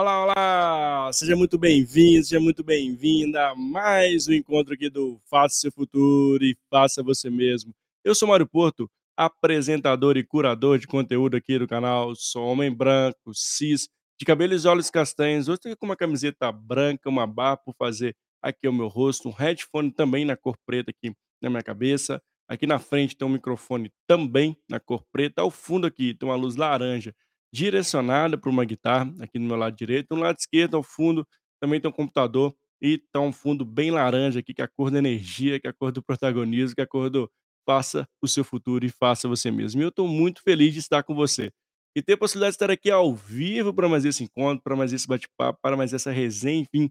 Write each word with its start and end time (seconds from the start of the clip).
Olá, 0.00 0.22
olá! 0.22 1.12
Seja 1.12 1.34
muito 1.34 1.58
bem-vindo, 1.58 2.22
seja 2.24 2.38
muito 2.38 2.62
bem-vinda 2.62 3.48
a 3.48 3.54
mais 3.56 4.28
um 4.28 4.32
encontro 4.32 4.72
aqui 4.72 4.88
do 4.88 5.20
Faça 5.28 5.56
Seu 5.56 5.72
Futuro 5.72 6.44
e 6.44 6.56
Faça 6.70 7.02
Você 7.02 7.28
Mesmo. 7.28 7.74
Eu 8.04 8.14
sou 8.14 8.28
Mário 8.28 8.46
Porto, 8.46 8.88
apresentador 9.16 10.16
e 10.16 10.22
curador 10.22 10.78
de 10.78 10.86
conteúdo 10.86 11.36
aqui 11.36 11.58
do 11.58 11.66
canal. 11.66 12.14
Sou 12.14 12.46
homem 12.46 12.72
branco, 12.72 13.34
cis, 13.34 13.88
de 14.16 14.24
cabelos 14.24 14.64
e 14.64 14.68
olhos 14.68 14.88
castanhos. 14.88 15.48
Hoje 15.48 15.56
estou 15.56 15.76
com 15.76 15.86
uma 15.86 15.96
camiseta 15.96 16.52
branca, 16.52 17.08
uma 17.08 17.26
barra 17.26 17.56
por 17.56 17.74
fazer 17.76 18.14
aqui 18.40 18.68
o 18.68 18.72
meu 18.72 18.86
rosto, 18.86 19.28
um 19.28 19.32
headphone 19.32 19.90
também 19.90 20.24
na 20.24 20.36
cor 20.36 20.56
preta 20.64 20.92
aqui 20.92 21.12
na 21.42 21.50
minha 21.50 21.62
cabeça. 21.64 22.22
Aqui 22.48 22.68
na 22.68 22.78
frente 22.78 23.16
tem 23.16 23.26
um 23.26 23.32
microfone 23.32 23.90
também 24.06 24.56
na 24.70 24.78
cor 24.78 25.02
preta. 25.10 25.42
Ao 25.42 25.50
fundo 25.50 25.88
aqui 25.88 26.14
tem 26.14 26.28
uma 26.28 26.36
luz 26.36 26.54
laranja 26.54 27.12
direcionada 27.52 28.36
para 28.38 28.50
uma 28.50 28.64
guitarra, 28.64 29.12
aqui 29.20 29.38
no 29.38 29.46
meu 29.46 29.56
lado 29.56 29.76
direito. 29.76 30.14
No 30.14 30.20
lado 30.20 30.36
esquerdo, 30.38 30.76
ao 30.76 30.82
fundo, 30.82 31.26
também 31.60 31.80
tem 31.80 31.88
um 31.90 31.92
computador 31.92 32.54
e 32.80 32.94
está 32.94 33.20
um 33.20 33.32
fundo 33.32 33.64
bem 33.64 33.90
laranja 33.90 34.40
aqui, 34.40 34.54
que 34.54 34.62
é 34.62 34.64
a 34.64 34.68
cor 34.68 34.90
da 34.90 34.98
energia, 34.98 35.58
que 35.60 35.66
é 35.66 35.70
a 35.70 35.72
cor 35.72 35.90
do 35.92 36.02
protagonismo, 36.02 36.74
que 36.74 36.80
é 36.80 36.84
a 36.84 36.86
cor 36.86 37.10
do 37.10 37.30
faça 37.66 38.08
o 38.22 38.28
seu 38.28 38.44
futuro 38.44 38.86
e 38.86 38.88
faça 38.88 39.28
você 39.28 39.50
mesmo. 39.50 39.80
E 39.82 39.84
eu 39.84 39.90
estou 39.90 40.08
muito 40.08 40.40
feliz 40.42 40.72
de 40.72 40.78
estar 40.78 41.02
com 41.02 41.14
você. 41.14 41.50
E 41.94 42.02
ter 42.02 42.14
a 42.14 42.18
possibilidade 42.18 42.52
de 42.52 42.56
estar 42.56 42.70
aqui 42.70 42.90
ao 42.90 43.14
vivo 43.14 43.74
para 43.74 43.88
mais 43.88 44.04
esse 44.04 44.24
encontro, 44.24 44.62
para 44.62 44.76
mais 44.76 44.92
esse 44.92 45.06
bate-papo, 45.06 45.58
para 45.60 45.76
mais 45.76 45.92
essa 45.92 46.10
resenha, 46.10 46.60
enfim, 46.62 46.90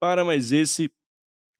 para 0.00 0.24
mais 0.24 0.52
esse 0.52 0.90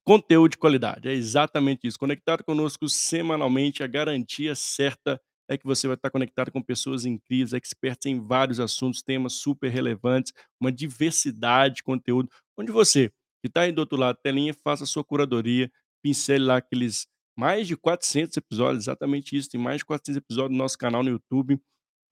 conteúdo 0.05 0.51
de 0.51 0.57
qualidade. 0.57 1.07
É 1.09 1.13
exatamente 1.13 1.87
isso. 1.87 1.99
Conectado 1.99 2.43
conosco 2.43 2.87
semanalmente, 2.89 3.83
a 3.83 3.87
garantia 3.87 4.55
certa 4.55 5.19
é 5.49 5.57
que 5.57 5.65
você 5.65 5.87
vai 5.87 5.95
estar 5.95 6.11
conectado 6.11 6.51
com 6.51 6.61
pessoas 6.61 7.05
incríveis, 7.05 7.53
experts 7.53 8.05
em 8.05 8.19
vários 8.19 8.59
assuntos, 8.59 9.01
temas 9.01 9.33
super 9.33 9.69
relevantes, 9.69 10.31
uma 10.61 10.71
diversidade 10.71 11.77
de 11.77 11.83
conteúdo, 11.83 12.29
onde 12.57 12.71
você, 12.71 13.09
que 13.41 13.47
está 13.47 13.61
aí 13.61 13.71
do 13.71 13.79
outro 13.79 13.97
lado 13.97 14.15
da 14.15 14.21
telinha, 14.21 14.53
faça 14.53 14.83
a 14.83 14.87
sua 14.87 15.03
curadoria, 15.03 15.71
pincele 16.03 16.45
lá 16.45 16.57
aqueles 16.57 17.07
mais 17.35 17.67
de 17.67 17.75
400 17.75 18.37
episódios, 18.37 18.83
exatamente 18.83 19.35
isso, 19.35 19.49
tem 19.49 19.59
mais 19.59 19.79
de 19.79 19.85
400 19.85 20.17
episódios 20.17 20.51
no 20.51 20.57
nosso 20.57 20.77
canal 20.77 21.01
no 21.01 21.09
YouTube, 21.09 21.59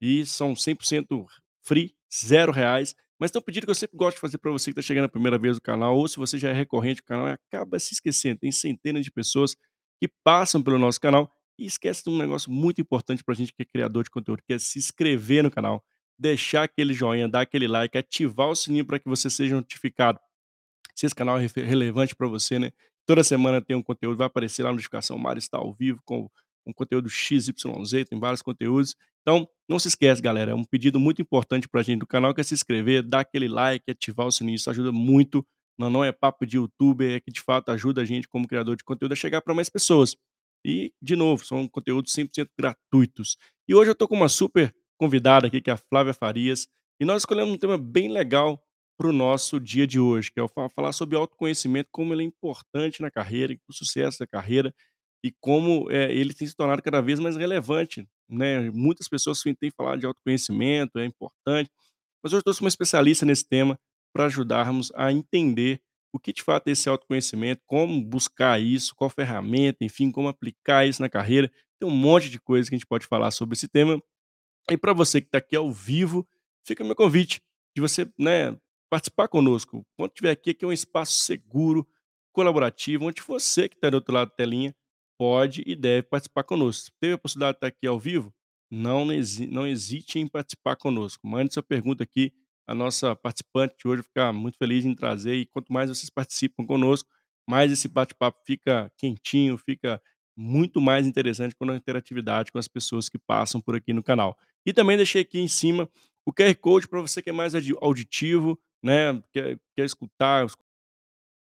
e 0.00 0.26
são 0.26 0.54
100% 0.54 1.26
free, 1.64 1.94
zero 2.12 2.50
reais, 2.50 2.94
mas 3.20 3.30
tem 3.30 3.38
um 3.38 3.42
pedido 3.42 3.66
que 3.66 3.70
eu 3.70 3.74
sempre 3.74 3.96
gosto 3.96 4.16
de 4.16 4.20
fazer 4.20 4.38
para 4.38 4.50
você 4.50 4.66
que 4.72 4.80
está 4.80 4.82
chegando 4.82 5.04
a 5.04 5.08
primeira 5.08 5.38
vez 5.38 5.56
no 5.56 5.60
canal, 5.60 5.96
ou 5.96 6.08
se 6.08 6.16
você 6.16 6.38
já 6.38 6.48
é 6.48 6.52
recorrente 6.52 7.02
do 7.02 7.04
canal 7.04 7.26
acaba 7.26 7.78
se 7.78 7.94
esquecendo, 7.94 8.40
tem 8.40 8.50
centenas 8.50 9.04
de 9.04 9.10
pessoas 9.10 9.54
que 10.00 10.08
passam 10.24 10.62
pelo 10.62 10.78
nosso 10.78 11.00
canal 11.00 11.30
e 11.58 11.66
esquece 11.66 12.04
de 12.04 12.10
um 12.10 12.18
negócio 12.18 12.50
muito 12.50 12.80
importante 12.80 13.24
para 13.24 13.34
a 13.34 13.36
gente 13.36 13.52
que 13.52 13.62
é 13.62 13.64
criador 13.64 14.04
de 14.04 14.10
conteúdo, 14.10 14.42
que 14.46 14.52
é 14.54 14.58
se 14.58 14.78
inscrever 14.78 15.42
no 15.42 15.50
canal, 15.50 15.84
deixar 16.18 16.64
aquele 16.64 16.94
joinha, 16.94 17.28
dar 17.28 17.42
aquele 17.42 17.68
like, 17.68 17.96
ativar 17.98 18.48
o 18.48 18.54
sininho 18.54 18.84
para 18.86 18.98
que 18.98 19.08
você 19.08 19.28
seja 19.30 19.54
notificado 19.56 20.18
se 20.98 21.06
esse 21.06 21.14
canal 21.14 21.38
é 21.38 21.46
relevante 21.62 22.14
para 22.16 22.26
você, 22.26 22.58
né? 22.58 22.72
Toda 23.06 23.22
semana 23.22 23.62
tem 23.62 23.76
um 23.76 23.82
conteúdo, 23.82 24.18
vai 24.18 24.26
aparecer 24.26 24.64
lá 24.64 24.70
a 24.70 24.72
notificação, 24.72 25.16
o 25.16 25.20
Mário 25.20 25.38
está 25.38 25.56
ao 25.56 25.72
vivo 25.72 26.00
com 26.04 26.28
um 26.66 26.72
conteúdo 26.72 27.08
XYZ, 27.08 28.04
tem 28.08 28.18
vários 28.18 28.42
conteúdos. 28.42 28.96
Então, 29.22 29.48
não 29.68 29.78
se 29.78 29.88
esquece, 29.88 30.20
galera, 30.20 30.50
é 30.50 30.54
um 30.54 30.64
pedido 30.64 30.98
muito 30.98 31.22
importante 31.22 31.68
para 31.68 31.80
a 31.80 31.84
gente 31.84 32.00
do 32.00 32.06
canal, 32.06 32.34
que 32.34 32.40
é 32.40 32.44
se 32.44 32.52
inscrever, 32.52 33.02
dar 33.02 33.20
aquele 33.20 33.46
like, 33.46 33.88
ativar 33.88 34.26
o 34.26 34.32
sininho, 34.32 34.56
isso 34.56 34.68
ajuda 34.70 34.90
muito. 34.90 35.46
Não, 35.78 35.88
não 35.88 36.04
é 36.04 36.10
papo 36.10 36.44
de 36.44 36.56
youtuber, 36.56 37.14
é 37.14 37.20
que 37.20 37.30
de 37.30 37.40
fato 37.40 37.70
ajuda 37.70 38.02
a 38.02 38.04
gente 38.04 38.26
como 38.28 38.48
criador 38.48 38.74
de 38.76 38.82
conteúdo 38.82 39.12
a 39.12 39.16
chegar 39.16 39.40
para 39.40 39.54
mais 39.54 39.70
pessoas. 39.70 40.16
E, 40.68 40.92
de 41.00 41.16
novo, 41.16 41.46
são 41.46 41.66
conteúdos 41.66 42.12
100% 42.12 42.50
gratuitos. 42.54 43.38
E 43.66 43.74
hoje 43.74 43.88
eu 43.88 43.92
estou 43.92 44.06
com 44.06 44.14
uma 44.14 44.28
super 44.28 44.70
convidada 44.98 45.46
aqui, 45.46 45.62
que 45.62 45.70
é 45.70 45.72
a 45.72 45.78
Flávia 45.78 46.12
Farias, 46.12 46.68
e 47.00 47.06
nós 47.06 47.22
escolhemos 47.22 47.54
um 47.54 47.56
tema 47.56 47.78
bem 47.78 48.12
legal 48.12 48.62
para 48.98 49.08
o 49.08 49.12
nosso 49.12 49.58
dia 49.58 49.86
de 49.86 49.98
hoje, 49.98 50.30
que 50.30 50.38
é 50.38 50.46
falar 50.74 50.92
sobre 50.92 51.16
autoconhecimento, 51.16 51.88
como 51.90 52.12
ele 52.12 52.22
é 52.22 52.26
importante 52.26 53.00
na 53.00 53.10
carreira, 53.10 53.56
o 53.66 53.72
sucesso 53.72 54.18
da 54.18 54.26
carreira, 54.26 54.74
e 55.24 55.32
como 55.40 55.90
é, 55.90 56.12
ele 56.12 56.34
tem 56.34 56.46
se 56.46 56.54
tornado 56.54 56.82
cada 56.82 57.00
vez 57.00 57.18
mais 57.18 57.34
relevante. 57.34 58.06
Né? 58.28 58.70
Muitas 58.70 59.08
pessoas 59.08 59.40
têm 59.40 59.70
falado 59.74 60.00
de 60.00 60.06
autoconhecimento, 60.06 60.98
é 60.98 61.06
importante, 61.06 61.70
mas 62.22 62.30
hoje 62.30 62.40
eu 62.40 62.42
trouxe 62.42 62.60
uma 62.60 62.68
especialista 62.68 63.24
nesse 63.24 63.48
tema 63.48 63.80
para 64.12 64.26
ajudarmos 64.26 64.92
a 64.94 65.10
entender 65.10 65.80
o 66.18 66.20
que 66.20 66.32
de 66.32 66.42
fato 66.42 66.68
é 66.68 66.72
esse 66.72 66.88
autoconhecimento, 66.88 67.62
como 67.64 68.02
buscar 68.02 68.60
isso, 68.60 68.94
qual 68.94 69.08
ferramenta, 69.08 69.78
enfim, 69.82 70.10
como 70.10 70.28
aplicar 70.28 70.86
isso 70.86 71.00
na 71.00 71.08
carreira. 71.08 71.50
Tem 71.78 71.88
um 71.88 71.94
monte 71.94 72.28
de 72.28 72.40
coisa 72.40 72.68
que 72.68 72.74
a 72.74 72.78
gente 72.78 72.86
pode 72.86 73.06
falar 73.06 73.30
sobre 73.30 73.54
esse 73.54 73.68
tema. 73.68 74.02
E 74.70 74.76
para 74.76 74.92
você 74.92 75.20
que 75.20 75.28
está 75.28 75.38
aqui 75.38 75.56
ao 75.56 75.72
vivo, 75.72 76.28
fica 76.66 76.82
o 76.82 76.86
meu 76.86 76.96
convite 76.96 77.40
de 77.74 77.80
você 77.80 78.10
né, 78.18 78.58
participar 78.90 79.28
conosco. 79.28 79.86
Quando 79.96 80.10
estiver 80.10 80.32
aqui, 80.32 80.50
aqui 80.50 80.64
é 80.64 80.68
um 80.68 80.72
espaço 80.72 81.14
seguro, 81.20 81.86
colaborativo, 82.32 83.06
onde 83.06 83.22
você 83.22 83.68
que 83.68 83.76
está 83.76 83.88
do 83.88 83.94
outro 83.94 84.12
lado 84.12 84.30
da 84.30 84.34
telinha 84.34 84.74
pode 85.16 85.62
e 85.66 85.74
deve 85.76 86.02
participar 86.02 86.42
conosco. 86.42 86.94
Teve 87.00 87.14
a 87.14 87.18
possibilidade 87.18 87.54
de 87.54 87.58
estar 87.58 87.66
aqui 87.68 87.86
ao 87.86 87.98
vivo? 87.98 88.34
Não, 88.70 89.06
não 89.50 89.66
hesite 89.66 90.18
em 90.18 90.26
participar 90.26 90.76
conosco. 90.76 91.26
Mande 91.26 91.54
sua 91.54 91.62
pergunta 91.62 92.02
aqui 92.02 92.32
a 92.68 92.74
nossa 92.74 93.16
participante 93.16 93.74
de 93.78 93.88
hoje 93.88 94.02
ficar 94.02 94.30
muito 94.30 94.58
feliz 94.58 94.84
em 94.84 94.94
trazer 94.94 95.34
e 95.36 95.46
quanto 95.46 95.72
mais 95.72 95.88
vocês 95.88 96.10
participam 96.10 96.66
conosco, 96.66 97.08
mais 97.48 97.72
esse 97.72 97.88
bate-papo 97.88 98.42
fica 98.46 98.92
quentinho, 98.98 99.56
fica 99.56 100.00
muito 100.36 100.78
mais 100.78 101.06
interessante 101.06 101.56
quando 101.56 101.72
a 101.72 101.76
interatividade 101.76 102.52
com 102.52 102.58
as 102.58 102.68
pessoas 102.68 103.08
que 103.08 103.18
passam 103.18 103.58
por 103.58 103.74
aqui 103.74 103.94
no 103.94 104.02
canal. 104.02 104.36
E 104.66 104.72
também 104.74 104.98
deixei 104.98 105.22
aqui 105.22 105.40
em 105.40 105.48
cima 105.48 105.88
o 106.26 106.32
QR 106.32 106.54
Code 106.56 106.86
para 106.86 107.00
você 107.00 107.22
que 107.22 107.30
é 107.30 107.32
mais 107.32 107.54
auditivo, 107.80 108.60
né, 108.84 109.18
quer, 109.32 109.58
quer 109.74 109.86
escutar 109.86 110.44
o 110.44 110.50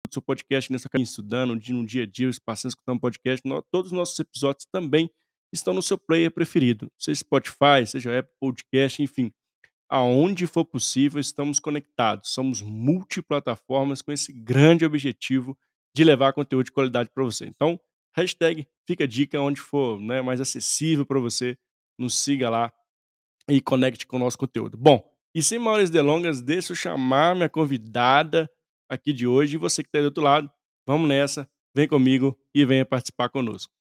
seu 0.09 0.21
podcast 0.21 0.71
nessa 0.71 0.87
caminho, 0.87 1.03
estudando 1.03 1.53
no 1.53 1.85
dia 1.85 2.03
a 2.03 2.05
dia, 2.05 2.31
passando 2.45 2.69
escutando 2.69 3.01
podcast, 3.01 3.43
todos 3.69 3.91
os 3.91 3.97
nossos 3.97 4.17
episódios 4.17 4.65
também 4.71 5.11
estão 5.51 5.73
no 5.73 5.81
seu 5.81 5.97
player 5.97 6.31
preferido, 6.31 6.89
seja 6.97 7.19
Spotify, 7.19 7.85
seja 7.85 8.17
Apple 8.17 8.33
Podcast, 8.39 9.03
enfim 9.03 9.29
aonde 9.89 10.47
for 10.47 10.65
possível, 10.65 11.19
estamos 11.19 11.59
conectados. 11.59 12.33
Somos 12.33 12.61
multiplataformas 12.61 14.01
com 14.01 14.11
esse 14.11 14.31
grande 14.33 14.85
objetivo 14.85 15.57
de 15.95 16.03
levar 16.03 16.33
conteúdo 16.33 16.65
de 16.65 16.71
qualidade 16.71 17.09
para 17.13 17.23
você. 17.23 17.45
Então, 17.45 17.79
hashtag 18.15 18.67
fica 18.85 19.05
a 19.05 19.07
dica 19.07 19.39
onde 19.39 19.59
for 19.59 19.99
né, 19.99 20.21
mais 20.21 20.41
acessível 20.41 21.05
para 21.05 21.19
você. 21.19 21.57
Nos 21.97 22.15
siga 22.15 22.49
lá 22.49 22.71
e 23.49 23.61
conecte 23.61 24.05
com 24.05 24.17
o 24.17 24.19
nosso 24.19 24.37
conteúdo. 24.37 24.77
Bom, 24.77 25.03
e 25.33 25.41
sem 25.41 25.57
maiores 25.57 25.89
delongas, 25.89 26.41
deixa 26.41 26.73
eu 26.73 26.75
chamar 26.75 27.35
minha 27.35 27.49
convidada 27.49 28.49
aqui 28.89 29.13
de 29.13 29.25
hoje. 29.25 29.55
E 29.55 29.59
você 29.59 29.83
que 29.83 29.89
está 29.89 29.99
do 29.99 30.05
outro 30.05 30.23
lado, 30.23 30.51
vamos 30.85 31.07
nessa, 31.07 31.49
vem 31.73 31.87
comigo 31.87 32.37
e 32.53 32.65
venha 32.65 32.85
participar 32.85 33.29
conosco. 33.29 33.71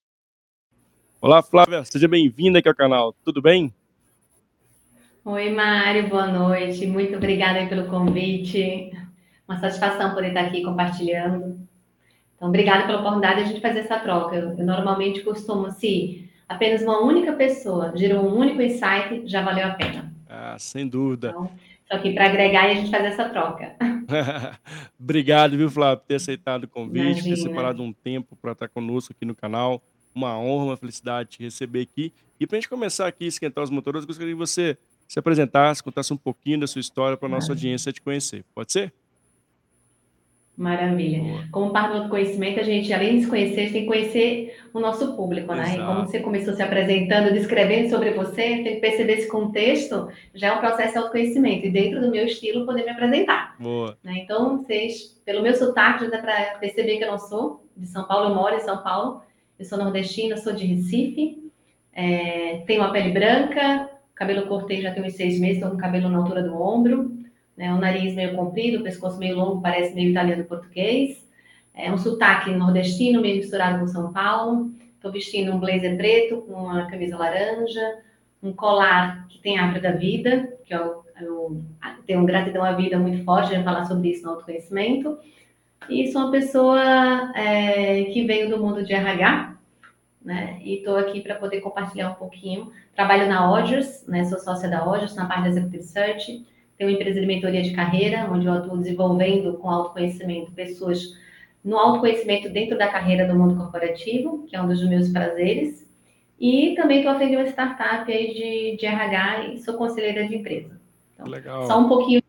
Olá, 1.20 1.42
Flávia, 1.42 1.84
seja 1.84 2.06
bem-vinda 2.06 2.58
aqui 2.58 2.68
ao 2.68 2.74
canal. 2.74 3.12
Tudo 3.24 3.42
bem? 3.42 3.74
Oi, 5.28 5.50
Mário, 5.50 6.08
boa 6.08 6.28
noite. 6.28 6.86
Muito 6.86 7.16
obrigada 7.16 7.66
pelo 7.66 7.88
convite. 7.88 8.92
Uma 9.48 9.58
satisfação 9.58 10.14
poder 10.14 10.28
estar 10.28 10.42
aqui 10.42 10.62
compartilhando. 10.62 11.58
Então, 12.36 12.46
obrigada 12.48 12.86
pela 12.86 13.00
oportunidade 13.00 13.38
de 13.38 13.42
a 13.42 13.46
gente 13.48 13.60
fazer 13.60 13.80
essa 13.80 13.98
troca. 13.98 14.36
Eu, 14.36 14.56
eu 14.56 14.64
normalmente 14.64 15.22
costumo, 15.22 15.68
se 15.72 16.30
apenas 16.48 16.82
uma 16.82 17.00
única 17.00 17.32
pessoa 17.32 17.92
gerou 17.96 18.24
um 18.24 18.36
único 18.36 18.62
insight, 18.62 19.26
já 19.26 19.42
valeu 19.42 19.66
a 19.66 19.70
pena. 19.70 20.14
Ah, 20.28 20.54
sem 20.60 20.86
dúvida. 20.86 21.30
Então, 21.30 21.50
estou 21.82 21.98
aqui 21.98 22.14
para 22.14 22.26
agregar 22.26 22.68
e 22.68 22.70
a 22.70 22.74
gente 22.76 22.90
fazer 22.92 23.08
essa 23.08 23.28
troca. 23.28 23.74
Obrigado, 24.96 25.56
viu, 25.56 25.68
Flávio, 25.68 25.98
por 25.98 26.06
ter 26.06 26.14
aceitado 26.14 26.64
o 26.64 26.68
convite, 26.68 27.18
Imagina. 27.18 27.34
ter 27.34 27.42
separado 27.42 27.82
um 27.82 27.92
tempo 27.92 28.36
para 28.36 28.52
estar 28.52 28.68
conosco 28.68 29.12
aqui 29.12 29.24
no 29.24 29.34
canal. 29.34 29.82
Uma 30.14 30.38
honra, 30.38 30.66
uma 30.66 30.76
felicidade 30.76 31.30
te 31.30 31.42
receber 31.42 31.80
aqui. 31.80 32.12
E 32.38 32.46
para 32.46 32.58
a 32.58 32.60
gente 32.60 32.68
começar 32.68 33.08
aqui 33.08 33.26
esquentar 33.26 33.64
os 33.64 33.70
motores, 33.70 34.02
eu 34.02 34.06
gostaria 34.06 34.32
que 34.32 34.38
você 34.38 34.78
se 35.06 35.18
apresentasse, 35.18 35.82
contasse 35.82 36.12
um 36.12 36.16
pouquinho 36.16 36.60
da 36.60 36.66
sua 36.66 36.80
história 36.80 37.16
para 37.16 37.28
a 37.28 37.30
nossa 37.30 37.52
audiência 37.52 37.92
te 37.92 38.00
conhecer. 38.00 38.44
Pode 38.54 38.72
ser? 38.72 38.92
Maravilha. 40.56 41.22
Boa. 41.22 41.44
Como 41.52 41.70
parte 41.70 42.00
do 42.00 42.08
conhecimento, 42.08 42.58
a 42.58 42.62
gente, 42.62 42.90
além 42.90 43.16
de 43.16 43.24
se 43.24 43.28
conhecer, 43.28 43.60
a 43.60 43.62
gente 43.64 43.72
tem 43.72 43.82
que 43.82 43.88
conhecer 43.88 44.58
o 44.72 44.80
nosso 44.80 45.14
público, 45.14 45.54
né? 45.54 45.74
Exato. 45.74 45.82
E 45.82 45.84
como 45.84 46.06
você 46.06 46.20
começou 46.20 46.54
se 46.54 46.62
apresentando, 46.62 47.32
descrevendo 47.32 47.90
sobre 47.90 48.12
você, 48.12 48.62
tem 48.62 48.64
que 48.64 48.80
perceber 48.80 49.18
esse 49.18 49.28
contexto, 49.28 50.08
já 50.34 50.48
é 50.48 50.52
um 50.52 50.60
processo 50.60 50.92
de 50.92 50.98
autoconhecimento. 50.98 51.66
E 51.66 51.70
dentro 51.70 52.00
do 52.00 52.10
meu 52.10 52.24
estilo, 52.24 52.64
poder 52.64 52.84
me 52.84 52.90
apresentar. 52.90 53.54
Boa. 53.60 53.98
Né? 54.02 54.20
Então, 54.24 54.56
vocês, 54.56 55.20
pelo 55.26 55.42
meu 55.42 55.54
sotaque, 55.54 56.04
já 56.04 56.10
dá 56.10 56.18
para 56.18 56.56
perceber 56.58 56.96
que 56.96 57.04
eu 57.04 57.10
não 57.10 57.18
sou 57.18 57.62
de 57.76 57.86
São 57.86 58.04
Paulo, 58.04 58.30
eu 58.30 58.34
moro 58.34 58.56
em 58.56 58.60
São 58.60 58.82
Paulo. 58.82 59.20
Eu 59.58 59.64
sou 59.66 59.76
nordestina, 59.76 60.38
sou 60.38 60.54
de 60.54 60.64
Recife. 60.64 61.50
É, 61.92 62.62
tenho 62.66 62.82
a 62.82 62.90
pele 62.90 63.10
branca, 63.10 63.90
cabelo 64.16 64.46
cortei 64.46 64.80
já 64.82 64.90
tem 64.90 65.04
uns 65.04 65.14
seis 65.14 65.38
meses, 65.38 65.58
estou 65.58 65.70
com 65.70 65.76
cabelo 65.76 66.08
na 66.08 66.18
altura 66.18 66.42
do 66.42 66.60
ombro, 66.60 67.12
né, 67.56 67.72
o 67.72 67.78
nariz 67.78 68.14
meio 68.14 68.34
comprido, 68.34 68.80
o 68.80 68.82
pescoço 68.82 69.18
meio 69.18 69.36
longo, 69.36 69.62
parece 69.62 69.94
meio 69.94 70.10
italiano 70.10 70.44
português, 70.44 71.24
é 71.72 71.92
um 71.92 71.98
sotaque 71.98 72.50
nordestino, 72.50 73.20
meio 73.20 73.36
misturado 73.36 73.78
com 73.78 73.86
São 73.86 74.12
Paulo, 74.12 74.72
estou 74.94 75.12
vestindo 75.12 75.52
um 75.52 75.60
blazer 75.60 75.96
preto 75.96 76.38
com 76.38 76.54
uma 76.54 76.86
camisa 76.86 77.16
laranja, 77.16 77.98
um 78.42 78.52
colar 78.52 79.26
que 79.28 79.38
tem 79.38 79.58
árvore 79.58 79.80
da 79.80 79.92
vida, 79.92 80.52
que 80.64 80.74
é 80.74 80.78
eu 81.20 81.62
tenho 82.06 82.20
uma 82.20 82.26
gratidão 82.26 82.62
à 82.62 82.72
vida 82.72 82.98
muito 82.98 83.24
forte, 83.24 83.56
de 83.56 83.62
falar 83.62 83.84
sobre 83.84 84.10
isso 84.10 84.24
no 84.24 84.32
autoconhecimento. 84.32 85.18
E 85.88 86.08
sou 86.08 86.22
uma 86.22 86.30
pessoa 86.30 87.32
é, 87.34 88.04
que 88.04 88.24
veio 88.24 88.50
do 88.50 88.60
mundo 88.60 88.84
de 88.84 88.92
RH, 88.92 89.55
né? 90.26 90.58
E 90.60 90.78
estou 90.78 90.96
aqui 90.96 91.20
para 91.20 91.36
poder 91.36 91.60
compartilhar 91.60 92.10
um 92.10 92.14
pouquinho. 92.14 92.72
Trabalho 92.96 93.28
na 93.28 93.48
Odgers, 93.48 94.04
né? 94.08 94.24
Sou 94.24 94.40
sócia 94.40 94.68
da 94.68 94.84
Odgers 94.84 95.14
na 95.14 95.24
parte 95.26 95.44
da 95.44 95.48
Executive 95.50 95.84
Search. 95.84 96.44
Tenho 96.76 96.90
uma 96.90 96.96
empresa 96.96 97.20
de 97.20 97.26
mentoria 97.26 97.62
de 97.62 97.70
carreira, 97.70 98.28
onde 98.30 98.44
eu 98.44 98.52
atuo 98.52 98.76
desenvolvendo 98.76 99.54
com 99.54 99.70
autoconhecimento 99.70 100.50
pessoas 100.50 101.16
no 101.64 101.76
autoconhecimento 101.78 102.48
dentro 102.48 102.76
da 102.76 102.88
carreira 102.88 103.26
do 103.26 103.38
mundo 103.38 103.56
corporativo, 103.56 104.44
que 104.48 104.56
é 104.56 104.60
um 104.60 104.66
dos 104.66 104.84
meus 104.88 105.08
prazeres. 105.10 105.88
E 106.40 106.74
também 106.74 106.98
estou 106.98 107.12
atendendo 107.12 107.42
uma 107.42 107.48
startup 107.48 108.12
aí 108.12 108.34
de, 108.34 108.76
de 108.78 108.84
RH 108.84 109.48
e 109.48 109.58
sou 109.58 109.74
conselheira 109.74 110.26
de 110.26 110.34
empresa. 110.34 110.80
Então, 111.14 111.28
Legal. 111.28 111.66
Só 111.68 111.78
um 111.78 111.88
pouquinho, 111.88 112.20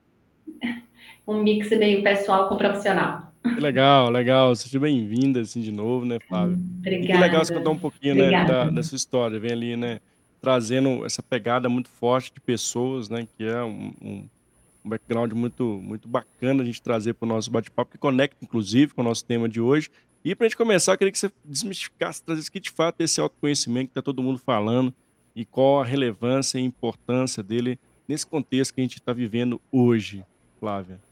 um 1.28 1.42
mix 1.42 1.70
meio 1.72 2.04
pessoal 2.04 2.48
com 2.48 2.58
profissional. 2.58 3.27
Que 3.58 3.62
legal, 3.64 4.12
legal. 4.12 4.56
Seja 4.56 4.80
bem-vinda, 4.80 5.42
assim, 5.42 5.62
de 5.62 5.72
novo, 5.72 6.06
né, 6.06 6.20
Flávia? 6.20 6.56
Obrigada. 6.56 7.08
que 7.08 7.18
legal 7.18 7.44
você 7.44 7.52
contar 7.52 7.72
um 7.72 7.80
pouquinho, 7.80 8.14
né, 8.14 8.46
da, 8.46 8.84
sua 8.84 8.96
história. 8.96 9.40
Vem 9.40 9.52
ali, 9.52 9.76
né, 9.76 10.00
trazendo 10.40 11.04
essa 11.04 11.24
pegada 11.24 11.68
muito 11.68 11.90
forte 11.90 12.32
de 12.32 12.40
pessoas, 12.40 13.10
né, 13.10 13.28
que 13.36 13.44
é 13.44 13.64
um, 13.64 13.92
um 14.00 14.30
background 14.86 15.34
muito, 15.34 15.64
muito 15.64 16.08
bacana 16.08 16.62
a 16.62 16.66
gente 16.68 16.80
trazer 16.80 17.16
para 17.16 17.26
o 17.26 17.30
nosso 17.30 17.50
bate-papo, 17.50 17.94
que 17.94 17.98
conecta, 17.98 18.38
inclusive, 18.44 18.94
com 18.94 19.02
o 19.02 19.04
nosso 19.04 19.26
tema 19.26 19.50
de 19.50 19.60
hoje. 19.60 19.90
E 20.24 20.36
para 20.36 20.46
a 20.46 20.50
gente 20.50 20.58
começar, 20.58 20.92
eu 20.92 20.98
queria 21.00 21.12
que 21.12 21.18
você 21.18 21.32
desmistificasse, 21.44 22.22
trazesse 22.22 22.52
que, 22.52 22.60
de 22.60 22.70
fato, 22.70 23.02
esse 23.02 23.20
autoconhecimento 23.20 23.88
que 23.88 23.92
está 23.92 24.04
todo 24.04 24.22
mundo 24.22 24.38
falando 24.38 24.94
e 25.36 25.44
qual 25.44 25.82
a 25.82 25.84
relevância 25.84 26.60
e 26.60 26.62
importância 26.62 27.42
dele 27.42 27.80
nesse 28.08 28.28
contexto 28.28 28.76
que 28.76 28.82
a 28.82 28.84
gente 28.84 29.00
está 29.00 29.14
vivendo 29.14 29.60
hoje, 29.72 30.24
Flávia. 30.60 31.07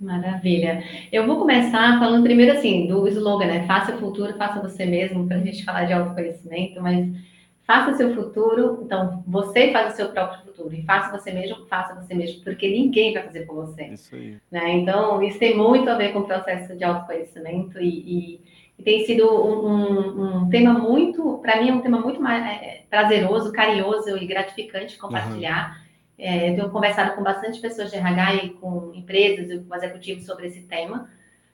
Maravilha. 0.00 0.84
Eu 1.10 1.26
vou 1.26 1.38
começar 1.38 1.98
falando 1.98 2.22
primeiro 2.22 2.56
assim 2.56 2.86
do 2.86 3.08
slogan, 3.08 3.46
né? 3.46 3.66
Faça 3.66 3.94
o 3.94 3.98
futuro, 3.98 4.36
faça 4.36 4.60
você 4.60 4.86
mesmo, 4.86 5.26
para 5.26 5.38
a 5.38 5.40
gente 5.40 5.64
falar 5.64 5.84
de 5.84 5.92
autoconhecimento, 5.92 6.80
mas 6.80 7.08
faça 7.66 7.96
seu 7.96 8.14
futuro, 8.14 8.80
então 8.82 9.22
você 9.26 9.72
faz 9.72 9.92
o 9.92 9.96
seu 9.96 10.08
próprio 10.10 10.44
futuro 10.44 10.74
e 10.74 10.84
faça 10.84 11.10
você 11.10 11.32
mesmo, 11.32 11.66
faça 11.66 11.94
você 11.94 12.14
mesmo, 12.14 12.42
porque 12.42 12.68
ninguém 12.68 13.12
vai 13.12 13.24
fazer 13.24 13.40
por 13.40 13.56
você. 13.56 13.86
Isso 13.88 14.14
aí. 14.14 14.36
Né? 14.50 14.70
Então, 14.78 15.20
isso 15.22 15.38
tem 15.38 15.56
muito 15.56 15.90
a 15.90 15.96
ver 15.96 16.12
com 16.12 16.20
o 16.20 16.26
processo 16.26 16.76
de 16.76 16.84
autoconhecimento 16.84 17.80
e, 17.80 17.88
e, 17.88 18.40
e 18.78 18.82
tem 18.82 19.04
sido 19.04 19.26
um, 19.26 19.66
um, 19.66 20.42
um 20.44 20.48
tema 20.48 20.74
muito, 20.74 21.38
para 21.42 21.60
mim, 21.60 21.70
é 21.70 21.74
um 21.74 21.80
tema 21.80 22.00
muito 22.00 22.22
mais 22.22 22.42
é, 22.42 22.84
prazeroso, 22.88 23.52
carinhoso 23.52 24.16
e 24.16 24.26
gratificante 24.26 24.96
compartilhar. 24.96 25.76
Uhum 25.82 25.87
é, 26.18 26.50
eu 26.50 26.56
tenho 26.56 26.70
conversado 26.70 27.14
com 27.14 27.22
bastante 27.22 27.60
pessoas 27.60 27.90
de 27.90 27.96
RH 27.96 28.34
e 28.34 28.50
com 28.50 28.92
empresas 28.92 29.48
e 29.48 29.60
com 29.60 29.74
executivos 29.74 30.26
sobre 30.26 30.48
esse 30.48 30.62
tema. 30.62 31.08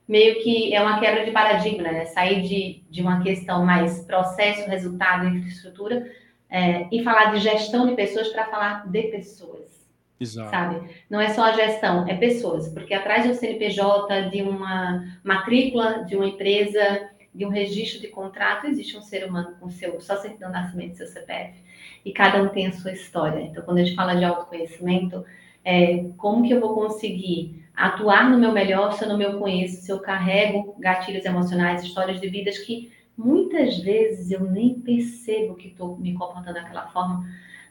Meio 0.08 0.42
que 0.42 0.74
é 0.74 0.80
uma 0.80 0.98
quebra 0.98 1.24
de 1.24 1.32
paradigma, 1.32 1.82
né? 1.82 2.06
Sair 2.06 2.42
de, 2.42 2.82
de 2.90 3.02
uma 3.02 3.22
questão 3.22 3.64
mais 3.64 4.00
processo, 4.00 4.68
resultado, 4.68 5.28
infraestrutura 5.28 6.10
é, 6.50 6.86
e 6.90 7.02
falar 7.02 7.32
de 7.32 7.40
gestão 7.40 7.86
de 7.86 7.94
pessoas 7.94 8.28
para 8.28 8.46
falar 8.46 8.90
de 8.90 9.02
pessoas. 9.04 9.84
Exato. 10.18 10.50
Sabe? 10.50 10.88
Não 11.10 11.20
é 11.20 11.28
só 11.28 11.44
a 11.44 11.52
gestão, 11.52 12.08
é 12.08 12.14
pessoas. 12.14 12.68
Porque 12.68 12.94
atrás 12.94 13.24
de 13.24 13.30
um 13.30 13.34
CNPJ, 13.34 14.30
de 14.30 14.42
uma 14.42 15.04
matrícula 15.22 16.04
de 16.04 16.16
uma 16.16 16.26
empresa, 16.26 17.10
de 17.34 17.44
um 17.44 17.50
registro 17.50 18.00
de 18.00 18.08
contrato, 18.08 18.66
existe 18.66 18.96
um 18.96 19.02
ser 19.02 19.26
humano 19.26 19.56
com 19.60 19.68
seu 19.68 20.00
só 20.00 20.16
certidão 20.16 20.50
de 20.50 20.54
nascimento, 20.54 20.96
seu 20.96 21.06
CPF 21.06 21.64
e 22.04 22.12
cada 22.12 22.42
um 22.42 22.48
tem 22.48 22.66
a 22.66 22.72
sua 22.72 22.92
história. 22.92 23.40
Então, 23.40 23.62
quando 23.64 23.78
a 23.78 23.84
gente 23.84 23.96
fala 23.96 24.14
de 24.14 24.24
autoconhecimento, 24.24 25.24
é, 25.64 26.04
como 26.16 26.46
que 26.46 26.52
eu 26.52 26.60
vou 26.60 26.74
conseguir 26.74 27.64
atuar 27.74 28.30
no 28.30 28.38
meu 28.38 28.52
melhor 28.52 28.92
se 28.92 29.04
eu 29.04 29.08
não 29.08 29.16
me 29.16 29.32
conheço, 29.38 29.82
se 29.82 29.90
eu 29.90 29.98
carrego 29.98 30.76
gatilhos 30.78 31.24
emocionais, 31.24 31.82
histórias 31.82 32.20
de 32.20 32.28
vidas 32.28 32.58
que 32.58 32.92
muitas 33.16 33.78
vezes 33.78 34.30
eu 34.30 34.40
nem 34.40 34.74
percebo 34.74 35.54
que 35.54 35.68
estou 35.68 35.96
me 35.96 36.14
comportando 36.14 36.54
daquela 36.54 36.88
forma, 36.88 37.24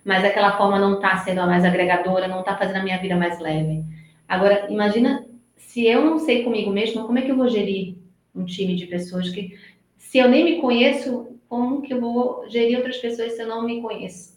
mas 0.04 0.24
aquela 0.26 0.58
forma 0.58 0.80
não 0.80 0.96
está 0.96 1.18
sendo 1.18 1.42
a 1.42 1.46
mais 1.46 1.64
agregadora, 1.64 2.28
não 2.28 2.40
está 2.40 2.58
fazendo 2.58 2.78
a 2.78 2.84
minha 2.84 2.98
vida 2.98 3.16
mais 3.16 3.40
leve. 3.40 3.84
Agora, 4.28 4.68
imagina 4.70 5.26
se 5.56 5.86
eu 5.86 6.04
não 6.04 6.20
sei 6.20 6.44
comigo 6.44 6.72
mesma, 6.72 7.06
como 7.06 7.18
é 7.18 7.22
que 7.22 7.32
eu 7.32 7.38
vou 7.38 7.50
gerir 7.50 7.96
um 8.36 8.46
time 8.46 8.76
de 8.76 8.88
pessoas 8.88 9.30
que, 9.30 9.58
se 9.98 10.18
eu 10.18 10.28
nem 10.28 10.44
me 10.44 10.62
conheço, 10.62 11.33
como 11.54 11.84
que 11.84 11.94
eu 11.94 12.02
vou 12.02 12.50
gerir 12.50 12.78
outras 12.78 12.98
pessoas 12.98 13.34
se 13.34 13.44
eu 13.44 13.48
não 13.48 13.62
me 13.62 13.80
conheço? 13.80 14.36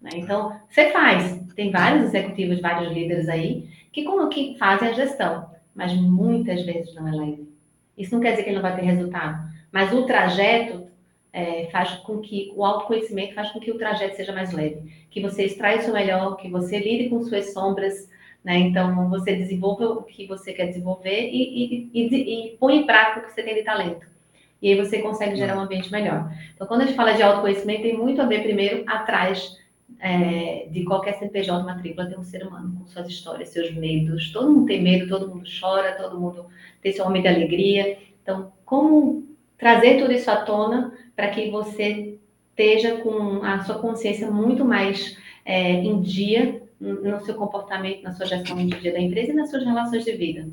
Né? 0.00 0.12
Então, 0.14 0.58
você 0.70 0.90
faz. 0.90 1.38
Tem 1.54 1.70
vários 1.70 2.04
executivos, 2.04 2.58
vários 2.58 2.90
líderes 2.90 3.28
aí 3.28 3.68
que, 3.92 4.02
como 4.02 4.30
que 4.30 4.56
fazem 4.56 4.88
a 4.88 4.92
gestão, 4.92 5.50
mas 5.74 5.92
muitas 5.92 6.64
vezes 6.64 6.94
não 6.94 7.06
é 7.06 7.10
leve. 7.10 7.52
Isso 7.98 8.14
não 8.14 8.22
quer 8.22 8.30
dizer 8.30 8.44
que 8.44 8.48
ele 8.48 8.56
não 8.56 8.62
vai 8.62 8.74
ter 8.74 8.80
resultado, 8.80 9.46
mas 9.70 9.92
o 9.92 10.06
trajeto 10.06 10.86
é, 11.34 11.66
faz 11.66 11.96
com 11.96 12.18
que 12.18 12.50
o 12.56 12.64
autoconhecimento 12.64 13.34
faz 13.34 13.50
com 13.50 13.60
que 13.60 13.70
o 13.70 13.76
trajeto 13.76 14.16
seja 14.16 14.32
mais 14.32 14.50
leve, 14.50 14.90
que 15.10 15.20
você 15.20 15.44
extraia 15.44 15.80
o 15.80 15.82
seu 15.82 15.92
melhor, 15.92 16.36
que 16.38 16.48
você 16.48 16.78
lide 16.78 17.10
com 17.10 17.22
suas 17.24 17.52
sombras, 17.52 18.08
né? 18.42 18.56
Então 18.56 19.10
você 19.10 19.36
desenvolva 19.36 19.84
o 19.84 20.02
que 20.02 20.26
você 20.26 20.54
quer 20.54 20.68
desenvolver 20.68 21.28
e, 21.30 21.90
e, 21.90 21.90
e, 21.92 22.52
e 22.52 22.56
põe 22.56 22.78
em 22.78 22.86
prática 22.86 23.20
o 23.20 23.22
que 23.24 23.34
você 23.34 23.42
tem 23.42 23.54
de 23.54 23.64
talento 23.64 24.16
e 24.60 24.72
aí 24.72 24.76
você 24.76 25.00
consegue 25.00 25.36
gerar 25.36 25.56
um 25.56 25.60
ambiente 25.60 25.90
melhor. 25.90 26.32
Então, 26.54 26.66
quando 26.66 26.82
a 26.82 26.86
gente 26.86 26.96
fala 26.96 27.12
de 27.12 27.22
autoconhecimento, 27.22 27.82
tem 27.82 27.96
muito 27.96 28.20
a 28.20 28.26
ver, 28.26 28.42
primeiro, 28.42 28.82
atrás 28.86 29.56
é, 30.00 30.66
de 30.70 30.84
qualquer 30.84 31.18
CNPJ 31.18 31.64
matrícula, 31.64 32.06
tem 32.06 32.18
um 32.18 32.24
ser 32.24 32.46
humano 32.46 32.76
com 32.78 32.86
suas 32.86 33.08
histórias, 33.08 33.50
seus 33.50 33.72
medos. 33.74 34.30
Todo 34.32 34.50
mundo 34.50 34.66
tem 34.66 34.82
medo, 34.82 35.08
todo 35.08 35.28
mundo 35.28 35.48
chora, 35.60 35.92
todo 35.92 36.20
mundo 36.20 36.46
tem 36.82 36.92
seu 36.92 37.04
momento 37.04 37.22
de 37.22 37.28
alegria. 37.28 37.98
Então, 38.22 38.52
como 38.64 39.26
trazer 39.56 39.98
tudo 39.98 40.12
isso 40.12 40.30
à 40.30 40.36
tona 40.36 40.92
para 41.14 41.28
que 41.28 41.50
você 41.50 42.18
esteja 42.50 42.96
com 42.96 43.42
a 43.44 43.60
sua 43.64 43.78
consciência 43.78 44.30
muito 44.30 44.64
mais 44.64 45.16
é, 45.44 45.72
em 45.72 46.00
dia 46.00 46.62
no 46.80 47.20
seu 47.24 47.34
comportamento, 47.34 48.02
na 48.02 48.14
sua 48.14 48.26
gestão 48.26 48.58
em 48.58 48.68
dia 48.68 48.92
da 48.92 49.00
empresa 49.00 49.32
e 49.32 49.34
nas 49.34 49.50
suas 49.50 49.64
relações 49.64 50.04
de 50.04 50.12
vida. 50.12 50.48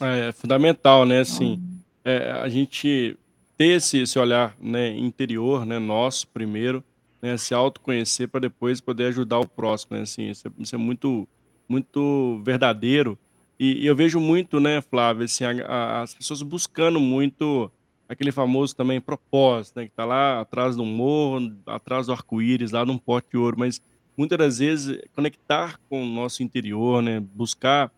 É, 0.00 0.28
é 0.28 0.32
fundamental, 0.32 1.04
né? 1.04 1.20
Assim, 1.20 1.60
é, 2.04 2.30
a 2.30 2.48
gente 2.48 3.16
ter 3.56 3.76
esse, 3.76 3.98
esse 3.98 4.18
olhar 4.18 4.56
né, 4.60 4.96
interior, 4.96 5.64
né, 5.64 5.78
nosso 5.78 6.26
primeiro, 6.28 6.82
né, 7.20 7.36
se 7.36 7.54
autoconhecer 7.54 8.28
para 8.28 8.40
depois 8.40 8.80
poder 8.80 9.06
ajudar 9.06 9.38
o 9.38 9.48
próximo, 9.48 9.96
né, 9.96 10.02
assim, 10.02 10.30
isso 10.30 10.48
é, 10.48 10.50
isso 10.58 10.74
é 10.74 10.78
muito, 10.78 11.28
muito 11.68 12.40
verdadeiro. 12.44 13.18
E, 13.58 13.84
e, 13.84 13.86
eu 13.86 13.94
vejo 13.94 14.18
muito, 14.18 14.58
né, 14.58 14.80
Flávio, 14.80 15.24
assim, 15.24 15.44
a, 15.44 15.66
a, 15.66 16.02
as 16.02 16.14
pessoas 16.14 16.42
buscando 16.42 16.98
muito 16.98 17.70
aquele 18.08 18.32
famoso 18.32 18.74
também 18.74 19.00
propósito, 19.00 19.76
né, 19.76 19.84
que 19.84 19.92
está 19.92 20.04
lá 20.04 20.40
atrás 20.40 20.76
do 20.76 20.84
morro, 20.84 21.54
atrás 21.66 22.06
do 22.06 22.12
arco-íris, 22.12 22.72
lá 22.72 22.84
num 22.84 22.98
pote 22.98 23.28
de 23.30 23.36
ouro, 23.36 23.58
mas 23.58 23.80
muitas 24.16 24.38
das 24.38 24.58
vezes 24.58 25.00
conectar 25.14 25.78
com 25.88 26.02
o 26.02 26.06
nosso 26.06 26.42
interior, 26.42 27.02
né, 27.02 27.20
buscar 27.20 27.90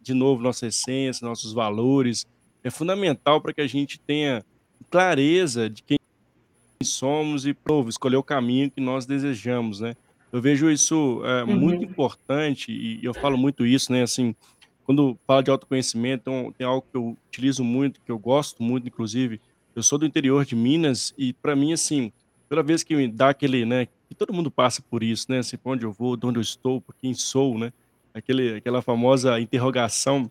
de 0.00 0.14
novo 0.14 0.42
nossa 0.42 0.66
essência, 0.66 1.26
nossos 1.26 1.52
valores, 1.52 2.26
é 2.62 2.70
fundamental 2.70 3.40
para 3.40 3.52
que 3.52 3.60
a 3.60 3.66
gente 3.66 3.98
tenha 4.00 4.44
clareza 4.90 5.68
de 5.68 5.82
quem 5.82 5.98
somos 6.82 7.46
e 7.46 7.52
provo, 7.52 7.88
escolher 7.88 8.16
o 8.16 8.22
caminho 8.22 8.70
que 8.70 8.80
nós 8.80 9.06
desejamos, 9.06 9.80
né? 9.80 9.94
Eu 10.30 10.40
vejo 10.40 10.70
isso 10.70 11.22
é, 11.24 11.44
uhum. 11.44 11.58
muito 11.58 11.84
importante 11.84 12.70
e 12.70 13.04
eu 13.04 13.14
falo 13.14 13.36
muito 13.36 13.64
isso, 13.64 13.90
né? 13.90 14.02
Assim, 14.02 14.34
quando 14.84 15.18
falo 15.26 15.42
de 15.42 15.50
autoconhecimento, 15.50 16.24
tem, 16.24 16.52
tem 16.52 16.66
algo 16.66 16.86
que 16.90 16.96
eu 16.96 17.16
utilizo 17.28 17.64
muito, 17.64 18.00
que 18.00 18.12
eu 18.12 18.18
gosto 18.18 18.62
muito, 18.62 18.86
inclusive. 18.86 19.40
Eu 19.74 19.82
sou 19.82 19.98
do 19.98 20.06
interior 20.06 20.44
de 20.44 20.54
Minas 20.54 21.14
e 21.16 21.32
para 21.32 21.56
mim, 21.56 21.72
assim, 21.72 22.12
toda 22.48 22.62
vez 22.62 22.82
que 22.82 22.94
me 22.94 23.08
dá 23.08 23.30
aquele, 23.30 23.64
né? 23.64 23.86
Que 24.08 24.14
todo 24.14 24.32
mundo 24.32 24.50
passa 24.50 24.82
por 24.82 25.02
isso, 25.02 25.26
né? 25.30 25.38
Assim, 25.38 25.56
para 25.56 25.72
onde 25.72 25.84
eu 25.84 25.92
vou, 25.92 26.16
de 26.16 26.26
onde 26.26 26.38
eu 26.38 26.42
estou, 26.42 26.80
por 26.80 26.94
quem 26.94 27.14
sou, 27.14 27.58
né? 27.58 27.72
Aquele, 28.12 28.56
aquela 28.56 28.82
famosa 28.82 29.40
interrogação 29.40 30.30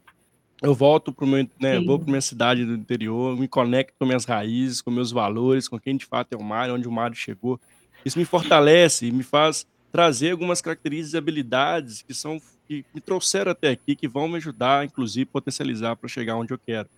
eu 0.61 0.73
volto 0.73 1.11
para 1.11 1.25
meu, 1.27 1.47
né, 1.59 1.79
vou 1.79 1.99
para 1.99 2.07
minha 2.07 2.21
cidade 2.21 2.65
do 2.65 2.73
interior, 2.73 3.37
me 3.37 3.47
conecto 3.47 3.93
com 3.99 4.05
minhas 4.05 4.25
raízes, 4.25 4.81
com 4.81 4.89
meus 4.89 5.11
valores, 5.11 5.67
com 5.67 5.79
quem 5.79 5.95
de 5.95 6.05
fato 6.05 6.33
é 6.33 6.37
o 6.37 6.43
Mário, 6.43 6.73
onde 6.73 6.87
o 6.87 6.91
Mário 6.91 7.15
chegou. 7.15 7.59
Isso 8.03 8.17
me 8.17 8.25
fortalece 8.25 9.07
e 9.07 9.11
me 9.11 9.23
faz 9.23 9.67
trazer 9.91 10.31
algumas 10.31 10.61
características 10.61 11.13
e 11.13 11.17
habilidades 11.17 12.01
que 12.01 12.13
são 12.13 12.41
que 12.67 12.83
me 12.93 12.99
trouxeram 12.99 13.51
até 13.51 13.69
aqui, 13.69 13.95
que 13.95 14.07
vão 14.07 14.27
me 14.27 14.35
ajudar, 14.35 14.83
inclusive, 14.83 15.25
potencializar 15.25 15.95
para 15.95 16.09
chegar 16.09 16.35
onde 16.35 16.53
eu 16.53 16.59
quero. 16.59 16.89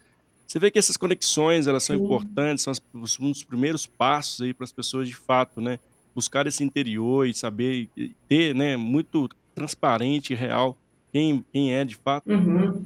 Você 0.48 0.58
vê 0.58 0.72
que 0.72 0.80
essas 0.80 0.98
conexões, 0.98 1.68
elas 1.68 1.84
são 1.84 1.96
Sim. 1.96 2.04
importantes, 2.04 2.64
são 2.64 2.74
um 3.20 3.30
dos 3.30 3.44
primeiros 3.44 3.86
passos 3.86 4.42
aí 4.42 4.52
para 4.52 4.64
as 4.64 4.72
pessoas 4.72 5.08
de 5.08 5.16
fato, 5.16 5.62
né, 5.62 5.78
buscar 6.16 6.48
esse 6.48 6.64
interior 6.64 7.28
e 7.28 7.36
saber 7.36 7.88
ter, 8.28 8.56
né, 8.56 8.76
muito 8.76 9.30
transparente 9.54 10.34
e 10.34 10.36
real 10.36 10.76
quem, 11.12 11.46
quem 11.54 11.74
é 11.74 11.86
de 11.86 11.96
fato. 11.96 12.32
Uhum. 12.32 12.84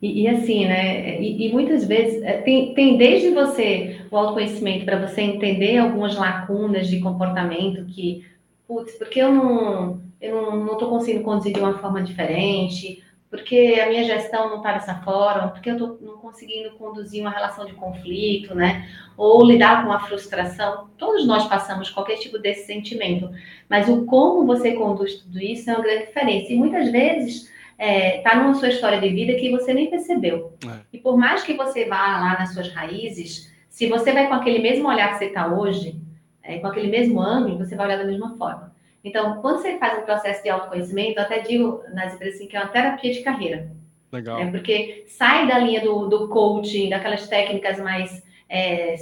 E, 0.00 0.22
e, 0.22 0.28
assim, 0.28 0.66
né? 0.66 1.20
E, 1.20 1.46
e, 1.46 1.52
muitas 1.52 1.84
vezes 1.84 2.22
é, 2.22 2.38
tem, 2.38 2.72
tem 2.74 2.96
desde 2.96 3.30
você 3.30 4.00
o 4.10 4.16
autoconhecimento 4.16 4.84
para 4.84 5.06
você 5.06 5.20
entender 5.20 5.76
algumas 5.76 6.16
lacunas 6.16 6.88
de 6.88 7.00
comportamento 7.00 7.84
que 7.84 8.24
putz, 8.66 8.94
porque 8.96 9.20
eu 9.20 9.32
não 9.32 10.00
eu 10.20 10.42
não, 10.42 10.64
não 10.64 10.76
conseguindo 10.76 11.24
conduzir 11.24 11.52
de 11.52 11.60
uma 11.60 11.78
forma 11.78 12.02
diferente, 12.02 13.02
porque 13.30 13.80
a 13.82 13.88
minha 13.88 14.04
gestão 14.04 14.50
não 14.50 14.56
está 14.58 14.72
dessa 14.72 14.94
forma, 14.96 15.48
porque 15.48 15.70
eu 15.70 15.74
estou 15.74 15.98
não 16.00 16.18
conseguindo 16.18 16.72
conduzir 16.72 17.20
uma 17.20 17.30
relação 17.30 17.64
de 17.64 17.72
conflito, 17.74 18.54
né? 18.54 18.88
Ou 19.16 19.44
lidar 19.44 19.84
com 19.84 19.92
a 19.92 20.00
frustração. 20.00 20.88
Todos 20.98 21.26
nós 21.26 21.46
passamos 21.46 21.90
qualquer 21.90 22.16
tipo 22.16 22.38
desse 22.38 22.66
sentimento, 22.66 23.30
mas 23.68 23.88
o 23.88 24.04
como 24.04 24.44
você 24.44 24.72
conduz 24.72 25.14
tudo 25.16 25.40
isso 25.40 25.70
é 25.70 25.74
uma 25.74 25.82
grande 25.82 26.06
diferença. 26.06 26.52
E 26.52 26.56
muitas 26.56 26.90
vezes 26.90 27.50
está 27.80 27.84
é, 27.86 28.20
tá 28.20 28.36
numa 28.36 28.54
sua 28.54 28.68
história 28.68 29.00
de 29.00 29.08
vida 29.08 29.34
que 29.34 29.50
você 29.50 29.72
nem 29.72 29.88
percebeu. 29.88 30.52
É. 30.66 30.80
E 30.92 30.98
por 30.98 31.16
mais 31.16 31.42
que 31.42 31.54
você 31.54 31.86
vá 31.86 32.20
lá 32.20 32.38
nas 32.38 32.52
suas 32.52 32.68
raízes, 32.68 33.50
se 33.70 33.88
você 33.88 34.12
vai 34.12 34.28
com 34.28 34.34
aquele 34.34 34.58
mesmo 34.58 34.86
olhar 34.86 35.12
que 35.12 35.18
você 35.18 35.26
está 35.26 35.46
hoje, 35.46 35.98
é, 36.42 36.58
com 36.58 36.66
aquele 36.66 36.88
mesmo 36.88 37.20
ângulo, 37.20 37.56
você 37.56 37.74
vai 37.74 37.86
olhar 37.86 37.98
da 37.98 38.04
mesma 38.04 38.36
forma. 38.36 38.74
Então, 39.02 39.40
quando 39.40 39.62
você 39.62 39.78
faz 39.78 39.98
um 39.98 40.04
processo 40.04 40.42
de 40.42 40.50
autoconhecimento, 40.50 41.18
eu 41.18 41.22
até 41.22 41.38
digo 41.38 41.82
nas 41.94 42.14
empresas 42.14 42.36
assim, 42.36 42.46
que 42.46 42.56
é 42.56 42.60
uma 42.60 42.68
terapia 42.68 43.12
de 43.12 43.22
carreira. 43.22 43.72
Legal. 44.12 44.38
É, 44.40 44.50
porque 44.50 45.06
sai 45.08 45.46
da 45.46 45.58
linha 45.58 45.80
do, 45.80 46.06
do 46.06 46.28
coaching, 46.28 46.90
daquelas 46.90 47.28
técnicas 47.28 47.78
mais 47.78 48.22
é, 48.46 48.96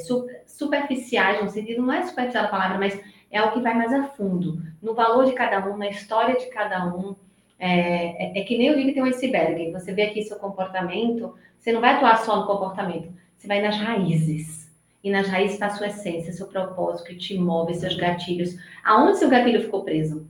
superficiais, 0.46 1.42
no 1.42 1.50
sentido, 1.50 1.82
não 1.82 1.92
é 1.92 2.02
superficial 2.02 2.44
a 2.44 2.48
palavra, 2.48 2.78
mas 2.78 3.00
é 3.30 3.42
o 3.42 3.50
que 3.50 3.60
vai 3.60 3.74
mais 3.74 3.92
a 3.92 4.04
fundo, 4.04 4.62
no 4.80 4.94
valor 4.94 5.24
de 5.24 5.32
cada 5.32 5.66
um, 5.68 5.76
na 5.76 5.88
história 5.88 6.36
de 6.36 6.46
cada 6.46 6.86
um. 6.86 7.16
É, 7.58 8.38
é, 8.38 8.40
é 8.40 8.44
que 8.44 8.56
nem 8.56 8.68
eu 8.68 8.76
digo 8.76 8.88
que 8.88 8.94
tem 8.94 9.02
um 9.02 9.06
iceberg. 9.06 9.72
Você 9.72 9.92
vê 9.92 10.02
aqui 10.02 10.22
seu 10.22 10.38
comportamento, 10.38 11.34
você 11.58 11.72
não 11.72 11.80
vai 11.80 11.94
atuar 11.94 12.18
só 12.18 12.36
no 12.36 12.46
comportamento, 12.46 13.12
você 13.36 13.48
vai 13.48 13.60
nas 13.60 13.76
raízes. 13.76 14.68
E 15.02 15.10
nas 15.10 15.28
raízes 15.28 15.54
está 15.54 15.66
a 15.66 15.70
sua 15.70 15.86
essência, 15.88 16.32
seu 16.32 16.46
propósito, 16.46 17.06
que 17.06 17.16
te 17.16 17.38
move, 17.38 17.74
seus 17.74 17.96
gatilhos. 17.96 18.56
Aonde 18.84 19.18
seu 19.18 19.28
gatilho 19.28 19.62
ficou 19.62 19.84
preso? 19.84 20.26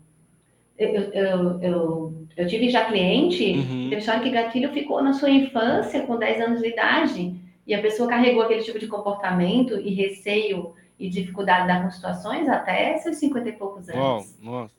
Eu, 0.76 0.88
eu, 1.12 1.61
eu, 1.61 2.26
eu 2.37 2.47
tive 2.47 2.70
já 2.70 2.85
cliente, 2.85 3.44
uhum. 3.44 3.88
teve 3.88 3.97
história 3.97 4.23
que 4.23 4.30
gatilho 4.30 4.73
ficou 4.73 5.02
na 5.02 5.12
sua 5.12 5.30
infância, 5.30 6.02
com 6.02 6.16
10 6.16 6.40
anos 6.40 6.62
de 6.62 6.68
idade, 6.68 7.35
e 7.66 7.75
a 7.75 7.82
pessoa 7.82 8.08
carregou 8.08 8.42
aquele 8.42 8.62
tipo 8.62 8.78
de 8.78 8.87
comportamento 8.87 9.78
e 9.78 9.92
receio 9.92 10.75
e 10.99 11.08
dificuldade 11.08 11.62
de 11.62 11.68
dar 11.68 11.82
com 11.82 11.90
situações 11.90 12.49
até 12.49 12.97
seus 12.99 13.16
50 13.16 13.49
e 13.49 13.52
poucos 13.52 13.88
anos. 13.88 14.37
Nossa. 14.40 14.77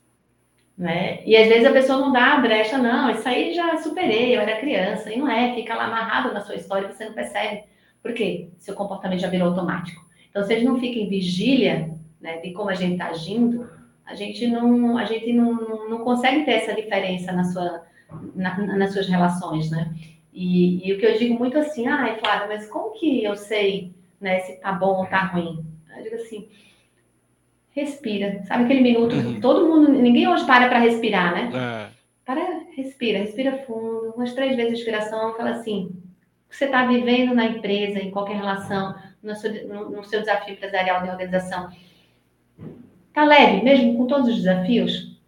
Né? 0.80 1.22
E 1.26 1.36
às 1.36 1.50
vezes 1.50 1.66
a 1.66 1.74
pessoa 1.74 2.00
não 2.00 2.14
dá 2.14 2.36
a 2.36 2.40
brecha, 2.40 2.78
não, 2.78 3.12
isso 3.12 3.28
aí 3.28 3.54
já 3.54 3.76
superei, 3.80 4.34
eu 4.34 4.40
era 4.40 4.62
criança, 4.62 5.12
e 5.12 5.18
não 5.18 5.30
é, 5.30 5.54
fica 5.54 5.76
lá 5.76 5.88
amarrado 5.88 6.34
na 6.34 6.40
sua 6.40 6.56
história, 6.56 6.88
você 6.88 7.04
não 7.04 7.14
percebe. 7.14 7.64
Por 8.02 8.14
quê? 8.14 8.48
Seu 8.58 8.74
comportamento 8.74 9.20
já 9.20 9.28
virou 9.28 9.50
automático. 9.50 10.02
Então, 10.30 10.42
se 10.42 10.54
a 10.54 10.56
gente 10.56 10.68
não 10.70 10.80
fica 10.80 10.98
em 10.98 11.10
vigília 11.10 11.94
né, 12.22 12.38
de 12.38 12.54
como 12.54 12.70
a 12.70 12.76
gente 12.76 12.94
está 12.94 13.08
agindo, 13.08 13.70
a 14.06 14.16
gente 14.16 14.48
não, 14.48 14.98
a 14.98 15.04
gente 15.04 15.34
não, 15.34 15.90
não 15.90 16.00
consegue 16.00 16.46
ter 16.46 16.54
essa 16.54 16.74
diferença 16.74 17.34
na 17.34 17.44
sua, 17.44 17.84
na, 18.34 18.58
nas 18.78 18.94
suas 18.94 19.10
relações, 19.10 19.70
né? 19.70 19.94
E, 20.32 20.88
e, 20.88 20.94
o 20.94 20.98
que 20.98 21.06
eu 21.06 21.18
digo 21.18 21.38
muito 21.38 21.58
assim, 21.58 21.88
ah, 21.88 22.16
Flávia, 22.20 22.48
mas 22.48 22.68
como 22.68 22.94
que 22.94 23.22
eu 23.22 23.36
sei 23.36 23.94
né, 24.22 24.40
se 24.40 24.54
tá 24.62 24.72
bom 24.72 25.00
ou 25.00 25.06
tá 25.08 25.26
ruim? 25.26 25.66
Eu 25.98 26.04
digo 26.04 26.16
assim, 26.16 26.48
respira. 27.80 28.44
Sabe 28.44 28.66
aquele 28.66 28.82
minuto? 28.82 29.16
Uhum. 29.16 29.40
Todo 29.40 29.68
mundo, 29.68 29.92
ninguém 29.92 30.28
hoje 30.28 30.46
para 30.46 30.68
para 30.68 30.80
respirar, 30.80 31.34
né? 31.34 31.50
É. 31.54 32.00
Para, 32.26 32.42
respira, 32.76 33.20
respira 33.20 33.64
fundo, 33.66 34.14
umas 34.16 34.34
três 34.34 34.56
vezes 34.56 34.74
a 34.74 34.76
respiração, 34.76 35.36
fala 35.36 35.52
assim, 35.52 35.92
que 36.48 36.56
você 36.56 36.66
está 36.66 36.86
vivendo 36.86 37.34
na 37.34 37.46
empresa, 37.46 38.00
em 38.00 38.12
qualquer 38.12 38.36
relação, 38.36 38.96
no 39.22 39.36
seu, 39.36 39.68
no, 39.68 39.90
no 39.90 40.04
seu 40.04 40.20
desafio 40.20 40.54
empresarial 40.54 41.02
de 41.02 41.10
organização. 41.10 41.70
Tá 43.14 43.24
leve, 43.24 43.64
mesmo 43.64 43.98
com 43.98 44.06
todos 44.06 44.30
os 44.30 44.36
desafios? 44.36 45.20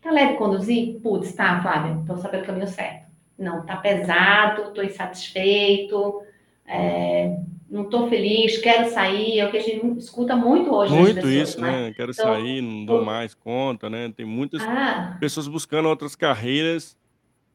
Tá 0.00 0.10
leve 0.10 0.34
conduzir? 0.34 1.00
Putz, 1.00 1.32
tá, 1.34 1.60
Flávia, 1.60 2.00
estou 2.00 2.16
sabendo 2.16 2.44
o 2.44 2.46
caminho 2.46 2.68
certo. 2.68 3.10
Não, 3.36 3.64
tá 3.66 3.76
pesado, 3.76 4.68
estou 4.68 4.84
insatisfeito, 4.84 6.22
é, 6.66 7.36
não 7.70 7.84
estou 7.84 8.08
feliz, 8.08 8.58
quero 8.58 8.90
sair. 8.90 9.38
É 9.38 9.46
o 9.46 9.50
que 9.50 9.58
a 9.58 9.62
gente 9.62 9.98
escuta 9.98 10.34
muito 10.34 10.74
hoje. 10.74 10.92
Muito 10.92 11.14
pessoas, 11.14 11.48
isso, 11.48 11.60
né? 11.60 11.70
né? 11.70 11.94
Quero 11.94 12.10
então, 12.10 12.24
sair, 12.24 12.60
não 12.60 12.84
dou 12.84 13.04
mais 13.04 13.32
conta, 13.32 13.88
né? 13.88 14.12
Tem 14.14 14.26
muitas 14.26 14.60
ah, 14.62 15.16
pessoas 15.20 15.46
buscando 15.46 15.88
outras 15.88 16.16
carreiras 16.16 16.96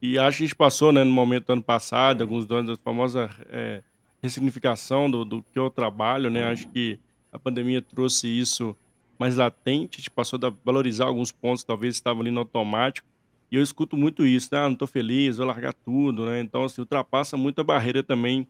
e 0.00 0.18
acho 0.18 0.38
que 0.38 0.44
a 0.44 0.46
gente 0.46 0.56
passou, 0.56 0.92
né, 0.92 1.04
no 1.04 1.10
momento 1.10 1.46
do 1.46 1.52
ano 1.54 1.62
passado, 1.62 2.22
alguns 2.22 2.50
anos, 2.50 2.70
a 2.70 2.76
famosa 2.76 3.30
é, 3.48 3.82
ressignificação 4.22 5.10
do, 5.10 5.24
do 5.24 5.42
que 5.42 5.58
eu 5.58 5.70
trabalho, 5.70 6.30
né? 6.30 6.44
Acho 6.44 6.68
que 6.68 6.98
a 7.32 7.38
pandemia 7.38 7.82
trouxe 7.82 8.26
isso 8.28 8.76
mais 9.18 9.36
latente, 9.36 9.96
a 9.96 9.98
gente 9.98 10.10
passou 10.10 10.38
a 10.42 10.52
valorizar 10.64 11.06
alguns 11.06 11.32
pontos 11.32 11.62
que 11.62 11.66
talvez 11.66 11.94
estavam 11.94 12.22
ali 12.22 12.30
no 12.30 12.40
automático. 12.40 13.06
E 13.50 13.56
eu 13.56 13.62
escuto 13.62 13.96
muito 13.96 14.26
isso, 14.26 14.48
né? 14.52 14.60
Ah, 14.60 14.64
não 14.64 14.72
estou 14.72 14.88
feliz, 14.88 15.36
vou 15.36 15.46
largar 15.46 15.72
tudo, 15.72 16.26
né? 16.26 16.40
Então, 16.40 16.64
assim, 16.64 16.80
ultrapassa 16.80 17.36
muito 17.36 17.60
a 17.60 17.64
barreira 17.64 18.02
também 18.02 18.46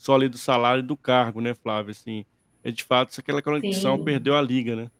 só 0.00 0.14
ali 0.14 0.30
do 0.30 0.38
salário 0.38 0.80
e 0.80 0.86
do 0.86 0.96
cargo, 0.96 1.42
né, 1.42 1.52
Flávio? 1.52 1.90
Assim, 1.90 2.24
é 2.64 2.70
de 2.70 2.82
fato, 2.82 3.20
aquela 3.20 3.42
conexão 3.42 3.98
Sim. 3.98 4.04
perdeu 4.04 4.34
a 4.34 4.40
liga, 4.40 4.74
né? 4.74 4.90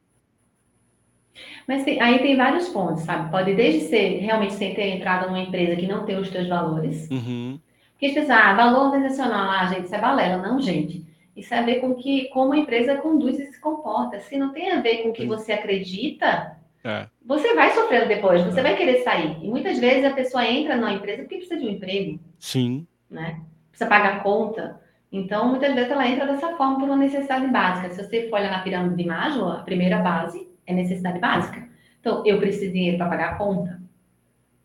Mas 1.66 1.84
tem, 1.84 2.00
aí 2.02 2.18
tem 2.18 2.36
vários 2.36 2.68
pontos, 2.68 3.04
sabe? 3.04 3.30
Pode 3.30 3.54
desde 3.54 3.88
ser 3.88 4.18
realmente 4.18 4.52
sem 4.54 4.74
ter 4.74 4.88
entrado 4.88 5.26
numa 5.26 5.40
empresa 5.40 5.74
que 5.74 5.86
não 5.86 6.04
tem 6.04 6.18
os 6.18 6.28
teus 6.28 6.46
valores. 6.46 7.08
Uhum. 7.10 7.58
Porque 7.92 8.06
as 8.06 8.12
pessoas, 8.12 8.38
ah, 8.38 8.54
valor 8.54 8.86
organizacional, 8.86 9.50
ah, 9.50 9.66
gente, 9.66 9.86
isso 9.86 9.94
é 9.94 10.00
balela. 10.00 10.36
Não, 10.36 10.60
gente. 10.60 11.06
Isso 11.34 11.48
tem 11.48 11.58
a 11.58 11.62
ver 11.62 11.80
com 11.80 11.94
que, 11.94 12.28
como 12.28 12.52
a 12.52 12.58
empresa 12.58 12.96
conduz 12.96 13.38
e 13.38 13.46
se 13.46 13.58
comporta. 13.58 14.20
Se 14.20 14.36
não 14.36 14.52
tem 14.52 14.70
a 14.70 14.82
ver 14.82 14.98
com 14.98 15.08
o 15.08 15.12
que 15.14 15.24
você 15.24 15.52
acredita, 15.52 16.58
é. 16.84 17.06
você 17.24 17.54
vai 17.54 17.70
sofrendo 17.72 18.08
depois, 18.08 18.42
você 18.42 18.60
é. 18.60 18.62
vai 18.62 18.76
querer 18.76 19.02
sair. 19.02 19.38
E 19.42 19.48
muitas 19.48 19.78
vezes 19.78 20.04
a 20.04 20.14
pessoa 20.14 20.46
entra 20.46 20.76
numa 20.76 20.92
empresa 20.92 21.22
porque 21.22 21.36
precisa 21.36 21.58
de 21.58 21.66
um 21.66 21.70
emprego. 21.70 22.20
Sim. 22.38 22.86
Né? 23.10 23.40
Precisa 23.70 23.88
pagar 23.88 24.22
conta. 24.22 24.78
Então, 25.12 25.48
muitas 25.48 25.74
vezes 25.74 25.90
ela 25.90 26.08
entra 26.08 26.26
dessa 26.26 26.56
forma 26.56 26.78
por 26.78 26.84
uma 26.84 26.96
necessidade 26.96 27.46
básica. 27.48 27.90
Se 27.90 28.04
você 28.04 28.28
for 28.28 28.38
olhar 28.38 28.50
na 28.50 28.62
pirâmide 28.62 28.96
de 28.96 29.08
Maslow, 29.08 29.50
a 29.50 29.62
primeira 29.62 29.98
base 29.98 30.48
é 30.66 30.72
necessidade 30.72 31.18
básica. 31.18 31.68
Então, 32.00 32.22
eu 32.24 32.38
preciso 32.38 32.66
de 32.66 32.72
dinheiro 32.72 32.96
para 32.96 33.08
pagar 33.08 33.32
a 33.32 33.34
conta. 33.34 33.80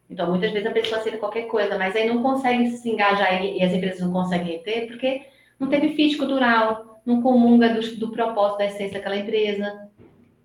Então, 0.10 0.30
muitas 0.30 0.52
vezes 0.52 0.68
a 0.68 0.72
pessoa 0.72 1.00
aceita 1.00 1.18
qualquer 1.18 1.48
coisa, 1.48 1.78
mas 1.78 1.96
aí 1.96 2.08
não 2.08 2.22
consegue 2.22 2.70
se 2.70 2.90
engajar 2.90 3.44
e, 3.44 3.62
as 3.64 3.74
empresas 3.74 4.02
não 4.02 4.14
conseguem 4.14 4.58
reter 4.58 4.88
porque 4.88 5.24
não 5.60 5.68
teve 5.68 5.96
fit 5.96 6.16
cultural, 6.16 7.02
não 7.04 7.22
comunga 7.22 7.70
do, 7.70 7.96
do 7.98 8.12
propósito, 8.12 8.60
da 8.60 8.66
essência 8.66 9.00
daquela 9.00 9.18
empresa. 9.18 9.90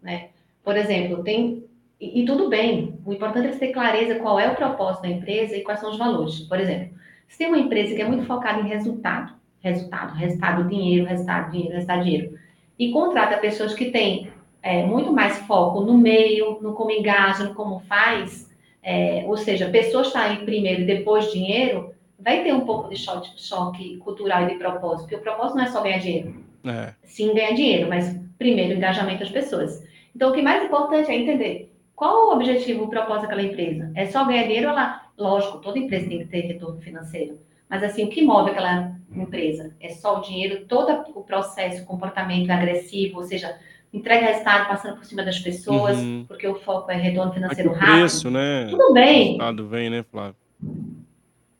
Né? 0.02 0.30
Por 0.64 0.76
exemplo, 0.76 1.22
tem. 1.22 1.64
E, 2.00 2.22
e, 2.22 2.24
tudo 2.24 2.48
bem, 2.48 2.98
o 3.04 3.12
importante 3.12 3.48
é 3.48 3.52
você 3.52 3.58
ter 3.58 3.72
clareza 3.72 4.14
qual 4.14 4.40
é 4.40 4.50
o 4.50 4.56
propósito 4.56 5.02
da 5.02 5.08
empresa 5.08 5.54
e 5.54 5.62
quais 5.62 5.78
são 5.78 5.90
os 5.90 5.98
valores. 5.98 6.40
Por 6.40 6.58
exemplo, 6.58 6.96
se 7.28 7.36
tem 7.36 7.48
uma 7.48 7.58
empresa 7.58 7.94
que 7.94 8.00
é 8.00 8.08
muito 8.08 8.24
focada 8.24 8.60
em 8.60 8.68
resultado, 8.68 9.34
resultado, 9.60 10.14
resultado, 10.14 10.68
dinheiro, 10.68 11.06
resultado, 11.06 11.50
dinheiro, 11.50 11.74
resultado, 11.74 12.04
dinheiro, 12.04 12.38
e 12.78 12.90
contrata 12.90 13.36
pessoas 13.36 13.74
que 13.74 13.90
têm 13.90 14.30
é, 14.62 14.84
muito 14.84 15.12
mais 15.12 15.38
foco 15.40 15.80
no 15.80 15.96
meio, 15.96 16.58
no 16.60 16.74
como 16.74 16.90
engaja, 16.90 17.44
no 17.44 17.54
como 17.54 17.80
faz, 17.80 18.50
é, 18.82 19.24
ou 19.26 19.36
seja, 19.36 19.68
pessoas 19.68 20.14
aí 20.16 20.44
primeiro 20.44 20.82
e 20.82 20.86
depois 20.86 21.30
dinheiro, 21.30 21.94
vai 22.18 22.42
ter 22.42 22.52
um 22.52 22.60
pouco 22.60 22.88
de 22.88 22.96
choque, 22.96 23.30
choque, 23.36 23.96
cultural 23.98 24.44
e 24.44 24.48
de 24.48 24.54
propósito, 24.56 25.02
porque 25.02 25.16
o 25.16 25.20
propósito 25.20 25.56
não 25.56 25.64
é 25.64 25.68
só 25.68 25.82
ganhar 25.82 25.98
dinheiro. 25.98 26.44
É. 26.64 26.92
Sim, 27.04 27.34
ganhar 27.34 27.52
dinheiro, 27.52 27.88
mas 27.88 28.18
primeiro 28.38 28.74
engajamento 28.74 29.20
das 29.20 29.30
pessoas. 29.30 29.82
Então, 30.14 30.30
o 30.30 30.32
que 30.32 30.40
é 30.40 30.42
mais 30.42 30.64
importante 30.64 31.10
é 31.10 31.16
entender 31.16 31.70
qual 31.94 32.28
o 32.28 32.32
objetivo, 32.32 32.84
o 32.84 32.88
propósito 32.88 33.22
daquela 33.28 33.42
empresa. 33.42 33.92
É 33.94 34.06
só 34.06 34.24
ganhar 34.24 34.44
dinheiro? 34.44 34.68
Ela, 34.68 35.02
lógico, 35.18 35.58
toda 35.58 35.78
empresa 35.78 36.08
tem 36.08 36.20
que 36.20 36.24
ter 36.24 36.40
retorno 36.40 36.80
financeiro. 36.80 37.38
Mas 37.70 37.84
assim, 37.84 38.04
o 38.04 38.08
que 38.08 38.20
move 38.20 38.50
aquela 38.50 38.96
empresa? 39.14 39.72
É 39.78 39.90
só 39.90 40.18
o 40.18 40.22
dinheiro, 40.22 40.66
todo 40.66 40.90
o 41.14 41.22
processo, 41.22 41.84
comportamento 41.84 42.50
agressivo, 42.50 43.18
ou 43.18 43.24
seja, 43.24 43.56
entrega 43.94 44.26
resultado 44.26 44.68
passando 44.68 44.96
por 44.96 45.04
cima 45.04 45.22
das 45.22 45.38
pessoas, 45.38 45.96
uhum. 45.96 46.24
porque 46.26 46.48
o 46.48 46.56
foco 46.56 46.90
é 46.90 46.96
retorno 46.96 47.32
financeiro 47.32 47.72
rápido. 47.72 47.92
preço, 47.92 48.28
né? 48.28 48.66
Tudo 48.68 48.92
bem. 48.92 49.20
O 49.20 49.24
resultado 49.26 49.68
vem, 49.68 49.88
né, 49.88 50.02
Flávio? 50.02 50.34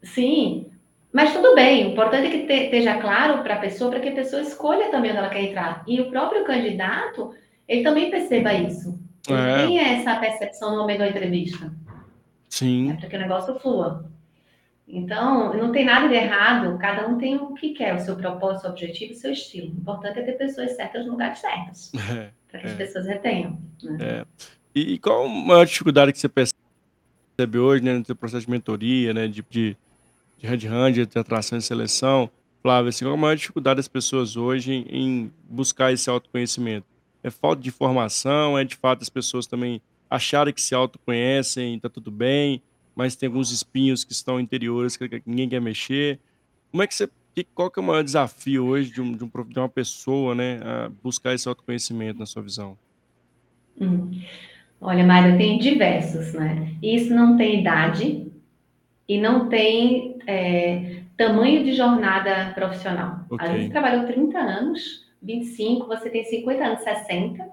Sim, 0.02 0.66
mas 1.12 1.32
tudo 1.32 1.54
bem. 1.54 1.86
O 1.86 1.90
importante 1.92 2.26
é 2.26 2.30
que 2.30 2.46
te, 2.46 2.64
esteja 2.64 2.98
claro 2.98 3.44
para 3.44 3.54
a 3.54 3.58
pessoa, 3.60 3.90
para 3.90 4.00
que 4.00 4.08
a 4.08 4.14
pessoa 4.14 4.42
escolha 4.42 4.90
também 4.90 5.12
onde 5.12 5.18
ela 5.18 5.28
quer 5.28 5.44
entrar. 5.44 5.84
E 5.86 6.00
o 6.00 6.10
próprio 6.10 6.44
candidato, 6.44 7.32
ele 7.68 7.84
também 7.84 8.10
perceba 8.10 8.52
isso. 8.52 8.98
Ele 9.28 9.38
é. 9.38 9.66
tem 9.66 9.78
essa 9.78 10.16
percepção 10.16 10.72
no 10.72 10.78
momento 10.78 10.98
da 10.98 11.08
entrevista. 11.08 11.72
Sim. 12.48 12.90
É 12.90 12.94
para 12.94 13.08
que 13.08 13.16
o 13.16 13.20
negócio 13.20 13.58
flua. 13.60 14.10
Então, 14.92 15.54
não 15.54 15.70
tem 15.70 15.85
nada 15.85 16.09
de 16.09 16.14
errado, 16.14 16.76
cada 16.78 17.06
um 17.06 17.16
tem 17.16 17.37
o 17.37 17.54
que 17.54 17.70
quer, 17.70 17.94
o 17.94 18.00
seu 18.00 18.16
propósito, 18.16 18.59
o 18.59 18.61
seu 18.62 18.70
objetivo, 18.70 19.12
o 19.12 19.16
seu 19.16 19.32
estilo. 19.32 19.68
O 19.68 19.80
importante 19.80 20.18
é 20.18 20.23
ter 20.23 20.32
pessoas 20.32 20.73
certas 20.73 21.06
no 21.06 21.12
lugar 21.12 21.37
certos, 21.37 21.92
é, 22.11 22.30
para 22.50 22.61
que 22.61 22.66
é. 22.66 22.70
as 22.70 22.76
pessoas 22.76 23.06
retenham. 23.06 23.59
Né? 23.82 23.99
É. 24.00 24.25
E, 24.75 24.94
e, 24.94 24.99
qual 24.99 25.25
a 25.25 25.28
maior 25.28 25.64
dificuldade 25.64 26.12
que 26.12 26.18
você 26.18 26.28
percebe 26.28 27.59
hoje 27.59 27.85
né, 27.85 27.99
no 27.99 28.04
seu 28.04 28.16
processo 28.16 28.44
de 28.44 28.50
mentoria, 28.50 29.14
né, 29.14 29.28
de, 29.28 29.44
de, 29.49 29.76
de 30.38 30.47
headhunter, 30.47 31.06
de 31.06 31.18
atração 31.18 31.59
e 31.59 31.62
seleção? 31.62 32.30
Flávio, 32.62 32.90
assim, 32.90 33.04
qual 33.04 33.14
a 33.14 33.16
maior 33.16 33.37
dificuldade 33.37 33.76
das 33.76 33.88
pessoas 33.88 34.37
hoje 34.37 34.73
em, 34.73 34.87
em 34.90 35.32
buscar 35.49 35.92
esse 35.92 36.11
autoconhecimento? 36.11 36.87
É 37.23 37.30
falta 37.30 37.62
de 37.62 37.68
informação? 37.68 38.59
É 38.59 38.64
de 38.64 38.76
fato 38.76 39.02
as 39.02 39.09
pessoas 39.09 39.47
também 39.47 39.80
acharem 40.09 40.52
que 40.52 40.61
se 40.61 40.75
autoconhecem, 40.75 41.78
tá 41.78 41.88
tudo 41.88 42.11
bem, 42.11 42.61
mas 43.00 43.16
tem 43.16 43.28
alguns 43.28 43.50
espinhos 43.50 44.04
que 44.04 44.12
estão 44.12 44.38
interiores 44.38 44.95
que 44.95 45.23
ninguém 45.25 45.49
quer 45.49 45.61
mexer. 45.61 46.21
Como 46.71 46.83
é 46.83 46.87
que 46.87 46.95
você 46.95 47.09
qual 47.54 47.71
que 47.71 47.80
é 47.80 47.83
o 47.83 47.87
maior 47.87 48.04
desafio 48.04 48.66
hoje 48.66 48.92
de 48.92 49.00
um 49.00 49.12
de 49.12 49.25
um 49.25 49.30
de 49.49 49.59
uma 49.59 49.71
pessoa, 49.71 50.35
né, 50.35 50.61
a 50.62 50.90
buscar 51.02 51.33
esse 51.33 51.49
autoconhecimento 51.49 52.19
na 52.19 52.26
sua 52.26 52.42
visão? 52.42 52.76
Hum. 53.80 54.21
Olha, 54.78 55.02
Mário, 55.02 55.38
tem 55.38 55.59
diversos, 55.59 56.35
né? 56.35 56.75
Isso 56.83 57.14
não 57.14 57.38
tem 57.38 57.61
idade 57.61 58.30
e 59.09 59.19
não 59.19 59.49
tem 59.49 60.19
é, 60.26 61.00
tamanho 61.16 61.64
de 61.64 61.73
jornada 61.73 62.52
profissional. 62.54 63.25
Okay. 63.30 63.47
Às 63.47 63.52
vezes 63.54 63.71
trabalhou 63.71 64.04
30 64.04 64.38
anos, 64.38 65.07
25, 65.23 65.87
você 65.87 66.11
tem 66.11 66.23
50 66.25 66.62
anos, 66.62 66.83
60, 66.83 67.49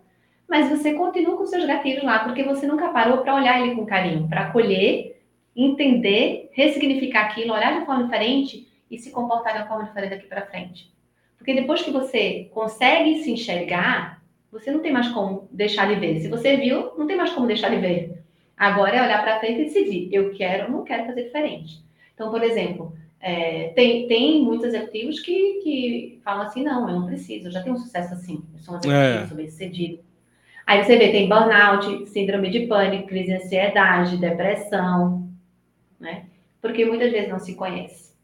mas 0.49 0.69
você 0.69 0.93
continua 0.93 1.37
com 1.37 1.45
seus 1.45 1.65
gatilhos 1.65 2.03
lá, 2.03 2.19
porque 2.19 2.43
você 2.43 2.67
nunca 2.67 2.89
parou 2.89 3.19
para 3.19 3.35
olhar 3.35 3.61
ele 3.61 3.75
com 3.75 3.85
carinho, 3.85 4.27
para 4.27 4.47
acolher, 4.47 5.16
entender, 5.57 6.51
ressignificar 6.53 7.25
aquilo, 7.25 7.53
olhar 7.53 7.71
de 7.71 7.79
uma 7.79 7.85
forma 7.85 8.03
diferente 8.03 8.67
e 8.89 8.99
se 8.99 9.09
comportar 9.11 9.53
de 9.53 9.59
uma 9.59 9.67
forma 9.67 9.85
diferente 9.85 10.11
daqui 10.11 10.27
para 10.27 10.45
frente. 10.45 10.93
Porque 11.37 11.53
depois 11.53 11.81
que 11.81 11.91
você 11.91 12.49
consegue 12.53 13.23
se 13.23 13.31
enxergar, 13.31 14.21
você 14.51 14.71
não 14.71 14.79
tem 14.79 14.93
mais 14.93 15.07
como 15.09 15.47
deixar 15.51 15.87
de 15.87 15.99
ver. 15.99 16.19
Se 16.19 16.27
você 16.27 16.55
viu, 16.57 16.91
não 16.97 17.07
tem 17.07 17.17
mais 17.17 17.31
como 17.31 17.47
deixar 17.47 17.69
de 17.69 17.77
ver. 17.77 18.23
Agora 18.55 18.95
é 18.95 19.03
olhar 19.03 19.21
para 19.23 19.39
frente 19.39 19.61
e 19.61 19.65
decidir: 19.65 20.09
eu 20.11 20.31
quero 20.33 20.65
ou 20.65 20.71
não 20.71 20.83
quero 20.83 21.05
fazer 21.05 21.23
diferente. 21.23 21.83
Então, 22.13 22.31
por 22.31 22.43
exemplo, 22.43 22.93
é, 23.19 23.69
tem, 23.75 24.07
tem 24.07 24.41
muitos 24.43 24.67
executivos 24.67 25.19
que, 25.19 25.59
que 25.63 26.19
falam 26.23 26.43
assim: 26.43 26.63
não, 26.63 26.87
eu 26.89 26.99
não 26.99 27.05
preciso, 27.05 27.47
eu 27.47 27.51
já 27.51 27.61
tenho 27.61 27.75
um 27.75 27.79
sucesso 27.79 28.13
assim, 28.13 28.43
eu 28.53 28.59
sou 28.59 28.75
um 28.75 28.77
executivo, 28.77 29.23
é. 29.23 29.27
sou 29.27 29.37
bem 29.37 29.49
sucedido. 29.49 29.99
Aí 30.65 30.83
você 30.83 30.97
vê, 30.97 31.11
tem 31.11 31.29
burnout, 31.29 32.07
síndrome 32.09 32.49
de 32.49 32.67
pânico, 32.67 33.07
crise 33.07 33.27
de 33.27 33.33
ansiedade, 33.35 34.17
depressão, 34.17 35.26
né? 35.99 36.25
Porque 36.61 36.85
muitas 36.85 37.11
vezes 37.11 37.29
não 37.29 37.39
se 37.39 37.55
conhece. 37.55 38.15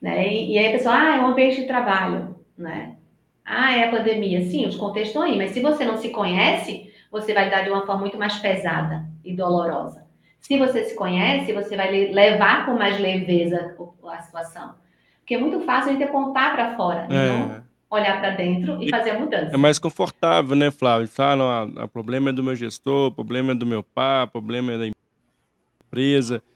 Né? 0.00 0.32
E, 0.32 0.54
e 0.54 0.58
aí 0.58 0.68
a 0.68 0.72
pessoa, 0.72 0.94
ah, 0.94 1.16
é 1.16 1.20
um 1.20 1.26
ambiente 1.26 1.60
de 1.60 1.66
trabalho, 1.66 2.36
né? 2.56 2.96
Ah, 3.44 3.76
é 3.76 3.88
a 3.88 3.90
pandemia. 3.90 4.42
Sim, 4.42 4.66
os 4.66 4.76
contextos 4.76 5.08
estão 5.08 5.22
aí, 5.22 5.36
mas 5.36 5.50
se 5.50 5.60
você 5.60 5.84
não 5.84 5.96
se 5.96 6.10
conhece, 6.10 6.92
você 7.10 7.34
vai 7.34 7.50
dar 7.50 7.62
de 7.62 7.70
uma 7.70 7.84
forma 7.84 8.02
muito 8.02 8.18
mais 8.18 8.36
pesada 8.36 9.04
e 9.24 9.34
dolorosa. 9.34 10.06
Se 10.40 10.56
você 10.56 10.84
se 10.84 10.94
conhece, 10.94 11.52
você 11.52 11.76
vai 11.76 11.90
levar 11.90 12.64
com 12.64 12.72
mais 12.72 12.98
leveza 12.98 13.76
a 14.04 14.22
situação. 14.22 14.74
Porque 15.18 15.34
é 15.34 15.38
muito 15.38 15.60
fácil 15.60 15.90
a 15.90 15.92
gente 15.92 16.04
apontar 16.04 16.54
para 16.54 16.76
fora, 16.76 17.06
é. 17.10 17.28
não 17.28 17.70
olhar 17.90 18.20
para 18.20 18.30
dentro 18.30 18.80
e, 18.80 18.86
e, 18.86 18.90
fazer 18.90 19.10
a 19.10 19.18
mudança. 19.18 19.52
É 19.52 19.56
mais 19.56 19.78
confortável, 19.78 20.54
né, 20.54 20.70
Flávio? 20.70 21.08
Fala, 21.08 21.68
ah, 21.76 21.84
o 21.84 21.88
problema 21.88 22.30
é 22.30 22.32
do 22.32 22.42
meu 22.42 22.54
gestor, 22.54 23.08
o 23.08 23.12
problema 23.12 23.52
é 23.52 23.54
do 23.54 23.66
meu 23.66 23.82
pai, 23.82 24.24
o 24.24 24.28
problema 24.28 24.72
é 24.72 24.78
da 24.78 24.86
empresa. 24.86 25.09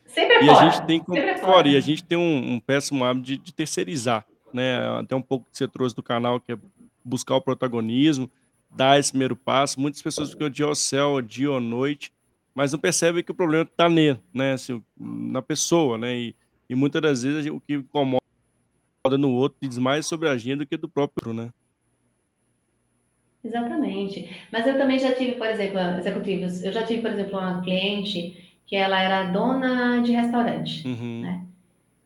Sempre 0.07 0.35
é 0.35 0.45
e 0.45 0.47
fora. 0.47 0.59
a 0.59 0.71
gente 0.71 0.87
tem 0.87 1.05
é 1.17 1.39
fora. 1.39 1.69
E 1.69 1.77
a 1.77 1.81
gente 1.81 2.05
tem 2.05 2.17
um, 2.17 2.55
um 2.55 2.61
péssimo 2.61 3.05
hábito 3.05 3.27
de, 3.27 3.39
de, 3.39 3.53
terceirizar, 3.53 4.25
né? 4.53 4.79
Até 5.01 5.17
um 5.17 5.23
pouco 5.23 5.47
que 5.51 5.59
você 5.59 5.67
trouxe 5.67 5.95
do 5.95 6.03
canal, 6.03 6.41
que 6.41 6.53
é 6.53 6.59
buscar 7.05 7.35
o 7.35 7.41
protagonismo, 7.41 8.31
dar 8.71 8.99
esse 8.99 9.11
primeiro 9.11 9.35
passo. 9.35 9.81
Muitas 9.81 10.01
pessoas 10.01 10.31
ficam 10.31 10.49
dia 10.49 10.67
ao 10.67 10.75
céu, 10.75 11.21
dia 11.21 11.51
ou 11.51 11.61
noite, 11.61 12.13
mas 12.55 12.73
não 12.73 12.79
percebem 12.79 13.25
que 13.25 13.33
o 13.33 13.35
problema 13.35 13.65
está 13.65 13.89
nele, 13.89 14.21
né? 14.33 14.53
Assim, 14.53 14.83
na 14.97 15.43
pessoa, 15.43 15.99
né? 15.99 16.17
E, 16.17 16.37
e 16.69 16.75
muitas 16.75 17.03
das 17.03 17.23
vezes 17.23 17.51
o 17.51 17.61
que 17.61 17.75
incomoda 17.75 18.21
no 19.19 19.33
outro 19.33 19.59
diz 19.61 19.77
mais 19.79 20.07
sobre 20.07 20.29
a 20.29 20.39
gente 20.39 20.59
do 20.59 20.67
que 20.67 20.77
do 20.77 20.89
próprio, 20.89 21.35
né? 21.35 21.51
Exatamente. 23.45 24.31
Mas 24.51 24.67
eu 24.67 24.79
também 24.79 24.99
já 24.99 25.15
tive, 25.15 25.33
por 25.33 25.47
exemplo, 25.47 25.79
executivos, 25.99 26.65
eu 26.65 26.73
já 26.73 26.83
tive, 26.83 27.03
por 27.03 27.11
exemplo, 27.11 27.39
uma 27.39 27.61
cliente 27.61 28.44
que 28.67 28.77
ela 28.77 29.01
era 29.01 29.25
dona 29.25 30.01
de 30.03 30.13
restaurante, 30.13 30.87
uhum. 30.87 31.21
né? 31.23 31.43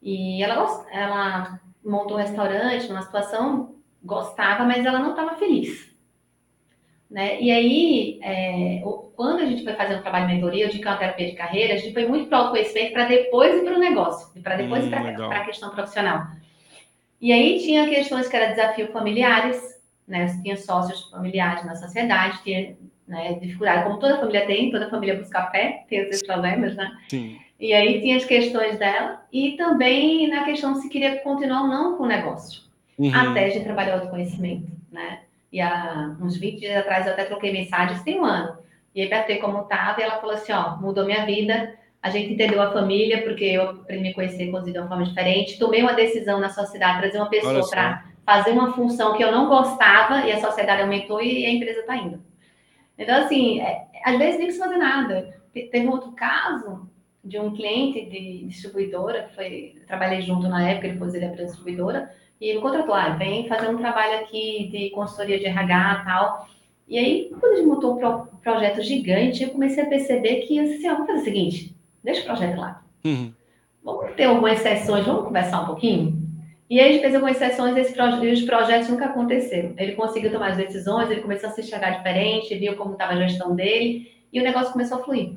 E 0.03 0.42
ela, 0.42 0.87
ela 0.90 1.61
montou 1.85 2.16
um 2.16 2.21
restaurante 2.21 2.88
numa 2.88 3.03
situação, 3.03 3.75
gostava, 4.03 4.64
mas 4.64 4.85
ela 4.85 4.99
não 4.99 5.11
estava 5.11 5.37
feliz. 5.37 5.88
Né? 7.11 7.40
E 7.40 7.51
aí, 7.51 8.21
é, 8.23 8.83
quando 9.16 9.40
a 9.40 9.47
gente 9.47 9.64
foi 9.64 9.73
fazer 9.73 9.97
um 9.97 10.03
trabalho 10.03 10.27
de 10.27 10.35
mentoria, 10.35 10.68
de 10.68 10.79
uma 10.79 10.97
terapia 10.97 11.27
de 11.27 11.37
carreira, 11.37 11.75
a 11.75 11.77
gente 11.79 11.94
foi 11.94 12.07
muito 12.07 12.29
para 12.29 12.42
o 12.42 12.51
conhecimento 12.51 12.92
para 12.92 13.07
depois 13.07 13.57
ir 13.57 13.64
para 13.64 13.77
o 13.77 13.81
negócio, 13.81 14.31
e 14.37 14.40
para 14.40 14.57
depois 14.57 14.85
hum, 14.85 14.88
ir 14.88 14.90
para 14.90 15.38
a 15.38 15.44
questão 15.44 15.71
profissional. 15.71 16.27
E 17.21 17.33
aí 17.33 17.59
tinha 17.61 17.88
questões 17.88 18.29
que 18.29 18.37
eram 18.37 18.55
desafios 18.55 18.92
familiares, 18.92 19.81
né? 20.07 20.27
Tinha 20.42 20.57
sócios 20.57 21.11
familiares 21.11 21.64
na 21.64 21.75
sociedade, 21.75 22.42
tinha 22.42 22.77
né, 23.09 23.38
dificuldade, 23.40 23.85
como 23.85 23.99
toda 23.99 24.18
família 24.18 24.47
tem, 24.47 24.71
toda 24.71 24.90
família 24.90 25.16
busca 25.16 25.42
pé, 25.47 25.85
tem 25.88 26.01
esses 26.01 26.25
problemas, 26.25 26.77
né? 26.77 26.97
Sim. 27.09 27.38
E 27.59 27.73
aí 27.73 28.01
tinha 28.01 28.16
as 28.16 28.25
questões 28.25 28.79
dela, 28.79 29.23
e 29.33 29.53
também 29.57 30.29
na 30.29 30.44
questão 30.44 30.77
se 30.77 30.88
queria 30.88 31.16
continuar 31.21 31.62
ou 31.62 31.68
não 31.68 31.97
com 31.97 32.05
o 32.05 32.07
negócio, 32.07 32.62
uhum. 32.99 33.12
até 33.12 33.49
de 33.49 33.61
trabalhar 33.61 33.97
o 33.97 34.01
autoconhecimento, 34.01 34.68
né? 34.92 35.21
E 35.51 35.61
há 35.61 36.14
uns 36.21 36.37
20 36.37 36.61
dias 36.61 36.77
atrás 36.77 37.07
eu 37.07 37.14
até 37.14 37.25
troquei 37.25 37.53
mensagens, 37.53 38.03
tem 38.03 38.21
um 38.21 38.25
ano, 38.25 38.59
e 38.94 39.01
aí 39.01 39.09
perguntei 39.09 39.38
como 39.38 39.62
estava, 39.62 40.01
e 40.01 40.05
ela 40.05 40.21
falou 40.21 40.35
assim, 40.35 40.53
ó, 40.53 40.77
mudou 40.77 41.05
minha 41.05 41.25
vida, 41.25 41.75
a 42.03 42.11
gente 42.11 42.33
entendeu 42.33 42.62
a 42.62 42.71
família, 42.71 43.23
porque 43.23 43.44
eu 43.44 43.71
aprendi 43.71 44.05
a 44.05 44.09
me 44.09 44.14
conhecer, 44.14 44.51
conduzir 44.51 44.73
de 44.73 44.79
uma 44.79 44.88
forma 44.88 45.05
diferente, 45.05 45.59
tomei 45.59 45.83
uma 45.83 45.94
decisão 45.94 46.38
na 46.38 46.51
sociedade, 46.51 47.01
trazer 47.01 47.18
uma 47.18 47.31
pessoa 47.31 47.68
para 47.68 48.05
fazer 48.25 48.51
uma 48.51 48.73
função 48.73 49.16
que 49.16 49.25
eu 49.25 49.33
não 49.33 49.49
gostava, 49.49 50.27
e 50.27 50.31
a 50.31 50.40
sociedade 50.40 50.83
aumentou 50.83 51.21
e 51.21 51.44
a 51.44 51.51
empresa 51.51 51.81
está 51.81 51.97
indo. 51.97 52.23
Então, 52.99 53.25
assim, 53.25 53.61
é, 53.61 53.87
às 54.05 54.19
vezes 54.19 54.39
nem 54.39 54.47
precisa 54.47 54.65
fazer 54.65 54.79
nada. 54.79 55.41
Teve 55.53 55.87
um 55.87 55.91
outro 55.91 56.13
caso 56.13 56.89
de 57.23 57.39
um 57.39 57.55
cliente 57.55 58.05
de 58.07 58.47
distribuidora, 58.47 59.25
que 59.25 59.35
foi, 59.35 59.75
trabalhei 59.87 60.23
junto 60.23 60.49
na 60.49 60.69
época, 60.69 60.89
depois 60.89 61.15
ele 61.15 61.27
abriu 61.27 61.45
a 61.45 61.47
distribuidora, 61.47 62.11
e 62.41 62.49
ele 62.49 62.61
contratou, 62.61 62.95
ah, 62.95 63.11
vem 63.11 63.49
fazer 63.49 63.69
um 63.69 63.77
trabalho 63.77 64.21
aqui 64.21 64.69
de 64.71 64.91
consultoria 64.91 65.39
de 65.39 65.47
RH 65.47 66.01
e 66.01 66.05
tal. 66.05 66.49
E 66.89 66.99
aí, 66.99 67.31
quando 67.39 67.57
gente 67.57 67.67
montou 67.67 67.95
um 67.95 67.99
pro, 67.99 68.27
projeto 68.43 68.83
gigante, 68.83 69.43
eu 69.43 69.51
comecei 69.51 69.83
a 69.83 69.89
perceber 69.89 70.47
que, 70.47 70.59
assim, 70.59 70.89
ó, 70.89 70.95
vamos 70.95 71.07
fazer 71.09 71.21
o 71.21 71.25
seguinte, 71.25 71.77
deixa 72.03 72.23
o 72.23 72.25
projeto 72.25 72.59
lá. 72.59 72.83
Uhum. 73.05 73.33
Vamos 73.85 74.15
ter 74.15 74.25
algumas 74.25 74.59
sessões, 74.61 75.05
vamos 75.05 75.25
conversar 75.25 75.63
um 75.63 75.67
pouquinho? 75.67 76.18
E 76.71 76.79
aí 76.79 76.89
a 76.89 76.93
gente 76.93 77.01
fez 77.01 77.15
algumas 77.15 77.37
sessões 77.39 77.75
e 77.77 78.31
os 78.31 78.43
projetos 78.43 78.89
nunca 78.89 79.07
aconteceram. 79.07 79.73
Ele 79.79 79.93
conseguiu 79.93 80.31
tomar 80.31 80.51
as 80.51 80.57
decisões, 80.59 81.11
ele 81.11 81.23
começou 81.23 81.49
a 81.49 81.53
se 81.53 81.63
enxergar 81.63 81.91
diferente, 81.91 82.55
viu 82.57 82.77
como 82.77 82.93
estava 82.93 83.13
a 83.15 83.27
gestão 83.27 83.57
dele 83.57 84.13
e 84.31 84.39
o 84.39 84.45
negócio 84.45 84.73
começou 84.73 84.99
a 84.99 85.03
fluir. 85.03 85.33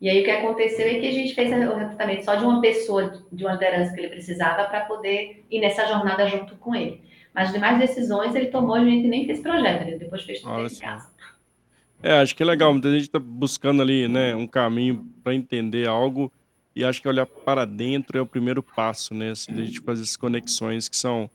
E 0.00 0.08
aí 0.08 0.20
o 0.20 0.24
que 0.24 0.30
aconteceu 0.30 0.86
é 0.86 1.00
que 1.00 1.08
a 1.08 1.12
gente 1.12 1.34
fez 1.34 1.50
o 1.50 1.74
recrutamento 1.74 2.24
só 2.24 2.36
de 2.36 2.44
uma 2.44 2.60
pessoa, 2.60 3.20
de 3.32 3.44
uma 3.44 3.54
liderança 3.54 3.92
que 3.92 4.00
ele 4.00 4.08
precisava 4.08 4.68
para 4.68 4.82
poder 4.82 5.44
ir 5.50 5.60
nessa 5.60 5.86
jornada 5.88 6.28
junto 6.28 6.54
com 6.56 6.72
ele. 6.72 7.02
Mas 7.34 7.52
demais 7.52 7.78
decisões 7.78 8.32
ele 8.34 8.46
tomou, 8.46 8.76
a 8.76 8.84
gente 8.84 9.08
nem 9.08 9.26
fez 9.26 9.40
projeto, 9.40 9.88
ele 9.88 9.98
depois 9.98 10.22
fez 10.22 10.40
tudo 10.40 10.66
em 10.66 10.78
casa. 10.78 11.10
É, 12.00 12.12
acho 12.20 12.36
que 12.36 12.44
é 12.44 12.46
legal, 12.46 12.72
muita 12.72 12.92
gente 12.92 13.02
está 13.02 13.18
buscando 13.18 13.82
ali, 13.82 14.06
né, 14.06 14.36
um 14.36 14.46
caminho 14.46 15.04
para 15.24 15.34
entender 15.34 15.88
algo 15.88 16.32
e 16.78 16.84
acho 16.84 17.02
que 17.02 17.08
olhar 17.08 17.26
para 17.26 17.64
dentro 17.64 18.16
é 18.16 18.20
o 18.20 18.26
primeiro 18.26 18.62
passo, 18.62 19.12
né? 19.12 19.32
Assim, 19.32 19.50
a 19.50 19.64
gente 19.64 19.80
fazer 19.80 20.02
essas 20.02 20.16
conexões 20.16 20.88
que 20.88 20.96
são 20.96 21.28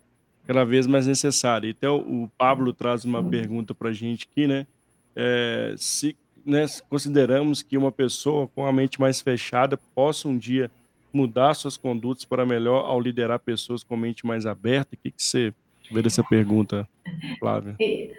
cada 0.47 0.63
vez 0.63 0.87
mais 0.87 1.05
necessárias. 1.05 1.75
Até 1.75 1.89
o, 1.89 2.29
Pablo 2.37 2.71
traz 2.71 3.03
uma 3.03 3.21
pergunta 3.21 3.75
para 3.75 3.89
a 3.89 3.93
gente 3.93 4.25
aqui, 4.31 4.47
né? 4.47 4.65
É, 5.13 5.75
se 5.77 6.15
né, 6.45 6.65
consideramos 6.89 7.61
que 7.61 7.77
uma 7.77 7.91
pessoa 7.91 8.47
com 8.55 8.65
a 8.65 8.71
mente 8.71 9.01
mais 9.01 9.19
fechada 9.19 9.77
possa 9.93 10.29
um 10.29 10.37
dia 10.37 10.71
mudar 11.11 11.53
suas 11.55 11.75
condutas 11.75 12.23
para 12.23 12.45
melhor 12.45 12.85
ao 12.85 13.01
liderar 13.01 13.37
pessoas 13.37 13.83
com 13.83 13.97
mente 13.97 14.25
mais 14.25 14.45
aberta, 14.45 14.95
o 14.95 14.97
que, 14.97 15.11
que 15.11 15.21
você 15.21 15.53
ver 15.91 16.05
essa 16.05 16.23
pergunta, 16.23 16.87
Flávia. 17.39 17.75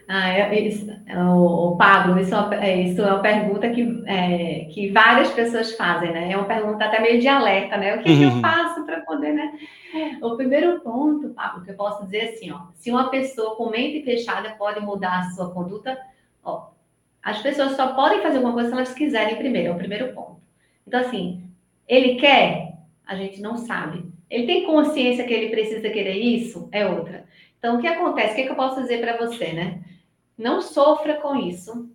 Ah, 0.08 0.28
é, 0.28 0.60
isso, 0.60 0.90
é, 1.06 1.18
o, 1.18 1.76
Pablo, 1.76 2.18
isso 2.20 2.34
é, 2.34 2.82
isso 2.82 3.02
é 3.02 3.12
uma 3.12 3.20
pergunta 3.20 3.68
que, 3.70 4.02
é, 4.06 4.66
que 4.72 4.90
várias 4.90 5.30
pessoas 5.30 5.72
fazem, 5.76 6.12
né? 6.12 6.32
É 6.32 6.36
uma 6.36 6.46
pergunta 6.46 6.84
até 6.84 7.00
meio 7.00 7.20
de 7.20 7.28
alerta, 7.28 7.76
né? 7.76 7.96
O 7.96 8.02
que, 8.02 8.10
uhum. 8.10 8.18
que 8.18 8.24
eu 8.24 8.30
uhum. 8.30 8.40
faço 8.40 8.84
para 8.84 9.00
poder, 9.00 9.32
né? 9.32 9.58
O 10.20 10.36
primeiro 10.36 10.80
ponto, 10.80 11.28
Pablo, 11.30 11.64
que 11.64 11.70
eu 11.70 11.76
posso 11.76 12.04
dizer 12.04 12.30
assim, 12.30 12.50
ó, 12.50 12.60
se 12.74 12.90
uma 12.90 13.10
pessoa 13.10 13.56
com 13.56 13.70
mente 13.70 14.02
fechada 14.04 14.50
pode 14.58 14.80
mudar 14.80 15.20
a 15.20 15.30
sua 15.30 15.50
conduta, 15.50 15.96
ó, 16.42 16.70
as 17.22 17.40
pessoas 17.40 17.72
só 17.76 17.94
podem 17.94 18.20
fazer 18.20 18.36
alguma 18.36 18.52
coisa 18.52 18.68
se 18.68 18.74
elas 18.74 18.94
quiserem 18.94 19.36
primeiro, 19.36 19.68
é 19.68 19.72
o 19.72 19.78
primeiro 19.78 20.12
ponto. 20.12 20.36
Então, 20.86 21.00
assim, 21.00 21.42
ele 21.88 22.16
quer? 22.16 22.74
A 23.06 23.14
gente 23.16 23.40
não 23.40 23.56
sabe. 23.56 24.04
Ele 24.28 24.46
tem 24.46 24.66
consciência 24.66 25.24
que 25.24 25.32
ele 25.32 25.50
precisa 25.50 25.88
querer 25.90 26.16
isso? 26.16 26.68
É 26.72 26.86
outra. 26.86 27.24
Então, 27.64 27.78
o 27.78 27.80
que 27.80 27.86
acontece? 27.86 28.32
O 28.32 28.34
que, 28.34 28.40
é 28.42 28.44
que 28.44 28.50
eu 28.50 28.56
posso 28.56 28.82
dizer 28.82 29.00
para 29.00 29.16
você, 29.16 29.54
né? 29.54 29.80
Não 30.36 30.60
sofra 30.60 31.14
com 31.14 31.34
isso, 31.34 31.88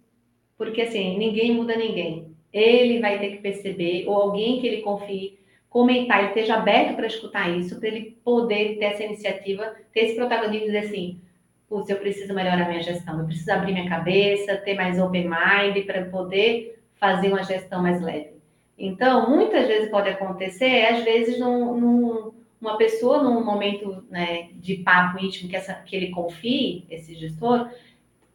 porque 0.57 0.81
assim, 0.81 1.15
ninguém 1.15 1.53
muda 1.53 1.75
ninguém. 1.75 2.35
Ele 2.51 2.99
vai 2.99 3.19
ter 3.19 3.33
que 3.33 3.37
perceber, 3.37 4.07
ou 4.07 4.15
alguém 4.15 4.59
que 4.59 4.65
ele 4.65 4.81
confie, 4.81 5.37
comentar, 5.69 6.21
ele 6.21 6.29
esteja 6.29 6.55
aberto 6.55 6.95
para 6.95 7.05
escutar 7.05 7.55
isso, 7.55 7.79
para 7.79 7.87
ele 7.87 8.17
poder 8.23 8.79
ter 8.79 8.85
essa 8.85 9.03
iniciativa, 9.03 9.75
ter 9.93 10.05
esse 10.05 10.15
protagonismo 10.15 10.65
e 10.65 10.71
dizer 10.71 10.87
assim: 10.87 11.21
putz, 11.69 11.87
eu 11.87 11.97
preciso 11.97 12.33
melhorar 12.33 12.67
minha 12.67 12.81
gestão, 12.81 13.19
eu 13.19 13.27
preciso 13.27 13.51
abrir 13.51 13.73
minha 13.73 13.87
cabeça, 13.87 14.57
ter 14.57 14.73
mais 14.73 14.97
open 14.97 15.29
mind 15.29 15.85
para 15.85 16.05
poder 16.05 16.81
fazer 16.95 17.27
uma 17.27 17.43
gestão 17.43 17.83
mais 17.83 18.01
leve. 18.01 18.31
Então, 18.75 19.29
muitas 19.29 19.67
vezes 19.67 19.91
pode 19.91 20.09
acontecer, 20.09 20.87
às 20.87 21.03
vezes, 21.03 21.39
num, 21.39 21.79
num, 21.79 22.38
uma 22.61 22.77
pessoa, 22.77 23.23
num 23.23 23.43
momento 23.43 24.03
né, 24.09 24.49
de 24.53 24.77
papo 24.77 25.23
íntimo 25.23 25.49
que, 25.49 25.55
essa, 25.55 25.73
que 25.73 25.95
ele 25.95 26.09
confie, 26.09 26.85
esse 26.89 27.15
gestor, 27.15 27.69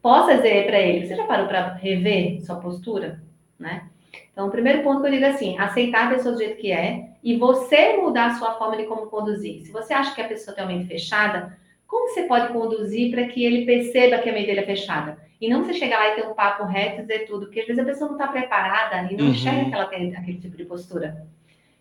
possa 0.01 0.35
dizer 0.35 0.65
para 0.65 0.79
ele: 0.79 1.05
você 1.05 1.15
já 1.15 1.25
parou 1.25 1.47
para 1.47 1.73
rever 1.73 2.43
sua 2.43 2.55
postura? 2.55 3.21
Né? 3.59 3.87
Então, 4.31 4.47
o 4.47 4.51
primeiro 4.51 4.83
ponto 4.83 5.01
que 5.01 5.07
eu 5.07 5.11
digo 5.11 5.25
é 5.25 5.29
assim: 5.29 5.57
aceitar 5.57 6.07
a 6.07 6.15
pessoa 6.15 6.33
do 6.33 6.39
jeito 6.39 6.59
que 6.59 6.71
é 6.71 7.09
e 7.23 7.37
você 7.37 7.97
mudar 7.97 8.27
a 8.27 8.35
sua 8.35 8.53
forma 8.53 8.77
de 8.77 8.83
como 8.85 9.07
conduzir. 9.07 9.61
Se 9.61 9.71
você 9.71 9.93
acha 9.93 10.13
que 10.13 10.21
a 10.21 10.27
pessoa 10.27 10.55
tem 10.55 10.63
uma 10.63 10.73
mente 10.73 10.87
fechada, 10.87 11.57
como 11.87 12.09
você 12.09 12.23
pode 12.23 12.51
conduzir 12.51 13.11
para 13.11 13.25
que 13.27 13.43
ele 13.45 13.65
perceba 13.65 14.17
que 14.19 14.29
a 14.29 14.33
mente 14.33 14.47
dele 14.47 14.59
é 14.59 14.65
fechada? 14.65 15.17
E 15.39 15.49
não 15.49 15.63
você 15.63 15.73
chegar 15.73 15.99
lá 15.99 16.09
e 16.09 16.15
ter 16.15 16.27
um 16.27 16.33
papo 16.33 16.63
reto 16.63 16.99
e 16.99 17.01
dizer 17.01 17.25
tudo, 17.25 17.45
porque 17.45 17.59
às 17.59 17.67
vezes 17.67 17.81
a 17.81 17.85
pessoa 17.85 18.09
não 18.09 18.17
está 18.17 18.27
preparada 18.27 19.11
e 19.11 19.17
não 19.17 19.25
uhum. 19.25 19.31
enxerga 19.31 19.65
que 19.65 19.73
ela 19.73 19.85
tem 19.85 20.15
aquele 20.15 20.39
tipo 20.39 20.55
de 20.55 20.65
postura. 20.65 21.25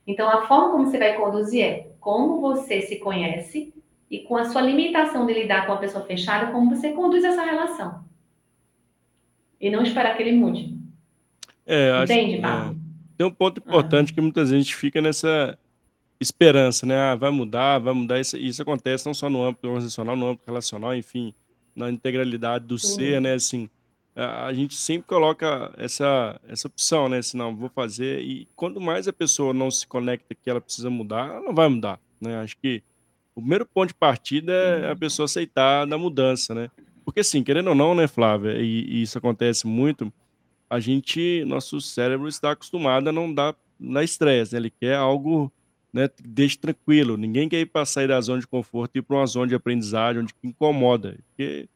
Então, 0.06 0.28
a 0.28 0.46
forma 0.46 0.70
como 0.70 0.86
você 0.86 0.98
vai 0.98 1.16
conduzir 1.16 1.62
é 1.62 1.90
como 1.98 2.40
você 2.40 2.82
se 2.82 2.96
conhece 2.96 3.72
e 4.10 4.20
com 4.20 4.36
a 4.36 4.44
sua 4.44 4.60
limitação 4.60 5.26
de 5.26 5.32
lidar 5.32 5.66
com 5.66 5.72
a 5.72 5.78
pessoa 5.78 6.04
fechada, 6.04 6.52
como 6.52 6.74
você 6.74 6.92
conduz 6.92 7.24
essa 7.24 7.42
relação. 7.42 8.04
E 9.60 9.70
não 9.70 9.82
esperar 9.82 10.16
que 10.16 10.22
ele 10.22 10.36
mude. 10.36 10.78
É, 11.66 12.02
Entende, 12.02 12.40
Paulo? 12.40 12.72
É. 12.72 12.84
Tem 13.16 13.26
um 13.26 13.30
ponto 13.30 13.58
importante 13.58 14.12
que 14.12 14.20
muitas 14.20 14.50
vezes 14.50 14.54
a 14.54 14.62
gente 14.64 14.76
fica 14.76 15.00
nessa 15.00 15.58
esperança, 16.20 16.84
né? 16.84 16.96
Ah, 16.96 17.14
vai 17.14 17.30
mudar, 17.30 17.78
vai 17.78 17.94
mudar. 17.94 18.20
Isso, 18.20 18.36
isso 18.36 18.60
acontece 18.60 19.06
não 19.06 19.14
só 19.14 19.30
no 19.30 19.42
âmbito 19.42 19.66
organizacional, 19.66 20.16
no 20.16 20.28
âmbito 20.28 20.44
relacional, 20.46 20.94
enfim, 20.94 21.32
na 21.74 21.90
integralidade 21.90 22.66
do 22.66 22.78
ser, 22.78 23.20
né? 23.20 23.34
Assim, 23.34 23.68
a, 24.16 24.52
gente 24.52 24.74
sempre 24.76 25.08
coloca 25.08 25.72
essa, 25.76 26.40
essa 26.48 26.68
opção, 26.68 27.08
né? 27.08 27.18
Assim, 27.18 27.36
não, 27.36 27.54
vou 27.54 27.68
fazer. 27.68 28.20
E 28.20 28.46
quanto 28.54 28.80
mais 28.80 29.08
a 29.08 29.12
pessoa 29.12 29.52
não 29.52 29.70
se 29.70 29.86
conecta 29.86 30.34
que 30.34 30.48
ela 30.48 30.60
precisa 30.60 30.88
mudar, 30.88 31.28
ela 31.28 31.40
não 31.40 31.54
vai 31.54 31.68
mudar, 31.68 31.98
né? 32.20 32.40
Acho 32.40 32.56
que 32.56 32.82
o 33.34 33.40
primeiro 33.40 33.66
ponto 33.66 33.88
de 33.88 33.94
partida 33.94 34.52
é 34.52 34.90
a 34.92 34.96
pessoa 34.96 35.24
aceitar 35.24 35.84
da 35.86 35.98
mudança, 35.98 36.54
né? 36.54 36.70
Porque, 37.04 37.20
assim, 37.20 37.42
querendo 37.42 37.68
ou 37.68 37.74
não, 37.74 37.94
né, 37.94 38.06
Flávia, 38.06 38.56
e, 38.58 38.84
e 38.84 39.02
isso 39.02 39.18
acontece 39.18 39.66
muito, 39.66 40.12
a 40.70 40.78
gente, 40.78 41.44
nosso 41.44 41.80
cérebro 41.80 42.28
está 42.28 42.52
acostumado 42.52 43.08
a 43.08 43.12
não 43.12 43.32
dar 43.32 43.54
na 43.78 44.04
estresse, 44.04 44.52
né? 44.52 44.60
Ele 44.60 44.70
quer 44.70 44.94
algo, 44.94 45.52
né, 45.92 46.08
que 46.08 46.22
deixe 46.22 46.56
tranquilo. 46.56 47.16
Ninguém 47.16 47.48
quer 47.48 47.60
ir 47.60 47.66
para 47.66 47.84
sair 47.84 48.06
da 48.06 48.20
zona 48.20 48.40
de 48.40 48.46
conforto 48.46 48.94
e 48.94 48.98
ir 49.00 49.02
para 49.02 49.16
uma 49.16 49.26
zona 49.26 49.48
de 49.48 49.54
aprendizagem 49.56 50.22
onde 50.22 50.32
incomoda. 50.42 51.18
Porque 51.28 51.68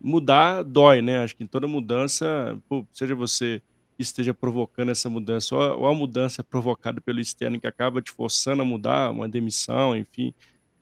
mudar 0.00 0.62
dói, 0.62 1.02
né? 1.02 1.18
Acho 1.18 1.36
que 1.36 1.44
em 1.44 1.46
toda 1.46 1.66
mudança, 1.68 2.58
pô, 2.68 2.86
seja 2.92 3.14
você 3.14 3.62
que 3.96 4.02
esteja 4.02 4.32
provocando 4.32 4.90
essa 4.90 5.10
mudança, 5.10 5.54
ou 5.54 5.86
a 5.86 5.94
mudança 5.94 6.42
provocada 6.42 7.00
pelo 7.00 7.20
externo 7.20 7.60
que 7.60 7.66
acaba 7.66 8.00
te 8.00 8.10
forçando 8.10 8.62
a 8.62 8.64
mudar, 8.64 9.10
uma 9.10 9.28
demissão, 9.28 9.94
enfim, 9.94 10.32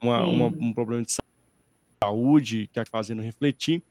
uma, 0.01 0.25
uma, 0.25 0.45
um 0.47 0.73
problema 0.73 1.03
de 1.03 1.17
saúde 2.01 2.69
que 2.71 2.79
acaba 2.79 2.99
fazendo 2.99 3.21
refletir. 3.21 3.83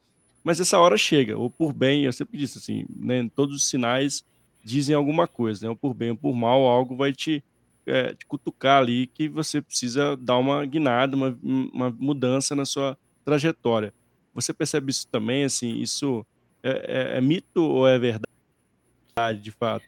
Mas 0.43 0.61
essa 0.61 0.79
hora 0.79 0.97
chega, 0.97 1.37
ou 1.37 1.51
por 1.51 1.75
bem, 1.75 2.05
eu 2.05 2.13
sempre 2.13 2.39
disse 2.39 2.57
assim, 2.57 2.87
né, 2.89 3.29
todos 3.35 3.55
os 3.55 3.69
sinais 3.69 4.25
dizem 4.65 4.95
alguma 4.95 5.29
coisa, 5.29 5.67
né, 5.67 5.69
ou 5.69 5.77
por 5.77 5.93
bem 5.93 6.11
ou 6.13 6.17
por 6.17 6.35
mal, 6.35 6.63
algo 6.63 6.97
vai 6.97 7.13
te, 7.13 7.45
é, 7.85 8.15
te 8.15 8.25
cutucar 8.25 8.79
ali 8.81 9.09
que 9.09 9.29
você 9.29 9.61
precisa 9.61 10.17
dar 10.17 10.39
uma 10.39 10.65
guinada, 10.65 11.15
uma, 11.15 11.39
uma 11.43 11.91
mudança 11.91 12.57
na 12.57 12.65
sua 12.65 12.97
trajetória. 13.27 13.93
Você 14.41 14.55
percebe 14.55 14.93
isso 14.93 15.09
também, 15.09 15.43
assim, 15.43 15.81
isso 15.81 16.25
é, 16.63 16.71
é, 17.15 17.19
é 17.19 17.21
mito 17.21 17.61
ou 17.61 17.89
é 17.89 17.99
verdade, 17.99 19.41
de 19.41 19.51
fato? 19.51 19.85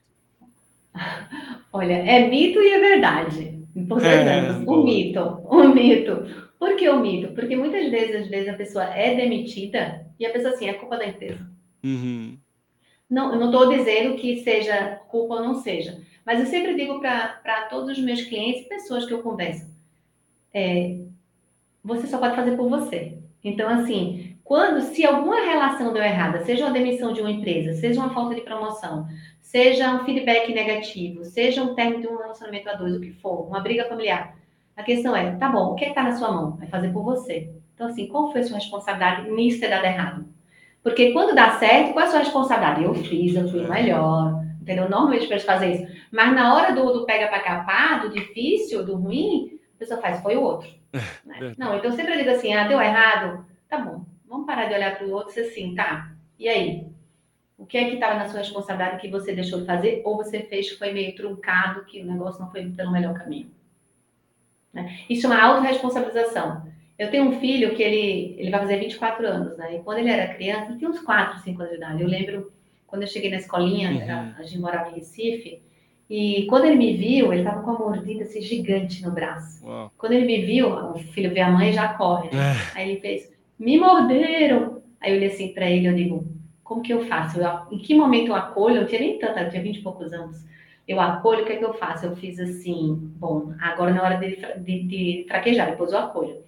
Olha, 1.73 1.93
é 1.93 2.29
mito 2.29 2.61
e 2.61 2.69
é 2.71 2.81
verdade. 2.81 3.61
Importante, 3.77 4.29
é, 4.29 4.51
um 4.69 4.83
mito, 4.83 5.21
um 5.49 5.73
mito. 5.73 6.51
Por 6.59 6.75
que 6.75 6.89
o 6.89 6.99
mito? 6.99 7.33
Porque 7.33 7.55
muitas 7.55 7.89
vezes, 7.93 8.23
às 8.23 8.27
vezes, 8.27 8.49
a 8.49 8.55
pessoa 8.55 8.85
é 8.87 9.15
demitida 9.15 10.05
e 10.19 10.27
a 10.27 10.33
pessoa 10.33 10.53
assim, 10.53 10.69
é 10.69 10.73
culpa 10.73 10.97
da 10.97 11.07
empresa. 11.07 11.49
Uhum. 11.85 12.37
Não, 13.09 13.33
eu 13.33 13.39
não 13.39 13.53
estou 13.53 13.69
dizendo 13.69 14.17
que 14.17 14.43
seja 14.43 14.97
culpa 15.09 15.37
ou 15.37 15.45
não 15.45 15.55
seja, 15.63 16.01
mas 16.27 16.41
eu 16.41 16.47
sempre 16.47 16.75
digo 16.75 17.01
para 17.01 17.69
todos 17.71 17.97
os 17.97 18.03
meus 18.03 18.23
clientes, 18.23 18.67
pessoas 18.67 19.07
que 19.07 19.15
eu 19.15 19.23
converso, 19.23 19.65
é, 20.53 20.99
você 21.85 22.09
só 22.09 22.19
pode 22.19 22.35
fazer 22.35 22.57
por 22.57 22.69
você. 22.69 23.17
Então, 23.43 23.69
assim, 23.69 24.30
quando, 24.51 24.81
se 24.81 25.07
alguma 25.07 25.43
relação 25.43 25.93
deu 25.93 26.03
errada, 26.03 26.45
seja 26.45 26.65
uma 26.65 26.73
demissão 26.73 27.13
de 27.13 27.21
uma 27.21 27.31
empresa, 27.31 27.73
seja 27.75 28.01
uma 28.01 28.13
falta 28.13 28.35
de 28.35 28.41
promoção, 28.41 29.07
seja 29.39 29.95
um 29.95 30.05
feedback 30.05 30.53
negativo, 30.53 31.25
seja 31.25 31.63
um 31.63 31.77
término 31.77 32.03
de 32.03 32.09
um 32.09 32.17
relacionamento 32.17 32.69
a 32.69 32.73
dois, 32.73 32.97
o 32.97 33.01
que 33.01 33.13
for, 33.13 33.47
uma 33.47 33.61
briga 33.61 33.85
familiar, 33.85 34.37
a 34.77 34.83
questão 34.83 35.15
é, 35.15 35.37
tá 35.37 35.49
bom, 35.49 35.71
o 35.71 35.75
que 35.77 35.85
é 35.85 35.91
está 35.91 36.03
na 36.03 36.17
sua 36.17 36.33
mão? 36.33 36.57
Vai 36.57 36.67
fazer 36.67 36.89
por 36.93 37.05
você. 37.05 37.49
Então, 37.77 37.87
assim, 37.87 38.09
qual 38.09 38.33
foi 38.33 38.41
a 38.41 38.45
sua 38.45 38.57
responsabilidade 38.57 39.31
nisso 39.31 39.61
ter 39.61 39.69
dado 39.69 39.85
errado? 39.85 40.25
Porque 40.83 41.13
quando 41.13 41.33
dá 41.33 41.53
certo, 41.53 41.93
qual 41.93 42.05
é 42.05 42.09
a 42.09 42.11
sua 42.11 42.19
responsabilidade? 42.19 42.83
Eu 42.83 42.95
fiz, 42.97 43.37
eu 43.37 43.49
fui 43.49 43.65
melhor, 43.69 44.43
entendeu? 44.61 44.91
Normalmente 44.91 45.29
para 45.29 45.39
fazer 45.39 45.75
isso. 45.75 45.93
Mas 46.11 46.35
na 46.35 46.57
hora 46.57 46.75
do, 46.75 46.93
do 46.93 47.07
pega 47.07 47.29
para 47.29 47.39
capar, 47.39 48.01
do 48.01 48.11
difícil, 48.11 48.85
do 48.85 48.97
ruim, 48.97 49.61
a 49.77 49.79
pessoa 49.79 50.01
faz, 50.01 50.21
foi 50.21 50.37
o 50.37 50.43
outro. 50.43 50.69
Né? 51.25 51.55
Não, 51.57 51.77
então 51.77 51.93
sempre 51.93 52.15
eu 52.15 52.19
digo 52.19 52.31
assim, 52.31 52.53
ah, 52.53 52.67
deu 52.67 52.81
errado? 52.81 53.47
Tá 53.69 53.79
bom, 53.79 54.05
parar 54.61 54.67
de 54.69 54.75
olhar 54.75 54.99
para 54.99 55.07
o 55.07 55.11
outro 55.11 55.39
e 55.39 55.43
assim, 55.43 55.75
tá, 55.75 56.13
e 56.39 56.49
aí? 56.49 56.87
O 57.57 57.67
que 57.67 57.77
é 57.77 57.85
que 57.85 57.95
estava 57.95 58.15
na 58.15 58.29
sua 58.29 58.39
responsabilidade 58.39 59.01
que 59.01 59.09
você 59.09 59.35
deixou 59.35 59.61
de 59.61 59.67
fazer 59.67 60.01
ou 60.05 60.17
você 60.17 60.41
fez 60.41 60.71
que 60.71 60.79
foi 60.79 60.93
meio 60.93 61.15
truncado, 61.15 61.85
que 61.85 62.01
o 62.01 62.07
negócio 62.07 62.41
não 62.41 62.51
foi 62.51 62.65
pelo 62.71 62.91
melhor 62.91 63.15
caminho? 63.15 63.51
Né? 64.73 64.99
Isso 65.11 65.27
é 65.27 65.31
uma 65.31 65.43
autorresponsabilização. 65.43 66.67
Eu 66.99 67.11
tenho 67.11 67.25
um 67.25 67.39
filho 67.39 67.75
que 67.75 67.83
ele, 67.83 68.37
ele 68.39 68.51
vai 68.51 68.61
fazer 68.61 68.79
24 68.79 69.27
anos, 69.27 69.59
né? 69.59 69.77
E 69.77 69.81
quando 69.81 69.99
ele 69.99 70.11
era 70.11 70.35
criança, 70.35 70.71
ele 70.71 70.79
tinha 70.79 70.91
uns 70.91 71.01
4, 71.01 71.41
5 71.41 71.61
anos 71.61 71.73
de 71.73 71.77
idade. 71.79 72.03
Eu 72.03 72.09
lembro, 72.09 72.53
quando 72.87 73.03
eu 73.03 73.09
cheguei 73.09 73.31
na 73.31 73.37
escolinha, 73.37 73.91
uhum. 73.91 74.35
a 74.39 74.43
gente 74.43 74.59
morava 74.59 74.91
em 74.91 74.95
Recife, 74.95 75.63
e 76.09 76.47
quando 76.47 76.65
ele 76.65 76.77
me 76.77 76.97
viu, 76.97 77.33
ele 77.33 77.43
estava 77.43 77.63
com 77.63 77.71
uma 77.71 77.79
mordida 77.79 78.25
assim, 78.25 78.41
gigante 78.41 79.03
no 79.03 79.13
braço. 79.13 79.65
Uau. 79.67 79.93
Quando 79.97 80.13
ele 80.13 80.27
me 80.27 80.45
viu, 80.45 80.69
o 80.69 80.99
filho 80.99 81.33
vê 81.33 81.41
a 81.41 81.51
mãe 81.51 81.71
e 81.71 81.73
já 81.73 81.93
corre. 81.95 82.35
Né? 82.35 82.53
É. 82.53 82.79
Aí 82.79 82.91
ele 82.91 83.01
fez, 83.01 83.31
me 83.61 83.79
morderam. 83.79 84.83
Aí 85.01 85.13
eu 85.13 85.17
olhei 85.17 85.29
assim 85.29 85.55
para 85.55 85.71
ele, 85.71 85.87
eu 85.87 85.95
digo, 85.95 86.27
como 86.65 86.83
que 86.83 86.93
eu 86.93 87.07
faço? 87.07 87.41
Eu, 87.41 87.49
em 87.71 87.79
que 87.79 87.95
momento 87.95 88.29
eu 88.29 88.35
acolho? 88.35 88.79
Eu 88.79 88.87
tinha 88.87 89.01
nem 89.01 89.19
tanto, 89.19 89.39
eu 89.39 89.51
tinha 89.51 89.63
20 89.63 89.77
e 89.77 89.83
poucos 89.83 90.13
anos 90.13 90.51
eu 90.91 91.01
acolho, 91.01 91.43
o 91.43 91.47
que 91.47 91.53
é 91.53 91.57
que 91.57 91.65
eu 91.65 91.73
faço? 91.73 92.07
Eu 92.07 92.17
fiz 92.17 92.41
assim, 92.41 92.99
bom, 93.17 93.55
agora 93.61 93.93
na 93.93 94.03
hora 94.03 94.17
de, 94.17 94.37
de, 94.59 94.83
de 94.83 95.25
fraquejar, 95.29 95.71
depois 95.71 95.93
eu 95.93 95.99
acolho. 95.99 96.31
Eu 96.31 96.45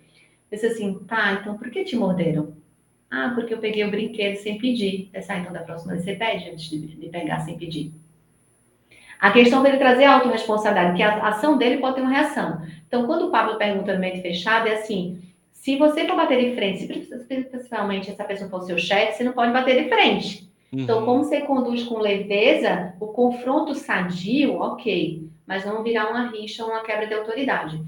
disse 0.51 0.67
assim, 0.67 0.99
tá, 1.07 1.39
então 1.41 1.57
por 1.57 1.71
que 1.71 1.85
te 1.85 1.95
morderam? 1.95 2.53
Ah, 3.09 3.31
porque 3.37 3.55
eu 3.55 3.59
peguei 3.59 3.85
o 3.85 3.91
brinquedo 3.91 4.35
sem 4.37 4.59
pedir. 4.59 5.11
Disse, 5.15 5.31
ah, 5.31 5.39
então 5.39 5.53
da 5.53 5.61
próxima 5.61 5.93
vez 5.93 6.05
você 6.05 6.17
pede 6.17 6.51
antes 6.51 6.69
de, 6.69 6.81
de 6.81 7.09
pegar 7.09 7.39
sem 7.39 7.57
pedir. 7.57 7.93
A 9.21 9.31
questão 9.31 9.63
dele 9.63 9.77
trazer 9.77 10.05
a 10.05 10.15
autorresponsabilidade, 10.15 10.97
que 10.97 11.03
a 11.05 11.29
ação 11.29 11.57
dele 11.57 11.77
pode 11.77 11.95
ter 11.95 12.01
uma 12.01 12.11
reação. 12.11 12.61
Então, 12.89 13.07
quando 13.07 13.29
o 13.29 13.31
Pablo 13.31 13.57
pergunta 13.57 13.95
no 13.95 14.01
mente 14.01 14.21
fechado, 14.21 14.67
é 14.67 14.73
assim: 14.73 15.23
se 15.63 15.77
você 15.77 16.09
for 16.09 16.17
bater 16.17 16.45
de 16.45 16.57
frente, 16.57 16.89
se 17.05 17.45
principalmente 17.45 18.11
essa 18.11 18.25
pessoa 18.25 18.51
for 18.51 18.63
seu 18.63 18.77
chefe, 18.77 19.17
você 19.17 19.23
não 19.23 19.33
pode 19.33 19.53
bater 19.53 19.85
de 19.85 19.89
frente. 19.89 20.51
Então, 20.73 20.99
uhum. 20.99 21.05
como 21.05 21.23
você 21.23 21.43
conduz 21.43 21.85
com 21.85 22.01
leveza, 22.01 22.97
o 22.99 23.07
confronto 23.07 23.73
sadio, 23.73 24.57
ok, 24.57 25.25
mas 25.47 25.65
não 25.65 25.85
virar 25.85 26.11
uma 26.11 26.33
rixa 26.33 26.65
ou 26.65 26.71
uma 26.71 26.83
quebra 26.83 27.07
de 27.07 27.15
autoridade. 27.15 27.81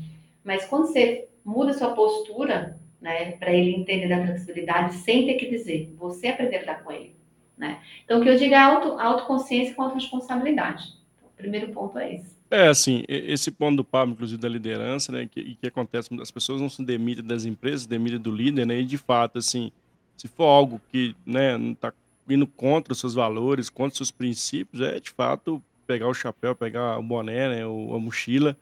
Mas 0.44 0.64
quando 0.66 0.87
você 0.87 1.26
muda 1.44 1.72
sua 1.72 1.90
postura, 1.96 2.78
né, 3.00 3.32
para 3.32 3.52
ele 3.52 3.74
entender 3.74 4.06
da 4.06 4.24
flexibilidade, 4.24 4.94
sem 4.94 5.26
ter 5.26 5.34
que 5.34 5.50
dizer, 5.50 5.92
você 5.98 6.28
aprender 6.28 6.58
a 6.58 6.60
lidar 6.60 6.84
com 6.84 6.92
ele. 6.92 7.16
Né? 7.58 7.80
Então, 8.04 8.20
o 8.20 8.22
que 8.22 8.28
eu 8.28 8.37
digo 8.37 8.54
é 8.54 8.58
auto, 8.58 9.00
autoconsciência 9.00 9.74
com 9.74 9.82
autorresponsabilidade. 9.82 10.84
Então, 11.16 11.28
o 11.28 11.37
primeiro 11.37 11.72
ponto 11.72 11.98
é 11.98 12.14
esse. 12.14 12.34
É, 12.55 12.69
assim, 12.69 13.03
esse 13.09 13.51
ponto 13.51 13.79
do 13.79 13.85
Pablo, 13.85 14.14
inclusive 14.14 14.40
da 14.40 14.49
liderança, 14.49 15.11
né, 15.11 15.27
que, 15.27 15.57
que 15.57 15.67
acontece, 15.67 16.09
as 16.21 16.31
pessoas 16.31 16.61
não 16.61 16.69
se 16.69 16.85
demitem 16.85 17.25
das 17.25 17.45
empresas, 17.45 17.85
demitem 17.85 18.21
do 18.21 18.31
líder, 18.31 18.64
né, 18.64 18.79
e 18.79 18.85
de 18.85 18.97
fato, 18.97 19.38
assim, 19.38 19.73
se 20.17 20.29
for 20.29 20.45
algo 20.45 20.81
que, 20.88 21.17
né, 21.27 21.59
não 21.59 21.73
está 21.73 21.93
indo 22.29 22.47
contra 22.47 22.93
os 22.93 23.01
seus 23.01 23.12
valores, 23.12 23.69
contra 23.69 23.90
os 23.90 23.97
seus 23.97 24.12
princípios, 24.12 24.81
é 24.83 25.01
de 25.01 25.11
fato 25.11 25.61
pegar 25.85 26.07
o 26.07 26.14
chapéu, 26.14 26.55
pegar 26.55 26.97
o 26.97 27.03
boné, 27.03 27.49
né, 27.49 27.64
a 27.64 27.99
mochila 27.99 28.57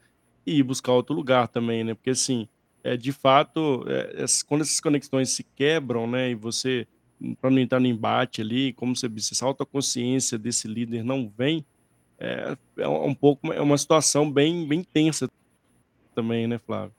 e 0.46 0.60
ir 0.60 0.62
buscar 0.62 0.92
outro 0.92 1.14
lugar 1.14 1.46
também, 1.48 1.84
né? 1.84 1.92
Porque 1.92 2.10
assim, 2.10 2.48
é 2.82 2.96
de 2.96 3.12
fato, 3.12 3.84
é, 3.86 4.24
quando 4.46 4.62
essas 4.62 4.80
conexões 4.80 5.28
se 5.28 5.44
quebram, 5.54 6.06
né, 6.06 6.30
e 6.30 6.34
você 6.34 6.86
para 7.42 7.50
não 7.50 7.58
entrar 7.58 7.78
no 7.78 7.86
embate 7.86 8.40
ali, 8.40 8.72
como 8.72 8.96
você 8.96 9.06
disse, 9.06 9.34
essa 9.34 9.44
autoconsciência 9.44 10.38
desse 10.38 10.66
líder 10.66 11.04
não 11.04 11.30
vem, 11.36 11.62
é, 12.22 12.56
é 12.82 12.88
um 12.88 13.14
pouco 13.14 13.52
é 13.52 13.60
uma 13.60 13.76
situação 13.76 14.30
bem 14.30 14.66
bem 14.66 14.84
tensa 14.84 15.28
também, 16.14 16.46
né, 16.46 16.58
Flávio? 16.58 16.92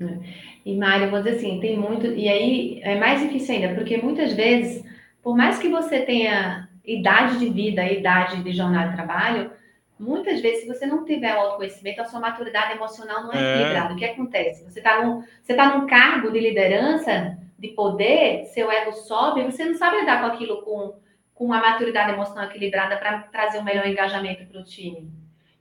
É. 0.00 0.18
E 0.64 0.76
Mário, 0.76 1.10
vou 1.10 1.18
dizer 1.20 1.36
assim, 1.36 1.60
tem 1.60 1.76
muito, 1.76 2.06
e 2.06 2.28
aí 2.28 2.80
é 2.82 2.98
mais 2.98 3.20
difícil 3.20 3.56
ainda, 3.56 3.74
porque 3.74 3.96
muitas 3.96 4.32
vezes, 4.32 4.84
por 5.22 5.36
mais 5.36 5.58
que 5.58 5.68
você 5.68 6.00
tenha 6.00 6.68
idade 6.84 7.38
de 7.38 7.48
vida, 7.50 7.84
idade 7.84 8.42
de 8.42 8.52
jornada 8.52 8.90
de 8.90 8.96
trabalho, 8.96 9.50
muitas 9.98 10.40
vezes, 10.40 10.62
se 10.62 10.68
você 10.68 10.86
não 10.86 11.04
tiver 11.04 11.34
o 11.34 11.40
autoconhecimento, 11.40 12.00
a 12.00 12.04
sua 12.04 12.20
maturidade 12.20 12.72
emocional 12.72 13.24
não 13.24 13.32
é, 13.32 13.38
é. 13.38 13.54
equilibrada. 13.56 13.94
O 13.94 13.96
que 13.96 14.04
acontece? 14.04 14.64
Você 14.64 14.78
está 14.78 15.04
num, 15.04 15.22
você 15.42 15.54
tá 15.54 15.76
num 15.76 15.86
cargo 15.86 16.30
de 16.30 16.40
liderança, 16.40 17.36
de 17.58 17.68
poder, 17.68 18.44
seu 18.46 18.70
ego 18.70 18.92
sobe, 18.92 19.42
você 19.42 19.64
não 19.64 19.74
sabe 19.74 19.98
lidar 19.98 20.20
com 20.20 20.26
aquilo 20.26 20.62
com, 20.62 20.94
com 21.38 21.52
a 21.52 21.60
maturidade 21.60 22.10
emocional 22.10 22.46
equilibrada 22.46 22.96
para 22.96 23.20
trazer 23.20 23.60
um 23.60 23.62
melhor 23.62 23.86
engajamento 23.86 24.44
para 24.46 24.60
o 24.60 24.64
time. 24.64 25.08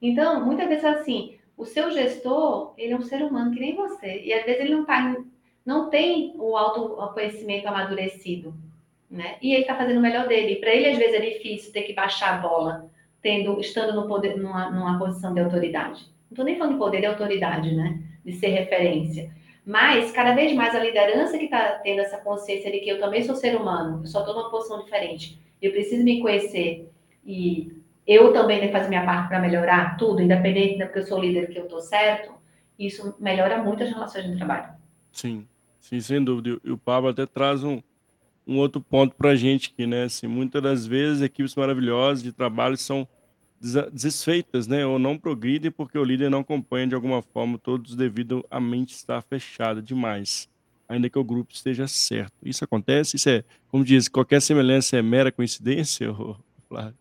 Então, 0.01 0.43
muitas 0.43 0.67
vezes 0.67 0.83
assim, 0.83 1.37
o 1.55 1.65
seu 1.65 1.91
gestor, 1.91 2.73
ele 2.79 2.93
é 2.93 2.95
um 2.97 3.03
ser 3.03 3.21
humano 3.21 3.51
que 3.51 3.59
nem 3.59 3.75
você, 3.75 4.23
e 4.23 4.33
às 4.33 4.43
vezes 4.43 4.61
ele 4.61 4.73
não 4.73 4.85
tá, 4.85 5.15
não 5.63 5.87
tem 5.91 6.33
o 6.35 6.57
autoconhecimento 6.57 7.67
amadurecido, 7.67 8.55
né? 9.09 9.35
E 9.39 9.53
ele 9.53 9.61
está 9.61 9.75
fazendo 9.75 9.99
o 9.99 10.01
melhor 10.01 10.27
dele. 10.27 10.55
Para 10.55 10.71
ele, 10.71 10.87
às 10.87 10.97
vezes, 10.97 11.13
é 11.13 11.19
difícil 11.19 11.71
ter 11.71 11.83
que 11.83 11.93
baixar 11.93 12.33
a 12.33 12.37
bola, 12.39 12.89
tendo, 13.21 13.59
estando 13.59 13.93
no 13.93 14.07
poder, 14.07 14.35
numa, 14.35 14.71
numa 14.71 14.97
posição 14.97 15.31
de 15.31 15.41
autoridade. 15.41 16.01
Não 16.01 16.31
estou 16.31 16.43
nem 16.43 16.57
falando 16.57 16.73
de 16.73 16.79
poder 16.79 17.01
de 17.01 17.05
autoridade, 17.05 17.71
né? 17.75 18.01
De 18.25 18.33
ser 18.33 18.47
referência. 18.47 19.31
Mas, 19.63 20.11
cada 20.11 20.33
vez 20.33 20.53
mais, 20.53 20.73
a 20.73 20.79
liderança 20.79 21.37
que 21.37 21.45
está 21.45 21.73
tendo 21.83 22.01
essa 22.01 22.17
consciência 22.17 22.71
de 22.71 22.79
que 22.79 22.89
eu 22.89 22.99
também 22.99 23.21
sou 23.21 23.35
ser 23.35 23.55
humano, 23.55 24.01
eu 24.01 24.07
só 24.07 24.21
estou 24.21 24.33
numa 24.33 24.49
posição 24.49 24.83
diferente, 24.83 25.39
eu 25.61 25.71
preciso 25.71 26.03
me 26.03 26.21
conhecer 26.21 26.89
e 27.25 27.71
eu 28.05 28.31
também 28.31 28.61
que 28.61 28.71
fazer 28.71 28.87
minha 28.87 29.05
parte 29.05 29.27
para 29.27 29.39
melhorar 29.39 29.97
tudo, 29.97 30.21
independente 30.21 30.77
da 30.77 30.85
porque 30.85 30.99
eu 30.99 31.05
sou 31.05 31.19
líder 31.19 31.49
que 31.49 31.59
eu 31.59 31.63
estou 31.63 31.81
certo, 31.81 32.31
isso 32.79 33.15
melhora 33.19 33.61
muito 33.61 33.83
as 33.83 33.89
relações 33.89 34.25
de 34.25 34.37
trabalho. 34.37 34.73
Sim, 35.11 35.47
sim, 35.79 35.99
sem 35.99 36.23
dúvida. 36.23 36.59
E 36.63 36.71
o 36.71 36.77
Pablo 36.77 37.09
até 37.09 37.25
traz 37.25 37.63
um, 37.63 37.81
um 38.45 38.57
outro 38.59 38.79
ponto 38.79 39.15
para 39.15 39.31
a 39.31 39.35
gente 39.35 39.71
aqui, 39.73 39.85
né? 39.85 40.03
Assim, 40.03 40.27
muitas 40.27 40.61
das 40.61 40.85
vezes 40.85 41.21
equipes 41.21 41.55
maravilhosas 41.55 42.23
de 42.23 42.31
trabalho 42.31 42.77
são 42.77 43.07
desfeitas, 43.91 44.67
né? 44.67 44.85
Ou 44.85 44.97
não 44.97 45.17
progridem 45.17 45.71
porque 45.71 45.97
o 45.97 46.03
líder 46.03 46.29
não 46.29 46.39
acompanha 46.39 46.87
de 46.87 46.95
alguma 46.95 47.21
forma 47.21 47.57
todos 47.57 47.95
devido 47.95 48.45
à 48.49 48.59
mente 48.59 48.93
estar 48.93 49.21
fechada 49.21 49.81
demais, 49.81 50.47
ainda 50.87 51.09
que 51.09 51.19
o 51.19 51.23
grupo 51.23 51.53
esteja 51.53 51.87
certo. 51.87 52.33
Isso 52.43 52.63
acontece? 52.63 53.15
Isso 53.15 53.29
é, 53.29 53.43
como 53.69 53.83
diz, 53.83 54.07
qualquer 54.07 54.41
semelhança 54.41 54.97
é 54.97 55.01
mera 55.01 55.31
coincidência, 55.31 56.07
Flávio? 56.67 56.95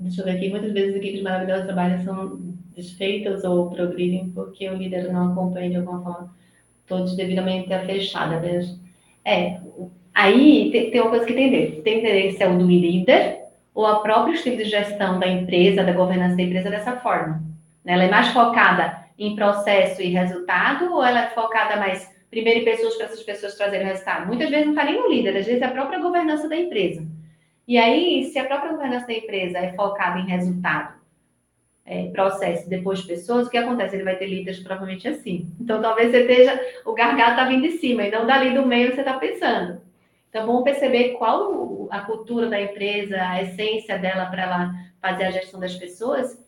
Deixa 0.00 0.20
eu 0.20 0.24
ver 0.26 0.32
aqui, 0.32 0.50
muitas 0.50 0.72
vezes 0.72 0.96
equipes 0.96 1.22
maravilhosas 1.22 1.64
trabalham 1.64 2.04
são 2.04 2.38
desfeitas 2.76 3.44
ou 3.44 3.70
progridem 3.70 4.30
porque 4.30 4.68
o 4.68 4.76
líder 4.76 5.10
não 5.10 5.32
acompanha 5.32 5.70
de 5.70 5.76
alguma 5.76 6.02
forma 6.02 6.34
todos 6.86 7.16
devidamente 7.16 7.68
fechada. 7.86 8.40
Né? 8.40 8.76
É, 9.24 9.58
aí 10.14 10.70
tem, 10.70 10.90
tem 10.90 11.00
uma 11.00 11.10
coisa 11.10 11.24
que 11.24 11.32
entender. 11.32 11.80
Tem 11.82 12.00
que 12.00 12.06
entender 12.06 12.32
se 12.32 12.42
é 12.42 12.48
o 12.48 12.58
do 12.58 12.66
líder 12.66 13.38
ou 13.74 13.86
a 13.86 14.00
próprio 14.00 14.34
estilo 14.34 14.56
de 14.58 14.64
gestão 14.64 15.18
da 15.18 15.26
empresa, 15.26 15.84
da 15.84 15.92
governança 15.92 16.36
da 16.36 16.42
empresa 16.42 16.68
dessa 16.68 16.96
forma. 16.96 17.42
Né? 17.84 17.94
Ela 17.94 18.04
é 18.04 18.10
mais 18.10 18.28
focada 18.28 19.06
em 19.20 19.36
processo 19.36 20.00
e 20.00 20.08
resultado 20.08 20.94
ou 20.94 21.04
ela 21.04 21.26
é 21.26 21.30
focada 21.30 21.76
mais 21.76 22.10
primeiro 22.30 22.60
em 22.60 22.64
pessoas 22.64 22.96
para 22.96 23.06
essas 23.06 23.22
pessoas 23.22 23.54
trazerem 23.54 23.86
resultado? 23.86 24.26
Muitas 24.26 24.48
vezes 24.48 24.64
não 24.64 24.72
está 24.72 24.84
nem 24.84 24.96
no 24.96 25.10
líder, 25.10 25.36
às 25.36 25.46
vezes 25.46 25.60
é 25.60 25.66
a 25.66 25.70
própria 25.70 26.00
governança 26.00 26.48
da 26.48 26.56
empresa. 26.56 27.06
E 27.68 27.76
aí, 27.76 28.24
se 28.24 28.38
a 28.38 28.46
própria 28.46 28.72
governança 28.72 29.06
da 29.06 29.12
empresa 29.12 29.58
é 29.58 29.74
focada 29.74 30.18
em 30.18 30.26
resultado, 30.26 30.98
é, 31.84 32.06
processo, 32.10 32.68
depois 32.68 33.02
pessoas, 33.02 33.46
o 33.46 33.50
que 33.50 33.58
acontece? 33.58 33.96
Ele 33.96 34.04
vai 34.04 34.16
ter 34.16 34.26
líderes 34.26 34.60
provavelmente 34.60 35.06
assim. 35.06 35.52
Então, 35.60 35.82
talvez 35.82 36.10
você 36.10 36.20
esteja, 36.20 36.60
o 36.84 36.92
gargalo 36.92 37.32
está 37.32 37.44
vindo 37.44 37.62
de 37.62 37.78
cima 37.78 38.04
e 38.04 38.10
não 38.10 38.26
dali 38.26 38.54
do 38.54 38.64
meio 38.64 38.94
você 38.94 39.00
está 39.00 39.18
pensando. 39.18 39.80
Então, 40.28 40.46
vamos 40.46 40.62
perceber 40.62 41.10
qual 41.10 41.88
a 41.90 42.00
cultura 42.00 42.48
da 42.48 42.60
empresa, 42.60 43.20
a 43.20 43.42
essência 43.42 43.98
dela 43.98 44.26
para 44.26 44.42
ela 44.42 44.74
fazer 45.00 45.24
a 45.24 45.30
gestão 45.30 45.58
das 45.58 45.74
pessoas. 45.74 46.38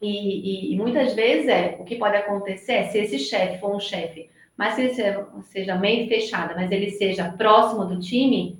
E, 0.00 0.08
e, 0.08 0.74
e, 0.74 0.76
muitas 0.76 1.14
vezes 1.14 1.48
é 1.48 1.76
o 1.80 1.84
que 1.84 1.96
pode 1.96 2.16
acontecer 2.16 2.72
é 2.72 2.82
se 2.84 2.98
esse 2.98 3.18
chefe 3.18 3.58
for 3.58 3.74
um 3.74 3.80
chefe, 3.80 4.28
mas 4.56 4.74
se 4.74 4.82
ele 4.82 4.94
seja, 4.94 5.26
seja 5.44 5.74
meio 5.74 6.06
fechado, 6.06 6.54
mas 6.54 6.70
ele 6.70 6.90
seja 6.90 7.32
próximo 7.32 7.84
do 7.86 7.98
time, 7.98 8.58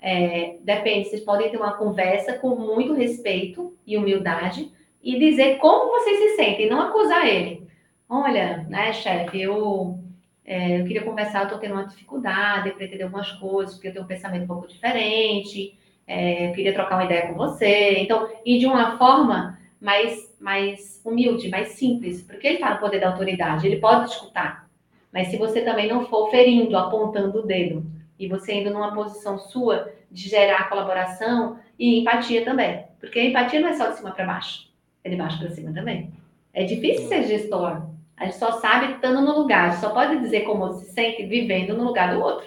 é, 0.00 0.56
depende, 0.62 1.08
vocês 1.08 1.22
podem 1.22 1.50
ter 1.50 1.56
uma 1.56 1.74
conversa 1.74 2.32
com 2.34 2.56
muito 2.56 2.92
respeito 2.92 3.76
e 3.86 3.96
humildade 3.96 4.72
e 5.00 5.18
dizer 5.18 5.58
como 5.58 5.92
vocês 5.92 6.18
se 6.18 6.36
sentem, 6.36 6.68
não 6.68 6.80
acusar 6.80 7.26
ele. 7.28 7.66
Olha, 8.08 8.66
né, 8.68 8.92
chefe, 8.92 9.40
eu, 9.40 9.98
é, 10.44 10.80
eu 10.80 10.84
queria 10.84 11.02
conversar, 11.02 11.40
eu 11.40 11.44
estou 11.44 11.58
tendo 11.58 11.74
uma 11.74 11.86
dificuldade 11.86 12.72
para 12.72 12.84
entender 12.84 13.04
algumas 13.04 13.30
coisas, 13.32 13.74
porque 13.74 13.88
eu 13.88 13.92
tenho 13.92 14.04
um 14.04 14.08
pensamento 14.08 14.44
um 14.44 14.48
pouco 14.48 14.66
diferente, 14.66 15.78
é, 16.06 16.48
eu 16.48 16.52
queria 16.52 16.74
trocar 16.74 16.96
uma 16.96 17.04
ideia 17.04 17.28
com 17.28 17.34
você. 17.34 17.98
Então, 18.00 18.28
e 18.44 18.58
de 18.58 18.66
uma 18.66 18.98
forma 18.98 19.58
mais, 19.82 20.32
mais 20.38 21.02
humilde, 21.04 21.48
mais 21.48 21.70
simples, 21.70 22.22
porque 22.22 22.46
ele 22.46 22.54
está 22.54 22.74
no 22.74 22.80
poder 22.80 23.00
da 23.00 23.10
autoridade, 23.10 23.66
ele 23.66 23.80
pode 23.80 24.10
escutar. 24.10 24.70
Mas 25.12 25.26
se 25.26 25.36
você 25.36 25.62
também 25.62 25.88
não 25.88 26.06
for 26.06 26.30
ferindo, 26.30 26.76
apontando 26.76 27.40
o 27.40 27.42
dedo, 27.42 27.84
e 28.16 28.28
você 28.28 28.54
indo 28.54 28.70
numa 28.70 28.94
posição 28.94 29.36
sua 29.36 29.92
de 30.08 30.28
gerar 30.28 30.68
colaboração 30.68 31.58
e 31.76 31.98
empatia 32.00 32.44
também. 32.44 32.84
Porque 33.00 33.18
a 33.18 33.24
empatia 33.24 33.60
não 33.60 33.70
é 33.70 33.74
só 33.74 33.88
de 33.88 33.96
cima 33.96 34.12
para 34.12 34.24
baixo, 34.24 34.68
é 35.02 35.10
de 35.10 35.16
baixo 35.16 35.40
para 35.40 35.50
cima 35.50 35.72
também. 35.72 36.12
É 36.54 36.62
difícil 36.62 37.08
ser 37.08 37.24
gestor. 37.24 37.88
A 38.16 38.26
gente 38.26 38.36
só 38.36 38.52
sabe 38.52 38.92
estando 38.92 39.20
no 39.20 39.36
lugar, 39.36 39.64
a 39.64 39.70
gente 39.70 39.80
só 39.80 39.90
pode 39.90 40.20
dizer 40.20 40.42
como 40.42 40.72
se 40.74 40.92
sente 40.92 41.26
vivendo 41.26 41.76
no 41.76 41.82
lugar 41.82 42.14
do 42.14 42.20
outro. 42.20 42.46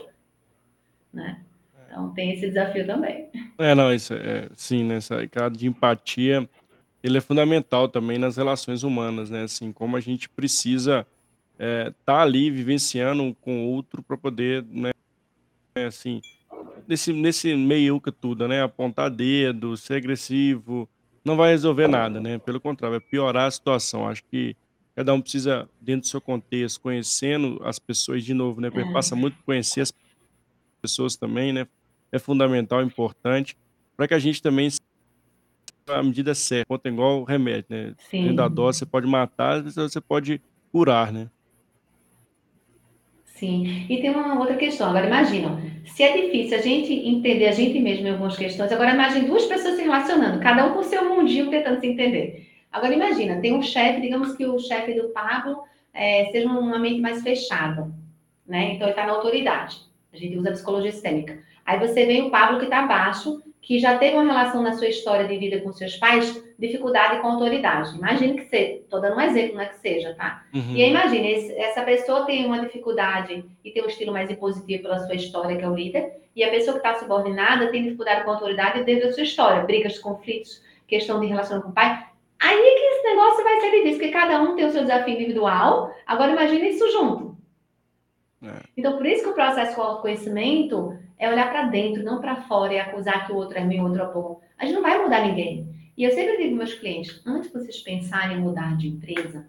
Né? 1.11 1.41
Então 1.85 2.13
tem 2.13 2.31
esse 2.31 2.47
desafio 2.47 2.85
também. 2.85 3.27
É, 3.57 3.75
não, 3.75 3.93
isso 3.93 4.13
é, 4.13 4.47
sim, 4.55 4.85
né, 4.85 4.97
esse 4.97 5.27
caso 5.27 5.55
de 5.55 5.67
empatia, 5.67 6.47
ele 7.05 7.19
é 7.19 7.21
fundamental 7.21 7.87
também 7.87 8.17
nas 8.17 8.35
relações 8.35 8.81
humanas, 8.81 9.29
né? 9.29 9.43
Assim, 9.43 9.71
como 9.71 9.95
a 9.95 9.99
gente 9.99 10.27
precisa 10.27 11.05
estar 11.53 11.63
é, 11.63 11.93
tá 12.03 12.21
ali 12.21 12.49
vivenciando 12.49 13.35
com 13.41 13.63
o 13.63 13.69
outro 13.69 14.01
para 14.01 14.17
poder, 14.17 14.63
né, 14.63 14.89
né, 15.75 15.85
assim, 15.85 16.19
nesse, 16.87 17.13
nesse 17.13 17.55
meio 17.55 18.01
que 18.01 18.11
tudo, 18.11 18.47
né? 18.47 18.63
Apontar 18.63 19.11
dedo, 19.11 19.77
ser 19.77 19.97
agressivo, 19.97 20.89
não 21.23 21.37
vai 21.37 21.51
resolver 21.51 21.87
nada, 21.87 22.19
né? 22.19 22.39
Pelo 22.39 22.59
contrário, 22.59 22.99
vai 22.99 23.07
piorar 23.07 23.45
a 23.45 23.51
situação. 23.51 24.07
Acho 24.07 24.23
que 24.23 24.57
cada 24.95 25.13
um 25.13 25.21
precisa, 25.21 25.69
dentro 25.79 26.01
do 26.01 26.07
seu 26.07 26.19
contexto, 26.19 26.81
conhecendo 26.81 27.61
as 27.63 27.77
pessoas 27.77 28.23
de 28.23 28.33
novo, 28.33 28.59
né? 28.59 28.71
Porque 28.71 28.91
passa 28.91 29.15
muito 29.15 29.37
conhecer 29.45 29.81
as 29.81 29.93
pessoas 30.81 31.15
também, 31.15 31.53
né? 31.53 31.67
É 32.11 32.17
fundamental, 32.17 32.81
importante, 32.81 33.55
para 33.95 34.07
que 34.07 34.15
a 34.15 34.19
gente 34.19 34.41
também 34.41 34.69
a 35.87 36.01
medida 36.01 36.33
certa, 36.33 36.65
conta 36.67 36.89
igual 36.89 37.23
remédio, 37.23 37.65
né? 37.69 37.93
Sim. 38.09 38.21
Dentro 38.21 38.35
da 38.37 38.47
dose 38.47 38.79
você 38.79 38.85
pode 38.85 39.07
matar, 39.07 39.61
você 39.61 40.01
pode 40.01 40.41
curar, 40.71 41.11
né? 41.11 41.29
Sim, 43.25 43.85
e 43.89 44.01
tem 44.01 44.09
uma 44.09 44.39
outra 44.39 44.55
questão. 44.55 44.89
Agora, 44.89 45.07
imagina, 45.07 45.61
se 45.85 46.03
é 46.03 46.21
difícil 46.21 46.57
a 46.57 46.61
gente 46.61 46.93
entender 46.93 47.47
a 47.47 47.51
gente 47.51 47.77
mesmo 47.79 48.07
em 48.07 48.11
algumas 48.11 48.37
questões, 48.37 48.71
agora 48.71 48.93
imagine 48.93 49.27
duas 49.27 49.45
pessoas 49.45 49.75
se 49.75 49.81
relacionando, 49.83 50.39
cada 50.39 50.65
um 50.65 50.73
com 50.73 50.83
seu 50.83 51.03
mundinho 51.13 51.49
tentando 51.49 51.79
se 51.79 51.87
entender. 51.87 52.49
Agora, 52.71 52.93
imagina, 52.93 53.41
tem 53.41 53.53
um 53.53 53.61
chefe, 53.61 54.01
digamos 54.01 54.35
que 54.35 54.45
o 54.45 54.57
chefe 54.57 54.93
do 54.93 55.09
Pablo 55.09 55.63
é, 55.93 56.25
seja 56.31 56.47
uma 56.47 56.79
mente 56.79 57.01
mais 57.01 57.21
fechada, 57.21 57.91
né? 58.47 58.73
Então, 58.73 58.87
ele 58.87 58.91
está 58.91 59.05
na 59.05 59.13
autoridade. 59.13 59.81
A 60.13 60.17
gente 60.17 60.37
usa 60.37 60.49
a 60.49 60.53
psicologia 60.53 60.91
sistêmica. 60.91 61.39
Aí 61.65 61.77
você 61.79 62.05
vem 62.05 62.23
o 62.23 62.31
Pablo 62.31 62.59
que 62.59 62.65
está 62.65 62.79
abaixo, 62.79 63.41
que 63.65 63.79
já 63.79 63.97
teve 63.97 64.15
uma 64.15 64.31
relação 64.31 64.61
na 64.61 64.73
sua 64.73 64.87
história 64.87 65.27
de 65.27 65.35
vida 65.39 65.59
com 65.59 65.73
seus 65.73 65.97
pais, 65.97 66.39
dificuldade 66.57 67.19
com 67.19 67.29
autoridade. 67.29 67.97
Imagine 67.97 68.35
que 68.35 68.45
seja, 68.45 68.73
estou 68.75 69.01
dando 69.01 69.17
um 69.17 69.21
exemplo, 69.21 69.55
não 69.55 69.61
é 69.61 69.65
que 69.65 69.79
seja, 69.79 70.13
tá? 70.13 70.43
Uhum. 70.53 70.75
E 70.75 70.83
aí 70.83 70.91
imagine, 70.91 71.51
essa 71.57 71.81
pessoa 71.81 72.27
tem 72.27 72.45
uma 72.45 72.59
dificuldade 72.59 73.43
e 73.63 73.71
tem 73.71 73.83
um 73.83 73.87
estilo 73.87 74.13
mais 74.13 74.29
impositivo 74.29 74.83
pela 74.83 74.99
sua 74.99 75.15
história, 75.15 75.57
que 75.57 75.63
é 75.63 75.67
o 75.67 75.73
líder, 75.73 76.13
e 76.35 76.43
a 76.43 76.51
pessoa 76.51 76.79
que 76.79 76.87
está 76.87 76.99
subordinada 76.99 77.71
tem 77.71 77.81
dificuldade 77.81 78.23
com 78.23 78.29
autoridade 78.29 78.83
devido 78.83 79.07
à 79.07 79.11
sua 79.11 79.23
história, 79.23 79.63
brigas, 79.63 79.97
conflitos, 79.97 80.61
questão 80.87 81.19
de 81.19 81.25
relação 81.25 81.59
com 81.59 81.69
o 81.69 81.73
pai. 81.73 82.05
Aí 82.39 82.59
é 82.59 82.75
que 82.75 82.85
esse 82.85 83.03
negócio 83.07 83.43
vai 83.43 83.61
ser 83.61 83.71
difícil, 83.71 83.97
porque 83.97 84.11
cada 84.11 84.43
um 84.43 84.55
tem 84.55 84.65
o 84.65 84.71
seu 84.71 84.83
desafio 84.83 85.15
individual. 85.15 85.91
Agora 86.05 86.33
imagine 86.33 86.69
isso 86.69 86.91
junto. 86.91 87.35
É. 88.43 88.61
Então, 88.77 88.95
por 88.95 89.07
isso 89.07 89.23
que 89.23 89.29
o 89.29 89.33
processo 89.33 89.73
de 89.73 89.81
autoconhecimento 89.81 90.95
é 91.17 91.29
olhar 91.29 91.49
para 91.49 91.63
dentro, 91.63 92.03
não 92.03 92.19
para 92.19 92.41
fora 92.43 92.73
e 92.73 92.79
acusar 92.79 93.25
que 93.25 93.31
o 93.31 93.35
outro 93.35 93.57
é 93.57 93.61
ruim, 93.61 93.79
o 93.79 93.83
outro 93.85 94.01
é 94.01 94.13
bom. 94.13 94.41
A 94.57 94.65
gente 94.65 94.75
não 94.75 94.81
vai 94.81 95.01
mudar 95.01 95.25
ninguém. 95.25 95.67
E 95.97 96.03
eu 96.03 96.11
sempre 96.11 96.37
digo 96.37 96.55
meus 96.55 96.73
clientes, 96.73 97.21
antes 97.25 97.51
de 97.51 97.53
vocês 97.53 97.79
pensarem 97.81 98.37
em 98.37 98.41
mudar 98.41 98.75
de 98.75 98.89
empresa, 98.89 99.47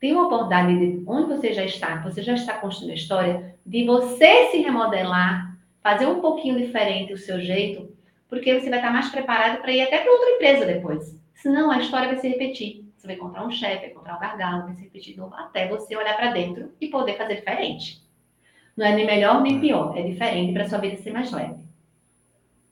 tem 0.00 0.12
uma 0.12 0.26
oportunidade 0.26 0.76
de 0.76 1.04
onde 1.06 1.28
você 1.28 1.52
já 1.52 1.64
está, 1.64 1.96
você 2.02 2.20
já 2.22 2.34
está 2.34 2.54
construindo 2.54 2.90
a 2.90 2.96
história, 2.96 3.54
de 3.64 3.84
você 3.84 4.50
se 4.50 4.58
remodelar, 4.58 5.56
fazer 5.80 6.06
um 6.06 6.20
pouquinho 6.20 6.58
diferente 6.58 7.12
o 7.12 7.18
seu 7.18 7.40
jeito, 7.40 7.96
porque 8.28 8.58
você 8.58 8.68
vai 8.68 8.80
estar 8.80 8.92
mais 8.92 9.08
preparado 9.10 9.60
para 9.60 9.70
ir 9.70 9.82
até 9.82 9.98
para 9.98 10.10
outra 10.10 10.30
empresa 10.30 10.66
depois. 10.66 11.16
Senão 11.34 11.70
a 11.70 11.78
história 11.78 12.08
vai 12.08 12.18
se 12.18 12.28
repetir. 12.28 12.84
Você 12.96 13.06
vai 13.06 13.14
encontrar 13.14 13.46
um 13.46 13.50
chefe, 13.50 13.82
vai 13.82 13.90
encontrar 13.90 14.16
um 14.16 14.20
gargalo, 14.20 14.64
vai 14.64 14.74
se 14.74 14.82
repetir 14.82 15.14
de 15.14 15.20
novo, 15.20 15.34
até 15.36 15.68
você 15.68 15.96
olhar 15.96 16.16
para 16.16 16.32
dentro 16.32 16.72
e 16.80 16.88
poder 16.88 17.16
fazer 17.16 17.36
diferente. 17.36 18.01
Não 18.76 18.86
é 18.86 18.94
nem 18.94 19.06
melhor 19.06 19.42
nem 19.42 19.60
pior, 19.60 19.96
é 19.96 20.02
diferente 20.02 20.52
para 20.52 20.68
sua 20.68 20.78
vida 20.78 20.96
ser 20.96 21.12
mais 21.12 21.30
leve. 21.30 21.56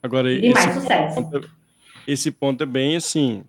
Agora, 0.03 0.33
e 0.33 0.53
mais 0.53 0.75
sucesso. 0.75 1.23
Ponto, 1.23 1.37
é, 1.37 1.41
esse 2.07 2.31
ponto 2.31 2.63
é 2.63 2.67
bem 2.67 2.97
assim, 2.97 3.45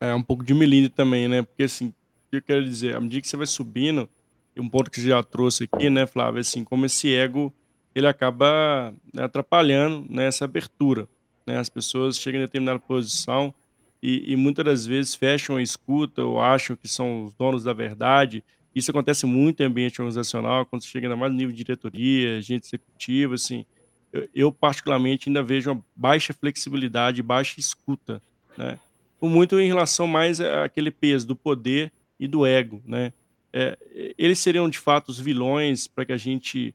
é 0.00 0.14
um 0.14 0.22
pouco 0.22 0.42
de 0.42 0.54
milímetro 0.54 0.96
também, 0.96 1.28
né? 1.28 1.42
Porque 1.42 1.64
assim, 1.64 1.88
o 1.88 1.92
que 2.30 2.36
eu 2.38 2.42
quero 2.42 2.64
dizer, 2.64 2.96
à 2.96 3.00
medida 3.00 3.20
que 3.20 3.28
você 3.28 3.36
vai 3.36 3.46
subindo, 3.46 4.08
e 4.56 4.60
um 4.60 4.68
ponto 4.68 4.90
que 4.90 5.00
você 5.00 5.08
já 5.08 5.22
trouxe 5.22 5.68
aqui, 5.70 5.90
né, 5.90 6.06
Flávio, 6.06 6.40
assim, 6.40 6.64
como 6.64 6.86
esse 6.86 7.14
ego, 7.14 7.52
ele 7.94 8.06
acaba 8.06 8.94
né, 9.12 9.24
atrapalhando 9.24 10.06
né, 10.08 10.26
essa 10.26 10.44
abertura. 10.44 11.08
Né? 11.46 11.58
As 11.58 11.68
pessoas 11.68 12.18
chegam 12.18 12.40
em 12.40 12.44
determinada 12.44 12.78
posição 12.78 13.54
e, 14.02 14.32
e, 14.32 14.36
muitas 14.36 14.64
das 14.64 14.86
vezes 14.86 15.14
fecham 15.14 15.56
a 15.56 15.62
escuta 15.62 16.22
ou 16.24 16.40
acham 16.40 16.74
que 16.74 16.88
são 16.88 17.24
os 17.24 17.34
donos 17.34 17.64
da 17.64 17.72
verdade. 17.72 18.42
Isso 18.74 18.90
acontece 18.90 19.26
muito 19.26 19.60
em 19.62 19.66
ambiente 19.66 20.00
organizacional, 20.00 20.64
quando 20.66 20.82
você 20.82 20.88
chega 20.88 21.06
ainda 21.06 21.16
mais 21.16 21.32
no 21.32 21.38
nível 21.38 21.52
de 21.52 21.64
diretoria, 21.64 22.40
gente 22.40 22.66
executiva, 22.66 23.34
assim. 23.34 23.64
Eu, 24.12 24.28
eu, 24.34 24.52
particularmente, 24.52 25.28
ainda 25.28 25.42
vejo 25.42 25.72
uma 25.72 25.84
baixa 25.94 26.32
flexibilidade, 26.32 27.22
baixa 27.22 27.58
escuta, 27.58 28.22
né? 28.56 28.78
Muito 29.20 29.60
em 29.60 29.66
relação 29.66 30.06
mais 30.06 30.40
àquele 30.40 30.90
peso 30.90 31.26
do 31.26 31.36
poder 31.36 31.92
e 32.18 32.26
do 32.26 32.46
ego, 32.46 32.82
né? 32.86 33.12
É, 33.52 33.76
eles 34.16 34.38
seriam, 34.38 34.70
de 34.70 34.78
fato, 34.78 35.08
os 35.08 35.18
vilões 35.18 35.86
para 35.86 36.04
que 36.04 36.12
a 36.12 36.16
gente 36.16 36.74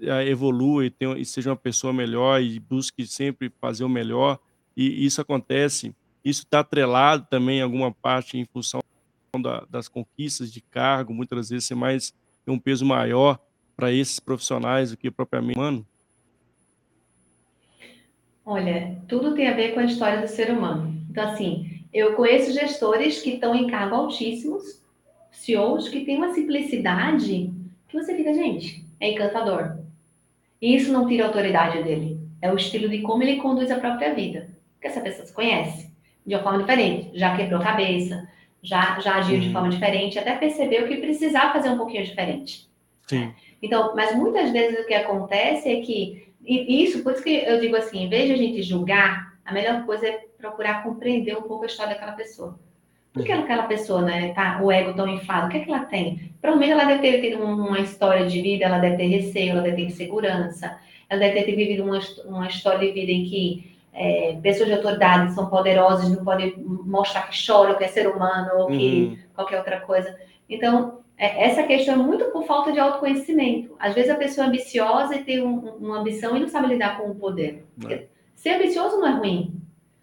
é, 0.00 0.26
evolua 0.26 0.86
e, 0.86 0.90
tenha, 0.90 1.16
e 1.18 1.24
seja 1.24 1.50
uma 1.50 1.56
pessoa 1.56 1.92
melhor 1.92 2.42
e 2.42 2.58
busque 2.58 3.06
sempre 3.06 3.52
fazer 3.60 3.84
o 3.84 3.88
melhor. 3.88 4.38
E 4.76 5.04
isso 5.04 5.20
acontece 5.20 5.94
isso 6.24 6.42
está 6.42 6.60
atrelado 6.60 7.26
também 7.28 7.58
em 7.58 7.62
alguma 7.62 7.92
parte 7.92 8.38
em 8.38 8.46
função 8.46 8.80
da, 9.44 9.64
das 9.70 9.88
conquistas 9.88 10.52
de 10.52 10.60
cargo, 10.60 11.14
muitas 11.14 11.50
vezes 11.50 11.66
ser 11.66 11.74
mais 11.74 12.12
tem 12.44 12.52
um 12.52 12.58
peso 12.58 12.84
maior 12.84 13.38
para 13.76 13.92
esses 13.92 14.18
profissionais 14.20 14.90
do 14.90 14.96
que 14.96 15.10
propriamente 15.10 15.58
humano? 15.58 15.86
Olha, 18.44 18.98
tudo 19.08 19.34
tem 19.34 19.48
a 19.48 19.54
ver 19.54 19.72
com 19.72 19.80
a 19.80 19.84
história 19.84 20.20
do 20.20 20.28
ser 20.28 20.50
humano. 20.50 20.94
Então, 21.10 21.24
assim, 21.30 21.84
eu 21.92 22.14
conheço 22.14 22.52
gestores 22.52 23.22
que 23.22 23.30
estão 23.30 23.54
em 23.54 23.66
cargo 23.66 23.94
altíssimos, 23.94 24.82
CEOs 25.30 25.88
que 25.88 26.04
têm 26.04 26.18
uma 26.18 26.34
simplicidade 26.34 27.52
que 27.88 27.96
você 27.96 28.14
fica, 28.14 28.34
gente, 28.34 28.84
é 29.00 29.12
encantador. 29.12 29.78
E 30.60 30.74
isso 30.76 30.92
não 30.92 31.06
tira 31.06 31.24
a 31.24 31.26
autoridade 31.28 31.82
dele. 31.82 32.20
É 32.42 32.52
o 32.52 32.56
estilo 32.56 32.88
de 32.88 33.00
como 33.00 33.22
ele 33.22 33.40
conduz 33.40 33.70
a 33.70 33.78
própria 33.78 34.14
vida. 34.14 34.50
Porque 34.74 34.88
essa 34.88 35.00
pessoa 35.00 35.26
se 35.26 35.32
conhece 35.32 35.94
de 36.26 36.34
uma 36.34 36.42
forma 36.42 36.60
diferente, 36.60 37.10
já 37.14 37.36
quebrou 37.36 37.60
cabeça, 37.60 38.26
já, 38.64 38.98
já 38.98 39.16
agiu 39.16 39.38
de 39.38 39.52
forma 39.52 39.68
diferente, 39.68 40.18
até 40.18 40.34
percebeu 40.34 40.88
que 40.88 40.96
precisava 40.96 41.52
fazer 41.52 41.68
um 41.68 41.76
pouquinho 41.76 42.02
diferente. 42.02 42.66
Sim. 43.06 43.32
Então, 43.62 43.94
mas 43.94 44.16
muitas 44.16 44.50
vezes 44.50 44.80
o 44.80 44.86
que 44.86 44.94
acontece 44.94 45.68
é 45.68 45.80
que, 45.80 46.32
e 46.44 46.82
isso, 46.82 47.02
por 47.02 47.12
isso 47.12 47.22
que 47.22 47.44
eu 47.46 47.60
digo 47.60 47.76
assim, 47.76 48.04
em 48.04 48.08
vez 48.08 48.26
de 48.26 48.32
a 48.32 48.36
gente 48.36 48.62
julgar, 48.62 49.34
a 49.44 49.52
melhor 49.52 49.84
coisa 49.84 50.06
é 50.06 50.24
procurar 50.38 50.82
compreender 50.82 51.36
um 51.36 51.42
pouco 51.42 51.64
a 51.64 51.66
história 51.66 51.92
daquela 51.92 52.12
pessoa. 52.12 52.58
Por 53.12 53.22
que 53.24 53.32
uhum. 53.32 53.40
aquela 53.40 53.64
pessoa, 53.64 54.02
né, 54.02 54.32
tá 54.32 54.60
o 54.62 54.72
ego 54.72 54.94
tão 54.94 55.06
inflado? 55.06 55.46
O 55.46 55.50
que 55.50 55.58
é 55.58 55.60
que 55.60 55.70
ela 55.70 55.84
tem? 55.84 56.32
Provavelmente 56.40 56.72
ela 56.72 56.84
deve 56.84 57.00
ter 57.00 57.20
tido 57.20 57.44
uma 57.44 57.78
história 57.78 58.26
de 58.26 58.42
vida, 58.42 58.64
ela 58.64 58.78
deve 58.78 58.96
ter 58.96 59.06
receio, 59.06 59.52
ela 59.52 59.62
deve 59.62 59.76
ter 59.76 59.82
insegurança, 59.82 60.76
ela 61.08 61.20
deve 61.20 61.42
ter 61.42 61.54
vivido 61.54 61.84
uma, 61.84 62.00
uma 62.24 62.48
história 62.48 62.80
de 62.80 62.92
vida 62.92 63.12
em 63.12 63.24
que 63.24 63.73
é, 63.94 64.36
pessoas 64.42 64.68
de 64.68 64.74
autoridade 64.74 65.32
são 65.34 65.46
poderosas, 65.48 66.10
não 66.10 66.24
podem 66.24 66.54
mostrar 66.58 67.28
que 67.28 67.36
choram, 67.36 67.76
que 67.76 67.84
é 67.84 67.88
ser 67.88 68.08
humano 68.08 68.50
ou 68.58 68.66
que 68.66 69.04
uhum. 69.04 69.18
qualquer 69.34 69.58
outra 69.58 69.80
coisa. 69.80 70.14
Então, 70.48 70.98
é, 71.16 71.44
essa 71.44 71.62
questão 71.62 71.94
é 71.94 71.96
muito 71.96 72.24
por 72.26 72.44
falta 72.44 72.72
de 72.72 72.78
autoconhecimento. 72.80 73.74
Às 73.78 73.94
vezes 73.94 74.10
a 74.10 74.16
pessoa 74.16 74.46
é 74.46 74.48
ambiciosa 74.48 75.14
e 75.14 75.24
tem 75.24 75.42
um, 75.42 75.58
uma 75.76 76.00
ambição 76.00 76.36
e 76.36 76.40
não 76.40 76.48
sabe 76.48 76.68
lidar 76.68 76.98
com 76.98 77.08
o 77.08 77.14
poder. 77.14 77.64
É. 77.88 78.06
Ser 78.34 78.56
ambicioso 78.56 78.98
não 78.98 79.06
é 79.06 79.12
ruim, 79.12 79.54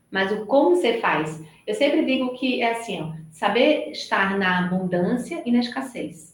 mas 0.10 0.32
o 0.32 0.46
como 0.46 0.76
você 0.76 1.00
faz. 1.00 1.44
Eu 1.68 1.76
sempre 1.76 2.06
digo 2.06 2.34
que 2.38 2.62
é 2.62 2.72
assim, 2.72 3.02
ó, 3.02 3.12
saber 3.30 3.92
estar 3.92 4.38
na 4.38 4.60
abundância 4.60 5.42
e 5.46 5.52
na 5.52 5.60
escassez. 5.60 6.32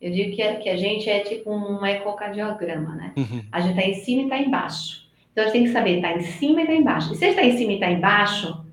Eu 0.00 0.12
digo 0.12 0.36
que, 0.36 0.42
é, 0.42 0.54
que 0.56 0.68
a 0.68 0.76
gente 0.76 1.08
é 1.10 1.20
tipo 1.20 1.50
um 1.50 1.84
ecocardiograma, 1.84 2.94
né? 2.94 3.12
Uhum. 3.16 3.42
A 3.50 3.60
gente 3.60 3.78
está 3.78 3.82
em 3.82 3.94
cima 3.94 4.20
e 4.22 4.24
está 4.24 4.38
embaixo. 4.38 5.05
Então, 5.36 5.44
a 5.44 5.48
gente 5.48 5.52
tem 5.52 5.64
que 5.64 5.72
saber, 5.72 5.96
está 5.96 6.12
em 6.12 6.22
cima 6.22 6.60
e 6.60 6.62
está 6.62 6.74
embaixo. 6.74 7.12
E 7.12 7.16
se 7.16 7.26
está 7.26 7.42
em 7.42 7.58
cima 7.58 7.72
e 7.72 7.74
está 7.74 7.90
embaixo, 7.90 8.64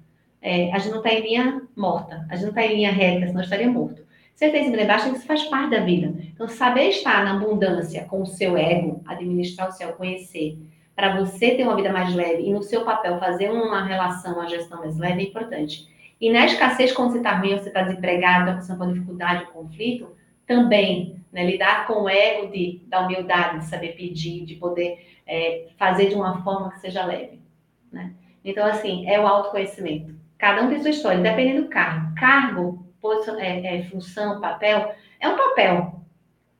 é, 0.41 0.71
a 0.71 0.77
gente 0.77 0.91
não 0.91 0.99
está 0.99 1.11
em 1.11 1.21
linha 1.21 1.61
morta, 1.75 2.25
a 2.29 2.35
gente 2.35 2.43
não 2.43 2.51
está 2.51 2.65
em 2.65 2.75
linha 2.75 2.89
reta, 2.89 3.27
senão 3.27 3.41
estaria 3.41 3.69
morto. 3.69 4.01
Se 4.33 4.45
está 4.45 4.57
em 4.57 4.63
cima 4.63 4.77
e 4.77 4.83
embaixo, 4.85 5.09
isso 5.09 5.27
faz 5.27 5.43
parte 5.43 5.71
da 5.71 5.81
vida. 5.81 6.13
Então, 6.33 6.47
saber 6.47 6.87
estar 6.87 7.25
na 7.25 7.33
abundância 7.33 8.05
com 8.05 8.21
o 8.21 8.25
seu 8.25 8.55
ego, 8.55 9.01
administrar 9.05 9.67
o 9.67 9.71
céu, 9.73 9.91
conhecer, 9.91 10.57
para 10.95 11.19
você 11.19 11.53
ter 11.53 11.63
uma 11.63 11.75
vida 11.75 11.91
mais 11.91 12.15
leve 12.15 12.43
e 12.43 12.53
no 12.53 12.63
seu 12.63 12.85
papel 12.85 13.19
fazer 13.19 13.51
uma 13.51 13.83
relação, 13.83 14.35
uma 14.35 14.47
gestão 14.47 14.79
mais 14.79 14.97
leve 14.97 15.21
é 15.21 15.25
importante. 15.25 15.85
E 16.21 16.31
na 16.31 16.45
escassez, 16.45 16.93
quando 16.93 17.11
você 17.11 17.17
está 17.17 17.35
ruim, 17.35 17.57
você 17.57 17.67
está 17.67 17.81
desempregado, 17.81 18.43
está 18.43 18.53
passando 18.53 18.77
por 18.77 18.93
dificuldade, 18.93 19.51
conflito, 19.51 20.15
também, 20.47 21.17
né, 21.29 21.45
lidar 21.45 21.87
com 21.87 22.03
o 22.03 22.09
ego 22.09 22.49
de, 22.49 22.81
da 22.87 23.01
humildade, 23.01 23.59
de 23.59 23.65
saber 23.65 23.97
pedir, 23.97 24.45
de 24.45 24.55
poder 24.55 25.12
é, 25.25 25.69
fazer 25.77 26.09
de 26.09 26.15
uma 26.15 26.43
forma 26.43 26.71
que 26.71 26.79
seja 26.79 27.05
leve. 27.05 27.41
Né? 27.91 28.13
Então, 28.43 28.65
assim, 28.65 29.07
é 29.07 29.19
o 29.19 29.27
autoconhecimento. 29.27 30.15
Cada 30.37 30.63
um 30.63 30.69
tem 30.69 30.81
sua 30.81 30.89
história, 30.89 31.21
dependendo 31.21 31.63
do 31.63 31.69
cargo. 31.69 32.15
Cargo, 32.15 32.85
é, 33.39 33.77
é, 33.77 33.83
função, 33.83 34.39
papel, 34.39 34.93
é 35.19 35.29
um 35.29 35.37
papel. 35.37 36.01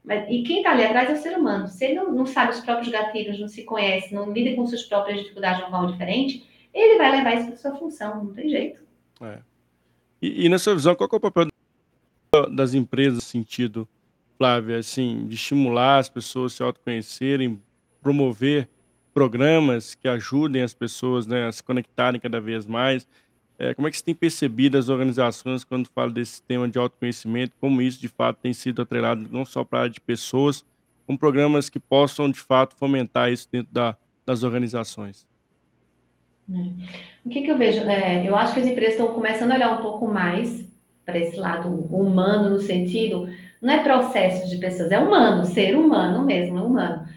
Mas, 0.04 0.26
e 0.30 0.43
quem 0.43 0.58
está 0.58 0.71
ali 0.71 0.84
atrás 0.84 1.10
é 1.10 1.13
o 1.13 1.17
ser 1.17 1.38
humano. 1.38 1.67
Se 1.67 1.86
ele 1.86 1.95
não, 1.95 2.12
não, 2.12 2.26
sabe 2.26 2.52
os 2.52 2.60
próprios 2.60 2.89
gatilhos, 2.89 3.39
não 3.39 3.47
se 3.47 3.63
conhece, 3.63 4.13
não 4.13 4.32
lida 4.32 4.56
com 4.56 4.67
suas 4.67 4.84
próprias 4.84 5.19
dificuldades 5.19 5.60
de 5.60 5.63
uma 5.63 5.71
forma 5.71 5.91
diferente, 5.91 6.45
ele 6.73 6.97
vai 6.97 7.12
levar 7.12 7.36
isso 7.36 7.47
para 7.47 7.56
sua 7.58 7.76
função, 7.78 8.23
não 8.23 8.34
tem 8.34 8.49
jeito. 8.49 8.82
É. 9.21 9.39
E, 10.21 10.45
e, 10.45 10.49
na 10.49 10.60
sua 10.60 10.76
visão, 10.76 10.95
qual 10.95 11.10
é 11.12 11.15
o 11.15 11.19
papel 11.19 11.47
das 12.52 12.73
empresas 12.73 13.15
no 13.15 13.21
sentido, 13.21 13.88
Flávia, 14.38 14.78
assim, 14.78 15.28
de 15.28 15.36
estimular 15.36 15.99
as 15.99 16.10
pessoas 16.10 16.54
a 16.54 16.56
se 16.56 16.63
autoconhecerem, 16.63 17.62
promover 18.03 18.67
programas 19.13 19.95
que 19.95 20.07
ajudem 20.07 20.61
as 20.61 20.73
pessoas 20.73 21.25
né, 21.25 21.47
a 21.47 21.51
se 21.51 21.63
conectarem 21.63 22.19
cada 22.19 22.41
vez 22.41 22.65
mais. 22.65 23.07
É, 23.57 23.73
como 23.73 23.87
é 23.87 23.91
que 23.91 23.97
você 23.97 24.03
tem 24.03 24.15
percebido 24.15 24.77
as 24.77 24.89
organizações 24.89 25.63
quando 25.63 25.87
fala 25.87 26.11
desse 26.11 26.41
tema 26.41 26.67
de 26.67 26.77
autoconhecimento, 26.77 27.53
como 27.61 27.81
isso 27.81 28.01
de 28.01 28.07
fato 28.07 28.39
tem 28.41 28.51
sido 28.51 28.82
atrelado 28.82 29.28
não 29.32 29.45
só 29.45 29.63
para 29.63 29.80
a 29.80 29.82
área 29.84 29.93
de 29.93 30.01
pessoas, 30.01 30.65
como 31.05 31.17
programas 31.17 31.69
que 31.69 31.80
possam 31.80 32.30
de 32.30 32.39
fato 32.39 32.75
fomentar 32.75 33.32
isso 33.32 33.47
dentro 33.51 33.71
da, 33.71 33.95
das 34.25 34.43
organizações? 34.43 35.25
É. 36.51 36.55
O 37.23 37.30
que, 37.30 37.41
que 37.43 37.51
eu 37.51 37.57
vejo? 37.57 37.82
É, 37.82 38.28
eu 38.28 38.36
acho 38.36 38.53
que 38.53 38.59
as 38.59 38.67
empresas 38.67 38.95
estão 38.95 39.13
começando 39.13 39.51
a 39.51 39.55
olhar 39.55 39.80
um 39.80 39.82
pouco 39.82 40.07
mais 40.07 40.65
para 41.05 41.19
esse 41.19 41.38
lado 41.38 41.69
humano, 41.69 42.49
no 42.49 42.59
sentido, 42.59 43.30
não 43.61 43.73
é 43.73 43.84
processo 43.84 44.49
de 44.49 44.57
pessoas, 44.57 44.91
é 44.91 44.99
humano, 44.99 45.45
ser 45.45 45.75
humano 45.75 46.25
mesmo, 46.25 46.57
é 46.57 46.61
humano. 46.61 47.07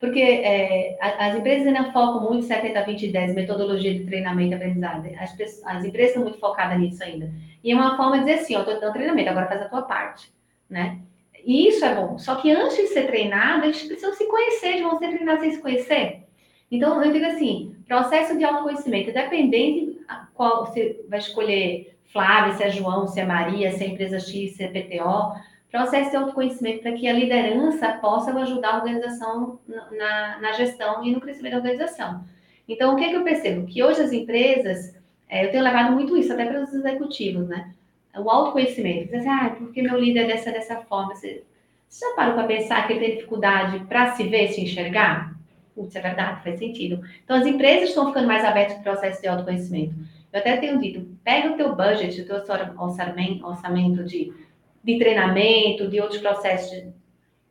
Porque 0.00 0.20
é, 0.20 0.96
as 1.00 1.34
empresas 1.34 1.66
ainda 1.66 1.92
focam 1.92 2.30
muito 2.30 2.44
70, 2.44 2.84
20, 2.84 3.08
10, 3.08 3.34
metodologia 3.34 3.92
de 3.92 4.04
treinamento 4.04 4.52
e 4.52 4.54
aprendizagem. 4.54 5.18
As, 5.18 5.36
as 5.64 5.84
empresas 5.84 6.10
estão 6.10 6.22
muito 6.22 6.38
focadas 6.38 6.78
nisso 6.78 7.02
ainda. 7.02 7.32
E 7.64 7.72
é 7.72 7.74
uma 7.74 7.96
forma 7.96 8.18
de 8.18 8.24
dizer 8.24 8.40
assim, 8.40 8.54
ó, 8.54 8.60
estou 8.60 8.78
dando 8.78 8.92
treinamento, 8.92 9.30
agora 9.30 9.48
faz 9.48 9.62
a 9.62 9.68
tua 9.68 9.82
parte, 9.82 10.30
né? 10.70 11.00
E 11.44 11.68
isso 11.68 11.84
é 11.84 11.94
bom. 11.94 12.16
Só 12.16 12.36
que 12.36 12.50
antes 12.50 12.76
de 12.76 12.86
ser 12.88 13.06
treinado, 13.06 13.64
eles 13.64 13.82
precisam 13.82 14.12
se 14.14 14.26
conhecer, 14.26 14.68
eles 14.68 14.82
vão 14.82 14.98
ser 14.98 15.08
treinados 15.08 15.40
sem 15.40 15.50
se 15.50 15.60
conhecer. 15.60 16.22
Então, 16.70 17.02
eu 17.02 17.12
digo 17.12 17.24
assim, 17.26 17.74
processo 17.86 18.36
de 18.36 18.44
autoconhecimento, 18.44 19.12
dependente 19.12 19.98
qual 20.34 20.66
você 20.66 21.04
vai 21.08 21.18
escolher 21.18 21.98
Flávia, 22.12 22.54
se 22.54 22.62
é 22.62 22.70
João, 22.70 23.06
se 23.06 23.20
é 23.20 23.24
Maria, 23.24 23.72
se 23.72 23.82
é 23.82 23.88
empresa 23.88 24.20
X, 24.20 24.56
se 24.56 24.62
é 24.62 24.68
PTO, 24.68 25.32
processo 25.70 26.10
de 26.10 26.16
autoconhecimento 26.16 26.82
para 26.82 26.92
que 26.92 27.06
a 27.06 27.12
liderança 27.12 27.88
possa 27.94 28.32
ajudar 28.32 28.74
a 28.74 28.76
organização 28.78 29.58
na, 29.66 30.38
na, 30.40 30.52
gestão 30.52 31.04
e 31.04 31.12
no 31.12 31.20
crescimento 31.20 31.52
da 31.52 31.58
organização. 31.58 32.24
Então, 32.66 32.92
o 32.92 32.96
que, 32.96 33.04
é 33.04 33.08
que 33.10 33.16
eu 33.16 33.24
percebo? 33.24 33.66
Que 33.66 33.82
hoje 33.82 34.00
as 34.00 34.12
empresas, 34.12 34.94
é, 35.28 35.44
eu 35.44 35.50
tenho 35.50 35.62
levado 35.62 35.92
muito 35.92 36.16
isso 36.16 36.32
até 36.32 36.46
para 36.46 36.62
os 36.62 36.72
executivos, 36.72 37.48
né? 37.48 37.72
O 38.16 38.30
autoconhecimento. 38.30 39.04
Dizer 39.04 39.18
assim, 39.18 39.28
ah, 39.28 39.54
porque 39.58 39.82
meu 39.82 39.98
líder 39.98 40.24
é 40.24 40.26
dessa, 40.28 40.50
dessa 40.50 40.76
forma. 40.76 41.14
Você, 41.14 41.44
você 41.88 42.04
já 42.04 42.14
parou 42.16 42.34
para 42.34 42.44
pensar 42.44 42.86
que 42.86 42.94
ele 42.94 43.00
tem 43.00 43.16
dificuldade 43.16 43.80
para 43.86 44.12
se 44.12 44.24
ver, 44.24 44.48
se 44.48 44.62
enxergar? 44.62 45.34
Putz, 45.74 45.94
é 45.94 46.00
verdade, 46.00 46.42
faz 46.42 46.58
sentido. 46.58 47.00
Então, 47.22 47.36
as 47.36 47.46
empresas 47.46 47.90
estão 47.90 48.08
ficando 48.08 48.26
mais 48.26 48.44
abertas 48.44 48.74
para 48.74 48.80
o 48.80 48.94
processo 48.94 49.20
de 49.20 49.28
autoconhecimento. 49.28 49.94
Eu 50.32 50.40
até 50.40 50.56
tenho 50.56 50.78
dito, 50.78 51.06
pega 51.24 51.52
o 51.52 51.56
teu 51.56 51.74
budget, 51.74 52.20
o 52.20 52.26
teu 52.26 52.36
orçamento 52.36 54.04
de 54.04 54.32
de 54.88 54.98
treinamento, 54.98 55.86
de 55.86 56.00
outros 56.00 56.18
processos, 56.18 56.70
de, 56.70 56.88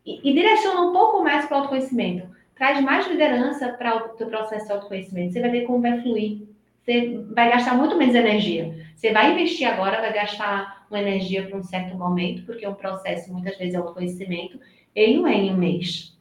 e, 0.03 0.31
e, 0.31 0.33
direciona 0.33 0.81
um 0.81 0.91
pouco 0.91 1.23
mais 1.23 1.45
para 1.45 1.55
o 1.55 1.59
autoconhecimento. 1.59 2.27
Traz 2.55 2.81
mais 2.81 3.07
liderança 3.07 3.69
para 3.73 3.95
o 3.95 3.99
teu 4.09 4.25
processo 4.27 4.65
de 4.65 4.71
autoconhecimento. 4.71 5.33
Você 5.33 5.41
vai 5.41 5.51
ver 5.51 5.65
como 5.65 5.81
vai 5.81 6.01
fluir. 6.01 6.47
você 6.83 7.21
vai 7.35 7.51
gastar 7.51 7.75
muito 7.75 7.95
menos 7.95 8.15
energia. 8.15 8.75
Você 8.95 9.11
vai 9.11 9.33
investir 9.33 9.67
agora, 9.67 10.01
vai 10.01 10.11
gastar 10.11 10.87
uma 10.89 10.99
energia 10.99 11.45
para 11.45 11.57
um 11.57 11.63
certo 11.63 11.95
momento, 11.95 12.43
porque 12.43 12.65
é 12.65 12.69
um 12.69 12.73
processo, 12.73 13.31
muitas 13.31 13.55
vezes, 13.57 13.75
é 13.75 13.79
um 13.79 13.93
conhecimento, 13.93 14.59
ele 14.95 15.17
não 15.17 15.27
é 15.27 15.35
em 15.35 15.53
um 15.53 15.57
mês. 15.57 16.17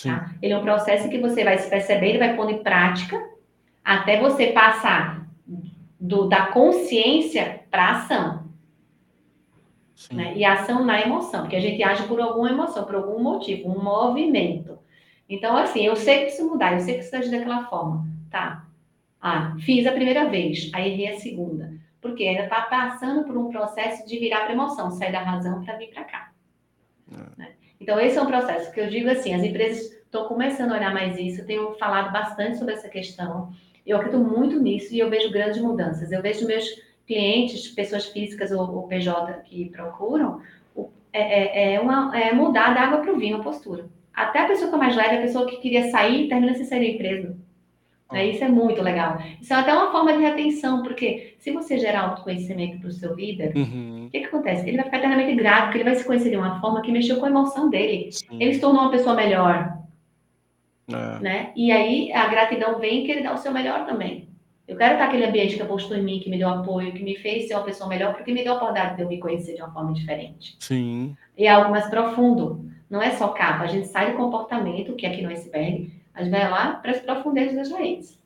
Tá? 0.00 0.32
Ele 0.40 0.52
é 0.52 0.58
um 0.58 0.62
processo 0.62 1.08
que 1.08 1.18
você 1.18 1.42
vai 1.42 1.58
se 1.58 1.68
perceber, 1.68 2.10
ele 2.10 2.18
vai 2.18 2.36
pondo 2.36 2.52
em 2.52 2.62
prática, 2.62 3.20
até 3.84 4.20
você 4.20 4.48
passar 4.48 5.26
do, 5.98 6.28
da 6.28 6.46
consciência 6.46 7.62
para 7.68 7.84
a 7.86 7.90
ação. 7.96 8.45
Né? 10.12 10.36
E 10.36 10.44
ação 10.44 10.84
na 10.84 11.00
emoção, 11.00 11.42
porque 11.42 11.56
a 11.56 11.60
gente 11.60 11.82
age 11.82 12.06
por 12.06 12.20
alguma 12.20 12.50
emoção, 12.50 12.84
por 12.84 12.96
algum 12.96 13.22
motivo, 13.22 13.70
um 13.70 13.82
movimento. 13.82 14.78
Então, 15.28 15.56
assim, 15.56 15.86
eu 15.86 15.96
sei 15.96 16.18
que 16.18 16.24
preciso 16.26 16.50
mudar, 16.50 16.74
eu 16.74 16.80
sei 16.80 16.94
que 16.94 17.00
preciso 17.00 17.16
agir 17.16 17.30
daquela 17.30 17.66
forma. 17.66 18.06
Tá. 18.30 18.66
Ah, 19.20 19.56
fiz 19.60 19.86
a 19.86 19.92
primeira 19.92 20.28
vez, 20.28 20.70
aí 20.74 20.92
errei 20.92 21.08
a 21.08 21.18
segunda. 21.18 21.72
Porque 22.00 22.24
ainda 22.24 22.44
está 22.44 22.62
passando 22.62 23.24
por 23.24 23.36
um 23.36 23.48
processo 23.48 24.06
de 24.06 24.18
virar 24.18 24.42
para 24.42 24.52
emoção, 24.52 24.90
sair 24.90 25.10
da 25.10 25.20
razão 25.20 25.64
para 25.64 25.76
vir 25.76 25.88
para 25.88 26.04
cá. 26.04 26.32
É. 27.10 27.40
Né? 27.40 27.52
Então, 27.80 27.98
esse 27.98 28.18
é 28.18 28.22
um 28.22 28.26
processo 28.26 28.70
que 28.72 28.80
eu 28.80 28.88
digo 28.88 29.10
assim: 29.10 29.34
as 29.34 29.42
empresas 29.42 29.90
estão 29.90 30.28
começando 30.28 30.72
a 30.72 30.76
olhar 30.76 30.92
mais 30.92 31.18
isso, 31.18 31.40
eu 31.40 31.46
tenho 31.46 31.74
falado 31.74 32.12
bastante 32.12 32.58
sobre 32.58 32.74
essa 32.74 32.88
questão. 32.88 33.50
Eu 33.84 33.96
acredito 33.96 34.22
muito 34.22 34.60
nisso 34.60 34.94
e 34.94 34.98
eu 34.98 35.08
vejo 35.08 35.30
grandes 35.30 35.60
mudanças. 35.60 36.10
Eu 36.12 36.20
vejo 36.20 36.46
meus 36.46 36.64
clientes, 37.06 37.68
pessoas 37.68 38.06
físicas 38.06 38.50
ou, 38.50 38.74
ou 38.74 38.88
PJ 38.88 39.32
que 39.44 39.70
procuram, 39.70 40.40
é, 41.12 41.72
é, 41.72 41.74
é, 41.74 41.80
uma, 41.80 42.16
é 42.16 42.32
mudar 42.32 42.74
da 42.74 42.82
água 42.82 42.98
para 42.98 43.12
o 43.12 43.18
vinho 43.18 43.38
a 43.38 43.42
postura. 43.42 43.86
Até 44.12 44.40
a 44.40 44.46
pessoa 44.46 44.68
que 44.68 44.74
é 44.74 44.78
mais 44.78 44.96
leve, 44.96 45.16
a 45.16 45.22
pessoa 45.22 45.46
que 45.46 45.56
queria 45.58 45.90
sair, 45.90 46.28
termina 46.28 46.54
sair 46.54 46.80
da 46.80 46.86
empresa. 46.86 47.36
Né? 48.12 48.26
Isso 48.26 48.44
é 48.44 48.48
muito 48.48 48.82
legal. 48.82 49.18
Isso 49.40 49.52
é 49.52 49.56
até 49.56 49.72
uma 49.72 49.90
forma 49.90 50.12
de 50.12 50.22
retenção, 50.22 50.82
porque 50.82 51.34
se 51.38 51.50
você 51.50 51.78
gerar 51.78 52.02
autoconhecimento 52.02 52.78
para 52.78 52.88
o 52.88 52.92
seu 52.92 53.14
líder, 53.14 53.56
uhum. 53.56 54.06
o 54.06 54.10
que, 54.10 54.20
que, 54.20 54.26
acontece? 54.26 54.68
Ele 54.68 54.76
vai 54.76 54.84
ficar 54.84 54.98
eternamente 54.98 55.34
grato, 55.34 55.64
porque 55.64 55.78
ele 55.78 55.84
vai 55.84 55.94
se 55.94 56.04
conhecer 56.04 56.30
de 56.30 56.36
uma 56.36 56.60
forma 56.60 56.82
que 56.82 56.92
mexeu 56.92 57.18
com 57.18 57.26
a 57.26 57.30
emoção 57.30 57.68
dele. 57.68 58.10
Sim. 58.12 58.38
Ele 58.40 58.54
se 58.54 58.60
tornou 58.60 58.82
uma 58.82 58.90
pessoa 58.90 59.14
melhor. 59.14 59.76
É. 60.88 61.20
Né? 61.20 61.52
E 61.56 61.72
aí 61.72 62.12
a 62.12 62.28
gratidão 62.28 62.78
vem 62.78 63.04
que 63.04 63.10
ele 63.10 63.22
dá 63.22 63.32
o 63.32 63.38
seu 63.38 63.52
melhor 63.52 63.86
também. 63.86 64.28
Eu 64.66 64.76
quero 64.76 64.94
estar 64.94 65.06
aquele 65.06 65.24
ambiente 65.24 65.54
que 65.54 65.62
apostou 65.62 65.96
em 65.96 66.02
mim, 66.02 66.18
que 66.18 66.28
me 66.28 66.38
deu 66.38 66.48
apoio, 66.48 66.92
que 66.92 67.02
me 67.02 67.16
fez 67.16 67.46
ser 67.46 67.54
uma 67.54 67.62
pessoa 67.62 67.88
melhor, 67.88 68.14
porque 68.14 68.32
me 68.32 68.42
deu 68.42 68.54
a 68.54 68.56
oportunidade 68.56 68.96
de 68.96 69.02
eu 69.02 69.08
me 69.08 69.18
conhecer 69.18 69.54
de 69.54 69.62
uma 69.62 69.72
forma 69.72 69.92
diferente. 69.92 70.56
Sim. 70.58 71.16
E 71.36 71.44
é 71.44 71.50
algo 71.50 71.70
mais 71.70 71.88
profundo. 71.88 72.68
Não 72.90 73.00
é 73.00 73.12
só 73.12 73.28
capa, 73.28 73.64
a 73.64 73.68
gente 73.68 73.86
sai 73.86 74.10
do 74.10 74.16
comportamento, 74.16 74.94
que 74.96 75.06
aqui 75.06 75.22
no 75.22 75.28
iceberg, 75.28 75.92
a 76.14 76.22
gente 76.22 76.32
vai 76.32 76.50
lá 76.50 76.74
para 76.74 76.92
as 76.92 77.00
profundezas 77.00 77.54
das 77.54 77.70
raízes 77.70 78.18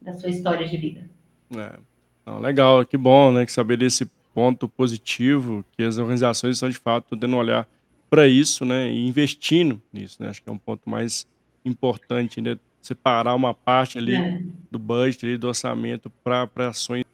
da 0.00 0.14
sua 0.14 0.30
história 0.30 0.66
de 0.66 0.76
vida. 0.76 1.08
É. 1.56 1.78
Não, 2.24 2.40
legal, 2.40 2.84
que 2.84 2.96
bom, 2.96 3.32
né? 3.32 3.46
Que 3.46 3.52
saber 3.52 3.76
desse 3.76 4.06
ponto 4.34 4.68
positivo, 4.68 5.64
que 5.72 5.82
as 5.82 5.98
organizações 5.98 6.56
estão 6.56 6.68
de 6.68 6.76
fato 6.76 7.16
tendo 7.16 7.34
um 7.34 7.38
olhar 7.38 7.66
para 8.10 8.28
isso, 8.28 8.64
né? 8.64 8.90
E 8.90 9.06
investindo 9.06 9.80
nisso, 9.92 10.22
né? 10.22 10.28
Acho 10.28 10.42
que 10.42 10.48
é 10.48 10.52
um 10.52 10.58
ponto 10.58 10.88
mais 10.88 11.26
importante, 11.64 12.40
né? 12.40 12.58
Separar 12.80 13.34
uma 13.34 13.52
parte 13.52 13.98
ali 13.98 14.14
é. 14.14 14.40
do 14.70 14.78
budget, 14.78 15.26
ali, 15.26 15.36
do 15.36 15.48
orçamento 15.48 16.10
para 16.22 16.48
ações 16.68 17.04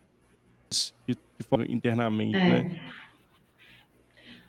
que, 1.06 1.14
que 1.14 1.42
foram 1.48 1.64
internamente, 1.64 2.36
é. 2.36 2.48
né? 2.48 2.80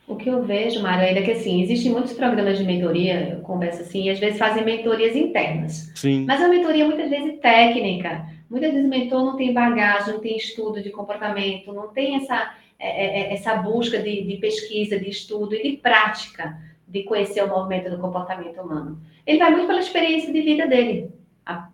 O 0.07 0.15
que 0.15 0.29
eu 0.29 0.43
vejo, 0.43 0.83
Mário, 0.83 1.07
ainda 1.07 1.23
que 1.23 1.31
assim, 1.31 1.63
existem 1.63 1.91
muitos 1.91 2.13
programas 2.13 2.59
de 2.59 2.63
mentoria, 2.63 3.29
eu 3.31 3.41
converso 3.41 3.81
assim, 3.81 4.03
e 4.03 4.09
às 4.11 4.19
vezes 4.19 4.37
fazem 4.37 4.63
mentorias 4.63 5.15
internas. 5.15 5.91
Sim. 5.95 6.25
Mas 6.25 6.41
a 6.41 6.47
mentoria 6.47 6.85
muitas 6.85 7.09
vezes 7.09 7.39
técnica. 7.39 8.23
Muitas 8.47 8.71
vezes 8.71 8.85
o 8.85 8.89
mentor 8.89 9.25
não 9.25 9.35
tem 9.35 9.51
bagagem, 9.51 10.13
não 10.13 10.21
tem 10.21 10.37
estudo 10.37 10.81
de 10.83 10.91
comportamento, 10.91 11.73
não 11.73 11.87
tem 11.87 12.17
essa, 12.17 12.53
é, 12.77 12.87
é, 12.87 13.21
é, 13.21 13.33
essa 13.33 13.55
busca 13.55 13.97
de, 13.97 14.23
de 14.23 14.37
pesquisa, 14.37 14.99
de 14.99 15.09
estudo 15.09 15.55
e 15.55 15.71
de 15.71 15.77
prática 15.77 16.55
de 16.87 17.03
conhecer 17.03 17.43
o 17.43 17.47
movimento 17.47 17.89
do 17.89 17.99
comportamento 17.99 18.61
humano. 18.61 19.01
Ele 19.25 19.39
vai 19.39 19.51
muito 19.51 19.67
pela 19.67 19.79
experiência 19.79 20.31
de 20.31 20.41
vida 20.41 20.67
dele. 20.67 21.11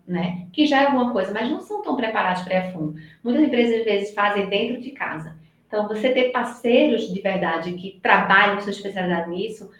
Né? 0.06 0.46
Que 0.52 0.66
já 0.66 0.82
é 0.82 0.86
alguma 0.86 1.12
coisa, 1.12 1.32
mas 1.32 1.50
não 1.50 1.60
são 1.60 1.82
tão 1.82 1.96
preparados 1.96 2.42
para 2.42 2.54
ir 2.54 2.58
a 2.58 2.72
fundo. 2.72 3.00
Muitas 3.22 3.42
empresas, 3.42 3.78
às 3.78 3.84
vezes, 3.84 4.14
fazem 4.14 4.46
dentro 4.48 4.80
de 4.80 4.90
casa. 4.90 5.36
Então, 5.66 5.88
você 5.88 6.10
ter 6.10 6.30
parceiros 6.30 7.12
de 7.12 7.20
verdade 7.20 7.72
que 7.72 7.98
trabalham 8.02 8.60
sua 8.60 8.72
especialidade 8.72 9.30
nisso 9.30 9.70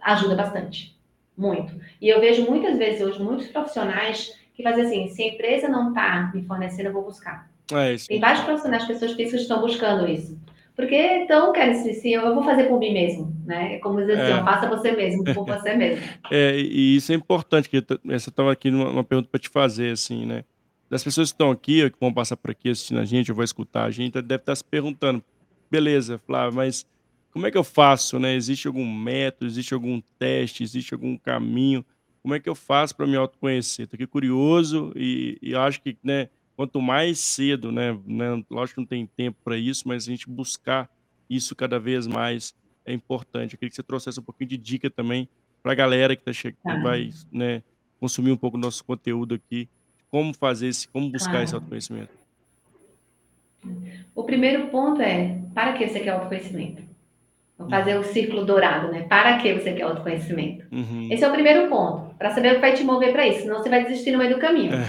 ajuda 0.00 0.34
bastante. 0.34 0.96
Muito. 1.36 1.78
E 2.00 2.08
eu 2.08 2.20
vejo 2.20 2.46
muitas 2.46 2.78
vezes 2.78 3.02
hoje 3.02 3.22
muitos 3.22 3.48
profissionais 3.48 4.32
que 4.54 4.62
fazem 4.62 4.86
assim: 4.86 5.08
se 5.08 5.22
a 5.22 5.26
empresa 5.26 5.68
não 5.68 5.88
está 5.88 6.30
me 6.32 6.42
fornecendo, 6.44 6.88
eu 6.88 6.92
vou 6.94 7.04
buscar. 7.04 7.50
É 7.72 7.92
isso. 7.92 8.08
Tem 8.08 8.20
vários 8.20 8.42
profissionais, 8.44 8.86
pessoas 8.86 9.12
físicas 9.12 9.40
que 9.40 9.42
estão 9.42 9.60
buscando 9.60 10.08
isso. 10.08 10.38
Porque 10.76 10.94
então 10.94 11.52
querem 11.52 11.74
se, 11.74 11.94
se 11.94 12.12
eu 12.12 12.34
vou 12.34 12.44
fazer 12.44 12.64
por 12.64 12.78
mim 12.78 12.92
mesmo, 12.92 13.34
né? 13.46 13.74
É 13.74 13.78
como 13.78 13.98
dizer 13.98 14.20
assim, 14.20 14.40
é. 14.40 14.44
faça 14.44 14.68
você 14.68 14.92
mesmo, 14.92 15.24
por 15.24 15.46
você 15.46 15.74
mesmo. 15.74 16.04
É, 16.30 16.56
e 16.58 16.96
isso 16.96 17.10
é 17.12 17.14
importante, 17.14 17.68
que 17.68 17.82
essa 18.10 18.28
estava 18.28 18.52
aqui 18.52 18.70
numa 18.70 19.02
pergunta 19.02 19.28
para 19.30 19.40
te 19.40 19.48
fazer, 19.48 19.92
assim, 19.92 20.26
né? 20.26 20.44
das 20.88 21.02
pessoas 21.02 21.30
que 21.30 21.34
estão 21.34 21.50
aqui, 21.50 21.88
que 21.90 22.00
vão 22.00 22.12
passar 22.12 22.36
por 22.36 22.50
aqui 22.50 22.70
assistindo 22.70 23.00
a 23.00 23.04
gente, 23.04 23.30
ou 23.30 23.36
vão 23.36 23.44
escutar 23.44 23.84
a 23.84 23.90
gente, 23.90 24.20
deve 24.22 24.42
estar 24.42 24.54
se 24.54 24.64
perguntando, 24.64 25.22
beleza, 25.70 26.18
Flávio, 26.18 26.54
mas 26.54 26.86
como 27.30 27.46
é 27.46 27.50
que 27.50 27.58
eu 27.58 27.64
faço, 27.64 28.18
né? 28.18 28.34
Existe 28.34 28.66
algum 28.66 28.86
método, 28.90 29.46
existe 29.46 29.74
algum 29.74 30.00
teste, 30.18 30.62
existe 30.62 30.94
algum 30.94 31.18
caminho? 31.18 31.84
Como 32.22 32.34
é 32.34 32.40
que 32.40 32.48
eu 32.48 32.54
faço 32.54 32.96
para 32.96 33.06
me 33.06 33.16
autoconhecer? 33.16 33.84
Estou 33.84 33.96
aqui 33.96 34.06
curioso 34.06 34.92
e, 34.96 35.38
e 35.42 35.54
acho 35.54 35.80
que, 35.82 35.96
né, 36.02 36.28
quanto 36.56 36.80
mais 36.80 37.18
cedo, 37.18 37.70
né, 37.70 37.98
né, 38.06 38.42
lógico 38.50 38.76
que 38.76 38.80
não 38.80 38.86
tem 38.86 39.06
tempo 39.06 39.38
para 39.44 39.58
isso, 39.58 39.86
mas 39.86 40.08
a 40.08 40.10
gente 40.10 40.28
buscar 40.28 40.88
isso 41.28 41.54
cada 41.54 41.78
vez 41.78 42.06
mais 42.06 42.54
é 42.84 42.92
importante. 42.92 43.54
Eu 43.54 43.58
queria 43.58 43.70
que 43.70 43.76
você 43.76 43.82
trouxesse 43.82 44.18
um 44.18 44.22
pouquinho 44.22 44.48
de 44.48 44.56
dica 44.56 44.88
também 44.88 45.28
para 45.62 45.72
a 45.72 45.74
galera 45.74 46.16
que 46.16 46.22
tá 46.22 46.32
chegando, 46.32 46.62
tá. 46.62 46.76
vai, 46.82 47.10
né, 47.30 47.62
consumir 48.00 48.30
um 48.30 48.36
pouco 48.36 48.56
do 48.56 48.62
nosso 48.62 48.84
conteúdo 48.84 49.34
aqui 49.34 49.68
como 50.10 50.32
fazer 50.32 50.68
esse, 50.68 50.88
como 50.88 51.10
buscar 51.10 51.42
esse 51.42 51.54
autoconhecimento? 51.54 52.10
O 54.14 54.22
primeiro 54.22 54.68
ponto 54.68 55.02
é, 55.02 55.38
para 55.54 55.72
que 55.72 55.86
você 55.86 56.00
quer 56.00 56.10
autoconhecimento? 56.10 56.82
Vou 57.58 57.68
fazer 57.68 57.98
o 57.98 58.04
círculo 58.04 58.44
dourado, 58.44 58.92
né? 58.92 59.02
Para 59.02 59.38
que 59.38 59.52
você 59.54 59.72
quer 59.72 59.82
autoconhecimento? 59.82 60.66
Uhum. 60.70 61.08
Esse 61.10 61.24
é 61.24 61.28
o 61.28 61.32
primeiro 61.32 61.68
ponto, 61.68 62.14
para 62.14 62.30
saber 62.30 62.52
o 62.52 62.54
que 62.56 62.60
vai 62.60 62.74
te 62.74 62.84
mover 62.84 63.12
para 63.12 63.26
isso, 63.26 63.42
senão 63.42 63.58
você 63.58 63.68
vai 63.68 63.82
desistir 63.84 64.12
no 64.12 64.18
meio 64.18 64.34
do 64.34 64.40
caminho. 64.40 64.74
É. 64.74 64.86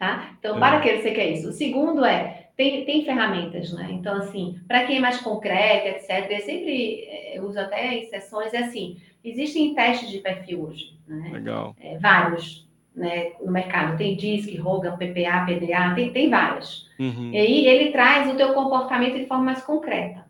Tá? 0.00 0.34
Então, 0.38 0.56
é. 0.56 0.58
para 0.58 0.80
que 0.80 0.96
você 0.96 1.10
quer 1.10 1.30
isso? 1.30 1.50
O 1.50 1.52
segundo 1.52 2.02
é, 2.06 2.48
tem, 2.56 2.86
tem 2.86 3.04
ferramentas, 3.04 3.70
né? 3.74 3.88
Então, 3.90 4.16
assim, 4.16 4.58
para 4.66 4.86
quem 4.86 4.96
é 4.96 5.00
mais 5.00 5.20
concreto, 5.20 5.88
etc., 5.88 6.26
eu 6.30 6.40
sempre 6.40 7.06
eu 7.34 7.44
eh, 7.44 7.46
uso 7.46 7.60
até 7.60 7.98
em 7.98 8.06
sessões, 8.06 8.54
é 8.54 8.60
assim, 8.60 8.96
existem 9.22 9.74
testes 9.74 10.08
de 10.08 10.20
perfil 10.20 10.62
hoje, 10.62 10.98
né? 11.06 11.28
Legal. 11.30 11.76
É, 11.78 11.98
vários 11.98 12.66
né, 12.96 13.32
no 13.44 13.52
mercado. 13.52 13.98
Tem 13.98 14.16
DISC, 14.16 14.56
Rogan, 14.56 14.96
PPA, 14.96 15.44
PDA, 15.44 15.94
tem, 15.94 16.10
tem 16.10 16.30
vários. 16.30 16.88
Uhum. 16.98 17.30
E 17.34 17.36
aí 17.36 17.66
ele 17.66 17.92
traz 17.92 18.32
o 18.32 18.36
teu 18.38 18.54
comportamento 18.54 19.18
de 19.18 19.26
forma 19.26 19.44
mais 19.44 19.62
concreta. 19.62 20.24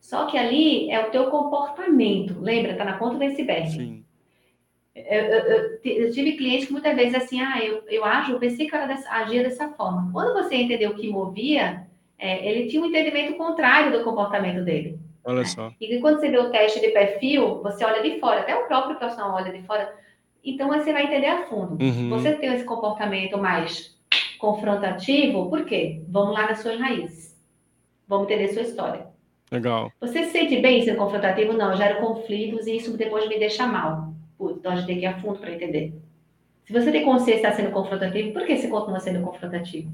Só 0.00 0.26
que 0.26 0.38
ali 0.38 0.88
é 0.92 1.04
o 1.04 1.10
teu 1.10 1.28
comportamento. 1.28 2.40
Lembra? 2.40 2.76
Tá 2.76 2.84
na 2.84 2.98
ponta 2.98 3.16
do 3.16 3.24
iceberg. 3.24 3.68
Sim. 3.68 4.01
Eu, 4.94 5.04
eu, 5.04 5.40
eu, 5.40 5.80
eu, 5.84 6.12
tive 6.12 6.32
clientes 6.32 6.66
que 6.66 6.72
muitas 6.72 6.94
vezes 6.94 7.14
assim, 7.14 7.40
ah, 7.40 7.64
eu, 7.64 7.82
eu 7.88 8.04
acho, 8.04 8.32
eu 8.32 8.38
pensei 8.38 8.68
que 8.68 8.74
ela 8.74 8.86
dessa, 8.86 9.10
agia 9.10 9.42
dessa 9.42 9.68
forma. 9.70 10.10
Quando 10.12 10.34
você 10.34 10.54
entendeu 10.54 10.90
o 10.90 10.94
que 10.94 11.08
movia, 11.08 11.86
é, 12.18 12.46
ele 12.46 12.68
tinha 12.68 12.82
um 12.82 12.86
entendimento 12.86 13.34
contrário 13.36 13.90
do 13.90 14.04
comportamento 14.04 14.62
dele. 14.62 14.98
Olha 15.24 15.40
né? 15.40 15.44
só. 15.46 15.72
E 15.80 15.98
quando 15.98 16.20
você 16.20 16.28
vê 16.28 16.38
o 16.38 16.50
teste 16.50 16.80
de 16.80 16.88
perfil, 16.88 17.62
você 17.62 17.84
olha 17.84 18.02
de 18.02 18.20
fora, 18.20 18.40
até 18.40 18.54
o 18.54 18.66
próprio 18.66 18.96
profissional 18.96 19.34
olha 19.34 19.52
de 19.52 19.62
fora, 19.66 19.94
então 20.44 20.68
você 20.68 20.92
vai 20.92 21.04
entender 21.04 21.26
a 21.26 21.46
fundo. 21.46 21.82
Uhum. 21.82 22.10
Você 22.10 22.32
tem 22.34 22.52
esse 22.52 22.64
comportamento 22.64 23.38
mais 23.38 23.96
confrontativo, 24.38 25.48
por 25.48 25.64
quê? 25.64 26.02
Vamos 26.08 26.34
lá 26.34 26.48
nas 26.48 26.58
suas 26.58 26.78
raízes. 26.78 27.34
Vamos 28.06 28.26
entender 28.26 28.48
sua 28.48 28.62
história. 28.62 29.06
Legal. 29.50 29.92
Você 30.00 30.24
se 30.24 30.30
sente 30.32 30.60
bem 30.60 30.82
sendo 30.82 30.98
confrontativo? 30.98 31.52
Não, 31.52 31.76
gera 31.76 32.00
conflitos 32.00 32.66
e 32.66 32.76
isso 32.76 32.96
depois 32.96 33.28
me 33.28 33.38
deixa 33.38 33.66
mal. 33.66 34.11
Putz, 34.42 34.58
então 34.58 34.72
a 34.72 34.74
gente 34.74 34.86
tem 34.86 34.98
que 34.98 35.04
ir 35.04 35.06
a 35.06 35.20
fundo 35.20 35.38
para 35.38 35.52
entender. 35.52 35.94
Se 36.64 36.72
você 36.72 36.90
tem 36.90 37.04
consciência 37.04 37.34
de 37.34 37.46
estar 37.46 37.52
sendo 37.52 37.72
confrontativo, 37.72 38.32
por 38.32 38.44
que 38.44 38.56
você 38.56 38.66
continua 38.66 38.98
sendo 38.98 39.24
confrontativo? 39.24 39.88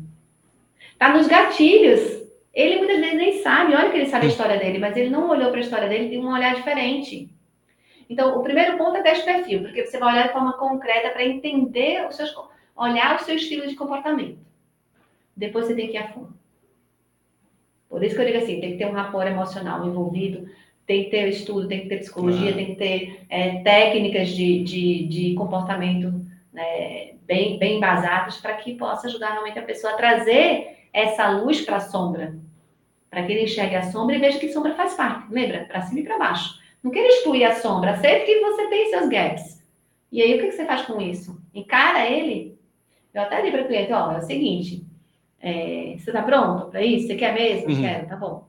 Tá 0.99 1.13
nos 1.13 1.27
gatilhos. 1.27 2.27
Ele 2.55 2.79
muitas 2.79 2.99
vezes 2.99 3.15
nem 3.15 3.43
sabe, 3.43 3.75
olha 3.75 3.91
que 3.91 3.99
ele 3.99 4.07
sabe 4.07 4.25
a 4.25 4.29
história 4.31 4.59
dele, 4.59 4.79
mas 4.79 4.97
ele 4.97 5.11
não 5.11 5.29
olhou 5.29 5.51
para 5.51 5.59
a 5.59 5.63
história 5.63 5.87
dele 5.87 6.09
tem 6.09 6.19
um 6.19 6.33
olhar 6.33 6.55
diferente. 6.55 7.31
Então, 8.09 8.39
o 8.39 8.43
primeiro 8.43 8.79
ponto 8.79 8.97
é 8.97 9.03
teste 9.03 9.27
perfil, 9.27 9.61
porque 9.61 9.85
você 9.85 9.99
vai 9.99 10.15
olhar 10.15 10.29
de 10.29 10.33
forma 10.33 10.55
concreta 10.55 11.11
para 11.11 11.27
entender 11.27 12.09
os 12.09 12.17
seus, 12.17 12.35
olhar 12.75 13.17
o 13.17 13.25
seu 13.25 13.37
estilo 13.37 13.67
de 13.67 13.77
comportamento. 13.77 14.39
Depois 15.37 15.67
você 15.67 15.75
tem 15.75 15.89
que 15.89 15.95
ir 15.95 15.99
a 15.99 16.09
fundo. 16.09 16.33
Por 17.87 18.03
isso 18.03 18.15
que 18.15 18.23
eu 18.23 18.27
digo 18.27 18.39
assim, 18.39 18.61
tem 18.61 18.73
que 18.73 18.79
ter 18.79 18.87
um 18.87 18.93
rapport 18.93 19.27
emocional 19.27 19.87
envolvido, 19.87 20.49
tem 20.89 21.05
que 21.05 21.11
ter 21.11 21.29
estudo, 21.29 21.69
tem 21.69 21.83
que 21.83 21.89
ter 21.89 21.99
psicologia, 21.99 22.55
tem 22.55 22.65
que 22.65 22.75
ter 22.77 23.21
é, 23.29 23.61
técnicas 23.61 24.31
de, 24.31 24.65
de, 24.65 25.07
de 25.07 25.35
comportamento 25.35 26.25
né, 26.51 27.13
bem, 27.27 27.59
bem 27.59 27.77
embasados 27.77 28.39
para 28.39 28.55
que 28.55 28.75
possa 28.75 29.07
ajudar 29.07 29.33
realmente 29.33 29.59
a 29.59 29.63
pessoa 29.63 29.93
a 29.93 29.97
trazer 29.97 30.79
essa 30.91 31.29
luz 31.29 31.61
para 31.61 31.77
a 31.77 31.81
sombra, 31.81 32.35
para 33.11 33.23
que 33.23 33.33
ele 33.33 33.43
enxergue 33.43 33.77
a 33.77 33.83
sombra 33.83 34.17
e 34.17 34.19
veja 34.19 34.39
que 34.39 34.51
sombra 34.51 34.75
faz 34.75 34.95
parte. 34.95 35.31
Lembra? 35.31 35.67
Para 35.67 35.83
cima 35.83 36.01
e 36.01 36.05
para 36.05 36.19
baixo. 36.19 36.59
Não 36.83 36.91
queira 36.91 37.09
excluir 37.09 37.45
a 37.45 37.57
sombra, 37.57 37.91
aceite 37.91 38.25
que 38.25 38.41
você 38.41 38.67
tem 38.69 38.89
seus 38.89 39.09
gaps. 39.11 39.63
E 40.11 40.23
aí, 40.23 40.39
o 40.39 40.41
que 40.41 40.51
você 40.51 40.65
faz 40.65 40.87
com 40.87 41.03
isso? 41.03 41.39
Encara 41.55 42.09
ele. 42.09 42.59
Eu 43.13 43.21
até 43.21 43.43
dei 43.43 43.51
para 43.51 43.63
o 43.63 43.67
cliente: 43.67 43.93
ó, 43.93 44.13
é 44.13 44.19
o 44.19 44.23
seguinte, 44.23 44.87
é, 45.39 45.97
você 45.99 46.09
está 46.09 46.23
pronto 46.23 46.69
para 46.71 46.81
isso? 46.81 47.09
Você 47.09 47.15
quer 47.15 47.35
mesmo? 47.35 47.71
Uhum. 47.71 47.81
Quero, 47.83 48.07
tá 48.07 48.17
bom. 48.17 48.49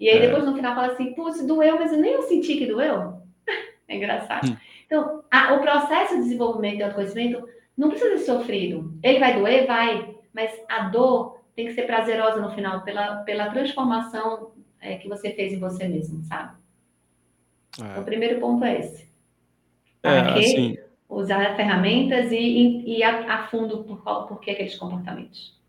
E 0.00 0.08
aí, 0.08 0.16
é. 0.16 0.20
depois 0.26 0.44
no 0.44 0.56
final, 0.56 0.74
fala 0.74 0.92
assim: 0.92 1.12
putz, 1.12 1.46
doeu, 1.46 1.78
mas 1.78 1.92
eu 1.92 1.98
nem 1.98 2.12
eu 2.12 2.22
senti 2.22 2.56
que 2.56 2.66
doeu. 2.66 3.20
é 3.86 3.96
engraçado. 3.96 4.48
Uhum. 4.48 4.56
Então, 4.86 5.22
a, 5.30 5.54
o 5.54 5.60
processo 5.60 6.16
de 6.16 6.22
desenvolvimento 6.22 6.78
de 6.78 6.82
autoconhecimento 6.82 7.46
não 7.76 7.90
precisa 7.90 8.16
ser 8.16 8.24
sofrido. 8.24 8.98
Ele 9.02 9.18
vai 9.18 9.38
doer? 9.38 9.66
Vai. 9.66 10.16
Mas 10.32 10.58
a 10.68 10.88
dor 10.88 11.40
tem 11.54 11.66
que 11.66 11.74
ser 11.74 11.82
prazerosa 11.82 12.40
no 12.40 12.50
final, 12.50 12.82
pela, 12.82 13.16
pela 13.18 13.50
transformação 13.50 14.52
é, 14.80 14.96
que 14.96 15.08
você 15.08 15.30
fez 15.32 15.52
em 15.52 15.58
você 15.58 15.86
mesmo, 15.86 16.22
sabe? 16.24 16.56
É. 17.78 17.84
Então, 17.84 18.02
o 18.02 18.04
primeiro 18.04 18.40
ponto 18.40 18.64
é 18.64 18.80
esse. 18.80 19.08
É, 20.02 20.18
assim... 20.20 20.78
Usar 21.08 21.56
ferramentas 21.56 22.30
e, 22.30 22.36
e, 22.36 22.98
e 22.98 23.02
a, 23.02 23.34
a, 23.34 23.48
fundo 23.48 23.82
por, 23.82 24.00
por 24.28 24.38
que 24.38 24.52
aqueles 24.52 24.78
comportamentos. 24.78 25.59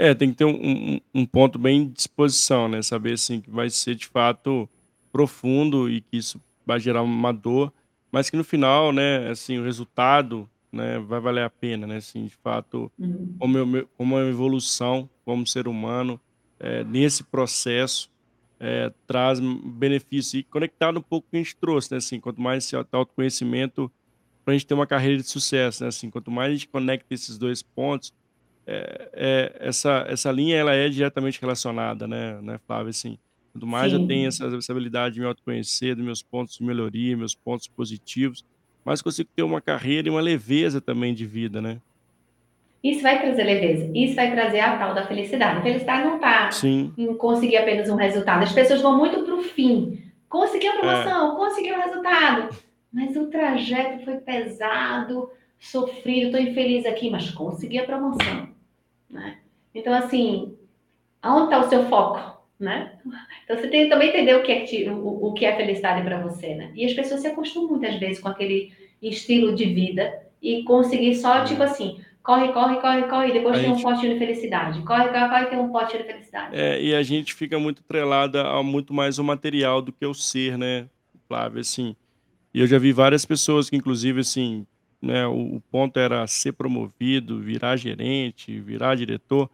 É, 0.00 0.14
tem 0.14 0.30
que 0.30 0.36
ter 0.36 0.46
um, 0.46 0.56
um, 0.56 1.00
um, 1.14 1.26
ponto 1.26 1.58
bem 1.58 1.86
de 1.86 1.92
disposição, 1.92 2.66
né? 2.68 2.80
Saber 2.80 3.12
assim 3.12 3.38
que 3.38 3.50
vai 3.50 3.68
ser 3.68 3.94
de 3.94 4.06
fato 4.06 4.66
profundo 5.12 5.90
e 5.90 6.00
que 6.00 6.16
isso 6.16 6.40
vai 6.64 6.80
gerar 6.80 7.02
uma 7.02 7.34
dor, 7.34 7.70
mas 8.10 8.30
que 8.30 8.36
no 8.36 8.42
final, 8.42 8.94
né, 8.94 9.28
assim, 9.28 9.58
o 9.58 9.62
resultado, 9.62 10.48
né, 10.72 10.98
vai 11.00 11.20
valer 11.20 11.44
a 11.44 11.50
pena, 11.50 11.86
né? 11.86 11.96
Assim, 11.96 12.24
de 12.24 12.34
fato, 12.36 12.90
uhum. 12.98 13.36
como, 13.38 13.58
eu, 13.58 13.88
como 13.94 14.16
uma 14.16 14.26
evolução 14.26 15.06
como 15.22 15.46
ser 15.46 15.68
humano 15.68 16.18
é, 16.58 16.82
nesse 16.82 17.22
processo 17.22 18.10
é, 18.58 18.90
traz 19.06 19.38
benefício. 19.38 20.40
E 20.40 20.42
conectado 20.42 20.98
um 20.98 21.02
pouco 21.02 21.26
com 21.26 21.28
o 21.28 21.30
que 21.32 21.36
a 21.36 21.42
gente 21.42 21.56
trouxe, 21.56 21.90
né? 21.90 21.98
Assim, 21.98 22.18
quanto 22.18 22.40
mais 22.40 22.64
esse 22.64 22.74
autoconhecimento 22.74 23.92
para 24.46 24.54
a 24.54 24.56
gente 24.56 24.66
ter 24.66 24.72
uma 24.72 24.86
carreira 24.86 25.18
de 25.18 25.28
sucesso, 25.28 25.82
né? 25.82 25.88
Assim, 25.88 26.08
quanto 26.08 26.30
mais 26.30 26.48
a 26.48 26.52
gente 26.54 26.68
conecta 26.68 27.12
esses 27.12 27.36
dois 27.36 27.62
pontos, 27.62 28.14
é, 28.70 29.10
é, 29.12 29.56
essa, 29.58 30.06
essa 30.08 30.30
linha 30.30 30.56
ela 30.56 30.74
é 30.74 30.88
diretamente 30.88 31.40
relacionada, 31.40 32.06
né, 32.06 32.38
né 32.40 32.58
Flávia? 32.66 32.90
Assim, 32.90 33.18
quanto 33.52 33.66
mais 33.66 33.92
Sim. 33.92 34.00
eu 34.00 34.06
tenho 34.06 34.28
essa, 34.28 34.46
essa 34.46 34.72
habilidade 34.72 35.14
de 35.14 35.20
me 35.20 35.26
autoconhecer, 35.26 35.96
dos 35.96 36.04
meus 36.04 36.22
pontos 36.22 36.56
de 36.56 36.64
melhoria, 36.64 37.16
meus 37.16 37.34
pontos 37.34 37.66
positivos, 37.66 38.44
mais 38.84 39.02
consigo 39.02 39.28
ter 39.34 39.42
uma 39.42 39.60
carreira 39.60 40.06
e 40.06 40.10
uma 40.10 40.20
leveza 40.20 40.80
também 40.80 41.12
de 41.12 41.26
vida, 41.26 41.60
né? 41.60 41.78
Isso 42.82 43.02
vai 43.02 43.20
trazer 43.20 43.42
leveza, 43.42 43.90
isso 43.94 44.14
vai 44.14 44.30
trazer 44.32 44.60
a 44.60 44.78
tal 44.78 44.94
da 44.94 45.06
felicidade. 45.06 45.58
A 45.58 45.62
felicidade 45.62 46.04
não 46.04 46.14
está 46.14 46.48
em 46.96 47.14
conseguir 47.14 47.58
apenas 47.58 47.90
um 47.90 47.96
resultado. 47.96 48.42
As 48.42 48.52
pessoas 48.52 48.80
vão 48.80 48.96
muito 48.96 49.22
para 49.22 49.34
o 49.34 49.42
fim. 49.42 50.02
Consegui 50.30 50.66
a 50.66 50.78
promoção, 50.78 51.34
é. 51.34 51.36
consegui 51.36 51.72
o 51.72 51.80
resultado. 51.80 52.56
Mas 52.90 53.14
o 53.16 53.26
trajeto 53.26 54.02
foi 54.04 54.16
pesado, 54.16 55.30
sofrido, 55.58 56.26
estou 56.26 56.40
infeliz 56.40 56.86
aqui, 56.86 57.10
mas 57.10 57.30
consegui 57.30 57.78
a 57.78 57.84
promoção. 57.84 58.48
Né? 59.10 59.38
Então, 59.74 59.92
assim, 59.92 60.56
aonde 61.22 61.44
está 61.44 61.60
o 61.60 61.68
seu 61.68 61.84
foco? 61.88 62.40
Né? 62.58 62.98
Então, 63.44 63.56
você 63.56 63.68
tem 63.68 63.84
que 63.84 63.90
também 63.90 64.10
entender 64.10 64.34
o 64.34 64.42
que 64.42 64.52
é, 64.52 64.92
o, 64.92 65.28
o 65.28 65.32
que 65.32 65.44
é 65.44 65.56
felicidade 65.56 66.02
para 66.02 66.20
você. 66.20 66.54
Né? 66.54 66.70
E 66.74 66.84
as 66.84 66.92
pessoas 66.92 67.20
se 67.20 67.26
acostumam 67.26 67.70
muitas 67.70 67.98
vezes 67.98 68.20
com 68.20 68.28
aquele 68.28 68.72
estilo 69.02 69.54
de 69.54 69.64
vida 69.66 70.12
e 70.42 70.62
conseguir 70.64 71.14
só, 71.16 71.44
tipo 71.44 71.62
assim, 71.62 72.00
corre, 72.22 72.52
corre, 72.52 72.80
corre, 72.80 73.02
corre, 73.04 73.28
e 73.30 73.32
depois 73.32 73.56
a 73.56 73.60
tem 73.60 73.74
gente... 73.74 73.84
um 73.84 73.90
potinho 73.90 74.12
de 74.12 74.18
felicidade. 74.18 74.82
Corre, 74.82 75.08
corre, 75.08 75.28
corre, 75.28 75.46
tem 75.46 75.58
um 75.58 75.70
potinho 75.70 76.02
de 76.02 76.08
felicidade. 76.08 76.56
É, 76.56 76.82
e 76.82 76.94
a 76.94 77.02
gente 77.02 77.34
fica 77.34 77.58
muito 77.58 77.82
trelada 77.82 78.46
a 78.46 78.62
muito 78.62 78.92
mais 78.92 79.18
o 79.18 79.24
material 79.24 79.80
do 79.82 79.92
que 79.92 80.04
o 80.04 80.14
ser, 80.14 80.56
né, 80.58 80.86
Flávio, 81.26 81.60
assim. 81.60 81.96
E 82.52 82.60
eu 82.60 82.66
já 82.66 82.78
vi 82.78 82.92
várias 82.92 83.24
pessoas 83.24 83.70
que, 83.70 83.76
inclusive, 83.76 84.20
assim, 84.20 84.66
né, 85.00 85.26
o, 85.26 85.56
o 85.56 85.60
ponto 85.60 85.98
era 85.98 86.26
ser 86.26 86.52
promovido, 86.52 87.40
virar 87.40 87.76
gerente, 87.76 88.60
virar 88.60 88.94
diretor, 88.94 89.50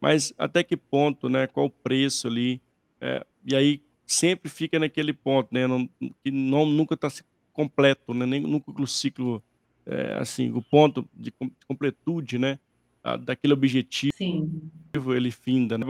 mas 0.00 0.34
até 0.36 0.62
que 0.62 0.76
ponto, 0.76 1.28
né, 1.28 1.46
qual 1.46 1.66
o 1.66 1.70
preço 1.70 2.26
ali, 2.28 2.60
é, 3.00 3.24
e 3.44 3.56
aí 3.56 3.80
sempre 4.06 4.50
fica 4.50 4.78
naquele 4.78 5.12
ponto, 5.12 5.48
né, 5.52 5.66
não, 5.66 5.88
que 6.22 6.30
não, 6.30 6.66
nunca 6.66 6.94
está 6.94 7.08
completo, 7.52 8.12
né, 8.12 8.26
nem 8.26 8.40
nunca 8.40 8.70
o 8.70 8.86
ciclo 8.86 9.42
é, 9.86 10.14
assim, 10.14 10.50
o 10.50 10.62
ponto 10.62 11.08
de 11.14 11.32
completude, 11.66 12.38
né, 12.38 12.58
daquele 13.20 13.52
objetivo, 13.52 14.12
Sim. 14.16 14.70
ele 14.94 15.30
finda. 15.30 15.76
Né? 15.76 15.84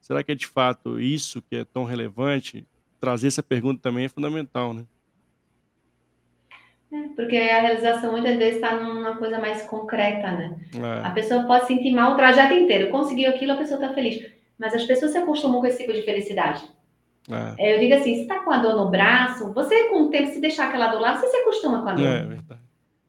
Será 0.00 0.22
que 0.22 0.32
é 0.32 0.34
de 0.34 0.46
fato 0.46 1.00
isso 1.00 1.42
que 1.42 1.56
é 1.56 1.64
tão 1.64 1.84
relevante? 1.84 2.66
Trazer 3.00 3.26
essa 3.26 3.42
pergunta 3.42 3.80
também 3.82 4.04
é 4.04 4.08
fundamental, 4.08 4.72
né? 4.72 4.86
É, 6.94 7.08
porque 7.16 7.36
a 7.36 7.60
realização 7.60 8.12
muitas 8.12 8.36
vezes 8.36 8.54
está 8.54 8.76
numa 8.76 9.16
coisa 9.16 9.40
mais 9.40 9.62
concreta, 9.62 10.30
né? 10.30 10.56
É. 10.76 11.06
A 11.06 11.10
pessoa 11.10 11.42
pode 11.42 11.66
sentir 11.66 11.90
mal 11.90 12.12
o 12.12 12.16
trajeto 12.16 12.54
inteiro. 12.54 12.90
Conseguiu 12.90 13.30
aquilo, 13.30 13.52
a 13.52 13.56
pessoa 13.56 13.80
está 13.80 13.92
feliz. 13.92 14.24
Mas 14.56 14.72
as 14.72 14.84
pessoas 14.84 15.10
se 15.10 15.18
acostumam 15.18 15.60
com 15.60 15.66
esse 15.66 15.78
tipo 15.78 15.92
de 15.92 16.02
felicidade. 16.02 16.62
É. 17.28 17.66
é 17.66 17.74
eu 17.74 17.80
digo 17.80 17.94
assim, 17.94 18.14
se 18.14 18.22
está 18.22 18.44
com 18.44 18.52
a 18.52 18.58
dor 18.58 18.76
no 18.76 18.90
braço, 18.90 19.52
você 19.52 19.88
com 19.88 20.02
o 20.02 20.08
tempo, 20.08 20.30
se 20.30 20.40
deixar 20.40 20.68
aquela 20.68 20.86
dor 20.86 21.00
lá, 21.00 21.16
você 21.16 21.26
se 21.26 21.36
acostuma 21.38 21.82
com 21.82 21.88
a 21.88 21.94
dor. 21.94 22.06
É 22.06 22.22
verdade. 22.22 22.60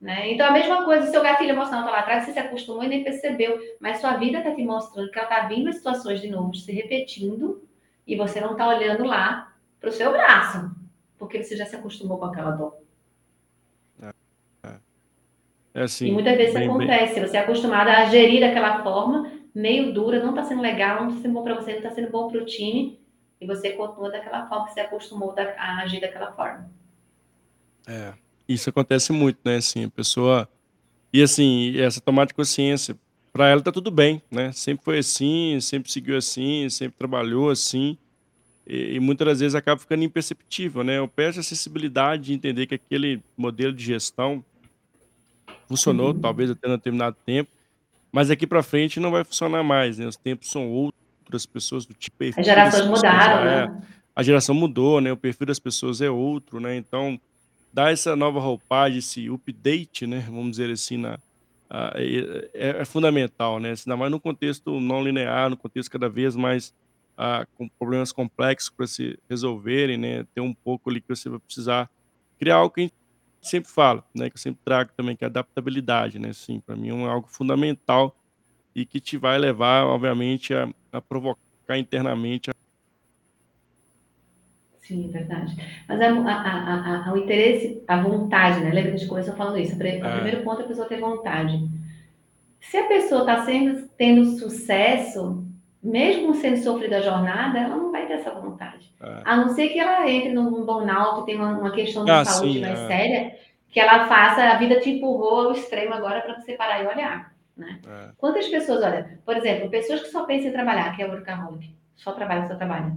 Né? 0.02 0.34
Então, 0.34 0.48
a 0.48 0.52
mesma 0.52 0.84
coisa, 0.84 1.08
seu 1.08 1.22
gatilho 1.22 1.52
emocional 1.52 1.82
está 1.82 1.92
lá 1.92 2.00
atrás, 2.00 2.26
você 2.26 2.34
se 2.34 2.40
acostumou 2.40 2.84
e 2.84 2.88
nem 2.88 3.04
percebeu, 3.04 3.60
mas 3.80 4.00
sua 4.00 4.18
vida 4.18 4.40
está 4.40 4.52
te 4.52 4.64
mostrando 4.64 5.10
que 5.12 5.18
ela 5.18 5.28
está 5.28 5.48
vindo 5.48 5.70
em 5.70 5.74
situações 5.74 6.22
de 6.22 6.30
novo, 6.30 6.54
se 6.56 6.72
repetindo, 6.72 7.64
e 8.06 8.16
você 8.16 8.42
não 8.42 8.52
está 8.52 8.68
olhando 8.68 9.04
lá 9.04 9.52
para 9.80 9.90
o 9.90 9.94
seu 9.94 10.12
braço, 10.12 10.72
porque 11.18 11.42
você 11.44 11.56
já 11.56 11.66
se 11.66 11.76
acostumou 11.76 12.18
com 12.18 12.26
aquela 12.26 12.52
dor. 12.52 12.85
É, 15.76 15.84
assim, 15.84 16.08
e 16.08 16.12
muitas 16.12 16.38
vezes 16.38 16.54
bem, 16.54 16.70
acontece, 16.70 17.16
bem... 17.16 17.28
você 17.28 17.36
é 17.36 17.40
acostumada 17.42 17.92
a 17.92 18.06
gerir 18.06 18.40
daquela 18.40 18.82
forma, 18.82 19.30
meio 19.54 19.94
dura, 19.94 20.24
não 20.24 20.30
está 20.30 20.44
sendo 20.44 20.62
legal, 20.62 21.02
não 21.02 21.10
está 21.10 21.22
sendo 21.22 21.34
bom 21.34 21.44
para 21.44 21.56
você, 21.56 21.72
não 21.72 21.80
está 21.80 21.92
sendo 21.92 22.10
bom 22.10 22.30
para 22.30 22.42
o 22.42 22.46
time, 22.46 22.98
e 23.42 23.46
você 23.46 23.72
continua 23.72 24.10
daquela 24.10 24.48
forma 24.48 24.68
que 24.68 24.74
você 24.74 24.80
acostumou 24.80 25.36
a 25.38 25.82
agir 25.82 26.00
daquela 26.00 26.32
forma. 26.32 26.72
É. 27.86 28.14
Isso 28.48 28.70
acontece 28.70 29.12
muito, 29.12 29.40
né, 29.44 29.58
assim, 29.58 29.84
a 29.84 29.90
pessoa 29.90 30.48
e 31.12 31.22
assim, 31.22 31.78
essa 31.80 32.00
tomada 32.00 32.28
de 32.28 32.34
consciência, 32.34 32.96
para 33.32 33.50
ela 33.50 33.62
tá 33.62 33.72
tudo 33.72 33.92
bem, 33.92 34.22
né? 34.32 34.52
Sempre 34.54 34.84
foi 34.84 34.98
assim, 35.00 35.58
sempre 35.62 35.92
seguiu 35.92 36.18
assim, 36.18 36.70
sempre 36.70 36.98
trabalhou 36.98 37.50
assim, 37.50 37.98
e, 38.68 38.96
e 38.96 39.00
muitas 39.00 39.28
das 39.28 39.40
vezes 39.40 39.56
acaba 39.56 39.80
ficando 39.80 40.04
imperceptível, 40.04 40.84
né? 40.84 40.98
Eu 40.98 41.08
peço 41.08 41.40
a 41.40 41.44
sensibilidade 41.44 42.24
de 42.24 42.34
entender 42.34 42.66
que 42.66 42.76
aquele 42.76 43.22
modelo 43.38 43.74
de 43.74 43.84
gestão 43.84 44.44
funcionou, 45.68 46.07
uhum. 46.07 46.20
talvez 46.20 46.51
até 46.51 46.68
um 46.68 46.72
determinado 46.72 47.16
tempo, 47.26 47.49
mas 48.11 48.30
daqui 48.30 48.47
para 48.47 48.63
frente 48.63 48.99
não 48.99 49.11
vai 49.11 49.24
funcionar 49.24 49.63
mais, 49.63 49.97
né? 49.97 50.07
Os 50.07 50.16
tempos 50.16 50.49
são 50.49 50.70
outros, 50.70 50.95
as 51.34 51.45
pessoas 51.45 51.86
do 51.86 51.93
tipo 51.93 52.24
As 52.38 52.45
gerações 52.45 52.88
mudaram, 52.88 53.47
é, 53.47 53.68
né? 53.68 53.82
A 54.16 54.24
geração 54.24 54.55
mudou, 54.55 55.01
né? 55.01 55.11
O 55.11 55.18
perfil 55.18 55.47
das 55.47 55.59
pessoas 55.59 56.01
é 56.01 56.09
outro, 56.09 56.59
né? 56.59 56.78
Então, 56.78 57.20
dar 57.74 57.91
essa 57.91 58.16
nova 58.16 58.39
roupagem, 58.39 58.99
esse 58.99 59.30
update, 59.30 60.07
né, 60.07 60.24
vamos 60.28 60.51
dizer 60.51 60.72
assim, 60.72 60.95
na, 60.95 61.20
é, 61.70 62.49
é, 62.53 62.86
fundamental, 62.86 63.59
né? 63.59 63.74
Ainda 63.78 63.97
mais 63.97 64.11
no 64.11 64.20
contexto 64.20 64.80
não 64.80 65.03
linear, 65.03 65.49
no 65.49 65.57
contexto 65.57 65.91
cada 65.91 66.07
vez 66.07 66.36
mais 66.36 66.74
com 67.57 67.68
problemas 67.70 68.11
complexos 68.11 68.70
para 68.70 68.88
se 68.88 69.18
resolverem, 69.30 69.97
né? 69.97 70.26
Ter 70.34 70.41
um 70.41 70.53
pouco 70.53 70.89
ali 70.89 71.01
que 71.01 71.07
você 71.07 71.30
vai 71.30 71.39
precisar 71.39 71.89
criar 72.38 72.57
algo 72.57 72.74
que 72.74 72.82
a 72.82 72.84
gente 72.84 72.93
sempre 73.48 73.72
fala, 73.72 74.04
né? 74.14 74.30
Que 74.30 74.36
eu 74.36 74.41
sempre 74.41 74.62
trago 74.64 74.91
também, 74.96 75.16
que 75.16 75.24
é 75.24 75.28
adaptabilidade, 75.28 76.20
né? 76.20 76.34
Sim, 76.34 76.60
para 76.60 76.76
mim 76.76 77.04
é 77.04 77.08
algo 77.08 77.28
fundamental 77.28 78.16
e 78.76 78.86
que 78.86 79.00
te 79.00 79.18
vai 79.18 79.38
levar, 79.38 79.86
obviamente, 79.86 80.54
a, 80.54 80.70
a 80.91 81.02
provocar 81.02 81.78
internamente 81.78 82.52
Sim, 84.88 85.10
é 85.10 85.12
verdade. 85.12 85.56
Mas 85.88 86.00
a, 86.00 86.08
a, 86.08 87.10
a, 87.10 87.14
o 87.14 87.18
interesse, 87.18 87.84
a 87.88 88.00
vontade, 88.00 88.60
né? 88.60 88.70
Lembra 88.72 88.91
que 88.91 88.96
a 88.98 89.00
gente 89.00 89.10
começou 89.10 89.36
falando 89.36 89.58
isso? 89.58 89.76
O 89.76 89.84
é. 89.84 90.14
primeiro 90.14 90.43
ponto 90.43 90.62
é 90.62 90.64
a 90.64 90.68
pessoa 90.68 90.88
ter 90.88 91.00
vontade. 91.00 91.68
Se 92.62 92.78
a 92.78 92.88
pessoa 92.88 93.22
está 93.22 93.46
tendo 93.98 94.38
sucesso, 94.38 95.43
mesmo 95.86 96.34
sendo 96.36 96.58
sofrida 96.58 96.98
a 96.98 97.02
jornada, 97.02 97.60
ela 97.60 97.76
não 97.76 97.92
vai 97.92 98.06
ter 98.08 98.14
essa 98.14 98.32
vontade. 98.32 98.92
É. 99.02 99.22
A 99.24 99.38
não 99.38 99.50
ser 99.50 99.70
que 99.70 99.80
ela 99.80 100.10
entre 100.10 100.34
num 100.34 100.66
burnout, 100.66 101.26
tenha 101.26 101.38
uma, 101.38 101.58
uma 101.58 101.72
questão 101.72 102.04
de 102.04 102.12
ah, 102.12 102.26
saúde 102.26 102.54
sim, 102.54 102.62
mais 102.62 102.80
é. 102.80 102.88
séria, 102.88 103.36
que 103.70 103.80
ela 103.80 104.08
faça, 104.08 104.44
a 104.44 104.58
vida 104.58 104.80
te 104.80 104.90
empurrou 104.90 105.48
ao 105.48 105.52
extremo 105.52 105.94
agora 105.94 106.22
para 106.22 106.40
você 106.40 106.54
parar 106.54 106.84
e 106.84 106.88
olhar. 106.88 107.34
Né? 107.56 107.80
É. 107.88 108.10
Quantas 108.18 108.48
pessoas, 108.48 108.84
olha, 108.84 109.20
por 109.26 109.38
exemplo, 109.38 109.70
pessoas 109.70 110.02
que 110.02 110.10
só 110.10 110.26
pensam 110.26 110.50
em 110.50 110.54
trabalhar, 110.54 110.96
que 110.96 111.02
é 111.02 111.08
o 111.08 111.12
workaholic, 111.12 111.74
só 111.96 112.12
trabalha, 112.12 112.48
só 112.48 112.56
trabalha 112.56 112.94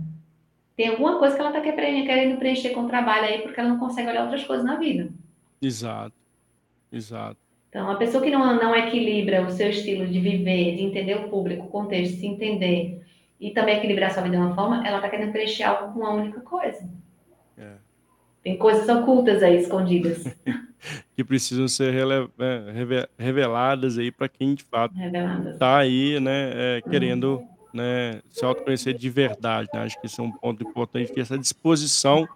tem 0.78 0.90
alguma 0.90 1.18
coisa 1.18 1.34
que 1.34 1.40
ela 1.40 1.50
está 1.50 1.60
querendo 1.60 2.38
preencher 2.38 2.70
com 2.70 2.82
o 2.82 2.88
trabalho 2.88 3.24
aí, 3.24 3.42
porque 3.42 3.58
ela 3.58 3.70
não 3.70 3.80
consegue 3.80 4.08
olhar 4.08 4.22
outras 4.22 4.44
coisas 4.44 4.64
na 4.64 4.76
vida. 4.76 5.10
Exato. 5.60 6.14
Exato. 6.92 7.36
Então, 7.78 7.92
a 7.92 7.94
pessoa 7.94 8.20
que 8.20 8.28
não, 8.28 8.56
não 8.56 8.74
equilibra 8.74 9.46
o 9.46 9.52
seu 9.52 9.70
estilo 9.70 10.04
de 10.04 10.18
viver, 10.18 10.74
de 10.74 10.82
entender 10.82 11.14
o 11.14 11.28
público, 11.28 11.66
o 11.66 11.68
contexto, 11.68 12.18
se 12.18 12.26
entender 12.26 13.00
e 13.38 13.52
também 13.52 13.76
equilibrar 13.76 14.10
a 14.10 14.14
sua 14.14 14.24
vida 14.24 14.36
de 14.36 14.42
uma 14.42 14.52
forma, 14.52 14.84
ela 14.84 14.96
está 14.96 15.08
querendo 15.08 15.30
preencher 15.30 15.62
algo 15.62 15.92
com 15.92 16.00
uma 16.00 16.10
única 16.10 16.40
coisa. 16.40 16.90
É. 17.56 17.74
Tem 18.42 18.58
coisas 18.58 18.88
ocultas 18.88 19.44
aí, 19.44 19.58
escondidas. 19.58 20.24
que 21.14 21.22
precisam 21.22 21.68
ser 21.68 21.94
é, 21.94 23.06
reveladas 23.16 23.96
aí 23.96 24.10
para 24.10 24.28
quem 24.28 24.56
de 24.56 24.64
fato 24.64 24.92
está 25.52 25.78
aí, 25.78 26.18
né, 26.18 26.50
é, 26.54 26.82
querendo 26.82 27.44
né, 27.72 28.20
se 28.28 28.44
autoconhecer 28.44 28.94
de 28.94 29.08
verdade. 29.08 29.68
Né? 29.72 29.82
Acho 29.82 30.00
que 30.00 30.08
esse 30.08 30.18
é 30.18 30.24
um 30.24 30.32
ponto 30.32 30.64
importante, 30.64 31.12
que 31.12 31.20
essa 31.20 31.38
disposição, 31.38 32.28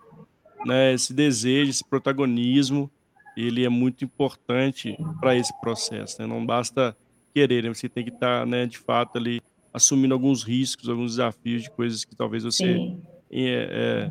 né, 0.65 0.95
esse 0.95 1.13
desejo, 1.13 1.69
esse 1.69 1.85
protagonismo, 1.85 2.89
ele 3.37 3.65
é 3.65 3.69
muito 3.69 4.05
importante 4.05 4.97
para 5.21 5.37
esse 5.37 5.53
processo. 5.61 6.21
Né? 6.21 6.27
Não 6.27 6.45
basta 6.45 6.97
querer, 7.35 7.63
né? 7.63 7.73
você 7.73 7.89
tem 7.89 8.05
que 8.05 8.11
estar, 8.11 8.41
tá, 8.41 8.47
né, 8.47 8.67
de 8.67 8.79
fato, 8.79 9.19
ali 9.19 9.41
assumindo 9.73 10.13
alguns 10.13 10.43
riscos, 10.43 10.89
alguns 10.89 11.13
desafios 11.13 11.63
de 11.63 11.71
coisas 11.71 12.05
que 12.05 12.15
talvez 12.15 12.45
você 12.45 12.95
é, 13.31 14.11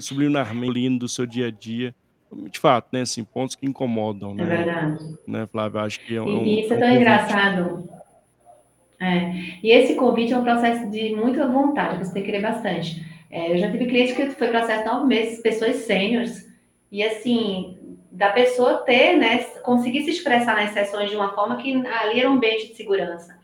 subliminarmente 0.00 0.98
do 0.98 1.08
seu 1.08 1.24
dia 1.26 1.46
a 1.46 1.50
dia. 1.50 1.94
De 2.50 2.58
fato, 2.58 2.88
né, 2.92 3.00
assim, 3.00 3.24
pontos 3.24 3.56
que 3.56 3.64
incomodam, 3.64 4.34
né? 4.34 4.42
É 4.42 4.46
verdade. 4.46 5.16
Né, 5.26 5.46
Flávio? 5.50 5.80
Acho 5.80 6.00
que 6.00 6.14
é 6.14 6.20
um, 6.20 6.44
e, 6.44 6.60
isso 6.60 6.74
é, 6.74 6.76
tão 6.76 6.88
um 6.88 6.96
engraçado. 6.96 7.88
É. 9.00 9.32
E 9.62 9.70
esse 9.70 9.94
convite 9.94 10.34
é 10.34 10.38
um 10.38 10.42
processo 10.42 10.90
de 10.90 11.16
muita 11.16 11.48
vontade, 11.48 12.04
você 12.04 12.12
tem 12.12 12.22
que 12.22 12.30
querer 12.30 12.42
bastante. 12.42 13.02
É, 13.30 13.52
eu 13.52 13.58
já 13.58 13.70
tive 13.70 13.86
clientes 13.86 14.14
que 14.14 14.30
foi 14.30 14.48
processo 14.48 14.84
nove 14.84 15.06
meses, 15.06 15.40
pessoas 15.40 15.76
sêniores, 15.76 16.47
e 16.90 17.02
assim, 17.02 17.96
da 18.10 18.30
pessoa 18.30 18.78
ter, 18.78 19.16
né, 19.16 19.38
conseguir 19.62 20.02
se 20.02 20.10
expressar 20.10 20.56
nas 20.56 20.70
sessões 20.70 21.10
de 21.10 21.16
uma 21.16 21.34
forma 21.34 21.56
que 21.56 21.74
ali 21.86 22.20
era 22.20 22.30
um 22.30 22.34
ambiente 22.34 22.68
de 22.68 22.74
segurança. 22.74 23.38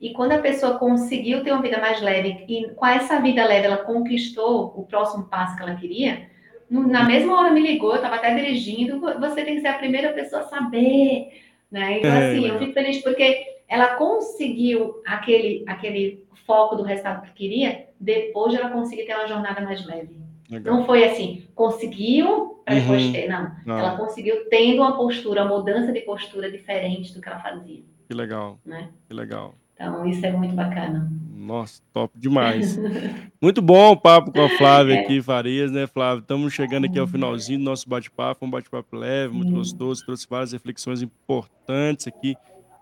E 0.00 0.12
quando 0.12 0.32
a 0.32 0.38
pessoa 0.38 0.78
conseguiu 0.78 1.44
ter 1.44 1.52
uma 1.52 1.62
vida 1.62 1.78
mais 1.78 2.00
leve, 2.02 2.44
e 2.48 2.68
com 2.74 2.84
essa 2.84 3.20
vida 3.20 3.44
leve 3.44 3.66
ela 3.66 3.76
conquistou 3.76 4.74
o 4.76 4.84
próximo 4.84 5.24
passo 5.24 5.56
que 5.56 5.62
ela 5.62 5.76
queria, 5.76 6.28
na 6.68 7.04
mesma 7.04 7.38
hora 7.38 7.52
me 7.52 7.60
ligou, 7.60 7.90
eu 7.90 7.96
estava 7.96 8.16
até 8.16 8.34
dirigindo, 8.34 8.98
você 8.98 9.44
tem 9.44 9.56
que 9.56 9.60
ser 9.60 9.68
a 9.68 9.78
primeira 9.78 10.12
pessoa 10.12 10.42
a 10.42 10.46
saber, 10.46 11.28
né? 11.70 11.98
Então, 11.98 12.10
assim, 12.10 12.48
eu 12.48 12.58
fico 12.58 12.72
feliz 12.72 13.02
porque 13.02 13.46
ela 13.68 13.94
conseguiu 13.94 15.02
aquele, 15.06 15.62
aquele 15.66 16.26
foco 16.46 16.74
do 16.76 16.82
resultado 16.82 17.22
que 17.22 17.32
queria, 17.34 17.88
depois 18.00 18.54
ela 18.54 18.70
conseguir 18.70 19.04
ter 19.04 19.14
uma 19.14 19.28
jornada 19.28 19.60
mais 19.60 19.86
leve. 19.86 20.16
Legal. 20.50 20.74
Não 20.74 20.86
foi 20.86 21.04
assim, 21.04 21.46
conseguiu 21.54 22.62
uhum. 22.68 23.12
ter, 23.12 23.28
não. 23.28 23.50
não. 23.64 23.78
Ela 23.78 23.96
conseguiu 23.96 24.48
tendo 24.48 24.82
uma 24.82 24.96
postura, 24.96 25.44
uma 25.44 25.58
mudança 25.58 25.92
de 25.92 26.00
postura 26.00 26.50
diferente 26.50 27.14
do 27.14 27.20
que 27.20 27.28
ela 27.28 27.40
fazia. 27.40 27.82
Que 28.08 28.14
legal. 28.14 28.58
Né? 28.64 28.90
Que 29.08 29.14
legal. 29.14 29.54
Então, 29.74 30.06
isso 30.06 30.24
é 30.24 30.30
muito 30.30 30.54
bacana. 30.54 31.10
Nossa, 31.34 31.82
top 31.92 32.16
demais. 32.16 32.78
muito 33.42 33.60
bom 33.60 33.92
o 33.92 33.96
papo 33.96 34.30
com 34.30 34.42
a 34.42 34.48
Flávia 34.50 35.00
aqui, 35.00 35.20
Farias, 35.20 35.72
né, 35.72 35.86
Flávia? 35.88 36.20
Estamos 36.20 36.52
chegando 36.52 36.84
aqui 36.84 36.98
ao 36.98 37.06
finalzinho 37.06 37.58
do 37.58 37.64
nosso 37.64 37.88
bate-papo, 37.88 38.46
um 38.46 38.50
bate-papo 38.50 38.96
leve, 38.96 39.34
muito 39.34 39.52
gostoso, 39.52 40.04
trouxe 40.04 40.26
várias 40.28 40.52
reflexões 40.52 41.02
importantes 41.02 42.06
aqui 42.06 42.36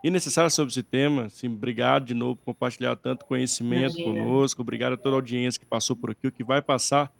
e 0.04 0.10
necessárias 0.10 0.52
sobre 0.52 0.72
esse 0.72 0.82
tema. 0.82 1.24
Assim, 1.24 1.46
obrigado 1.46 2.04
de 2.04 2.12
novo 2.12 2.36
por 2.36 2.46
compartilhar 2.46 2.96
tanto 2.96 3.24
conhecimento 3.24 3.98
Imagina. 3.98 4.24
conosco. 4.24 4.60
Obrigado 4.60 4.92
a 4.92 4.96
toda 4.96 5.16
a 5.16 5.18
audiência 5.18 5.58
que 5.58 5.66
passou 5.66 5.96
por 5.96 6.10
aqui, 6.10 6.26
o 6.26 6.32
que 6.32 6.44
vai 6.44 6.60
passar 6.60 7.10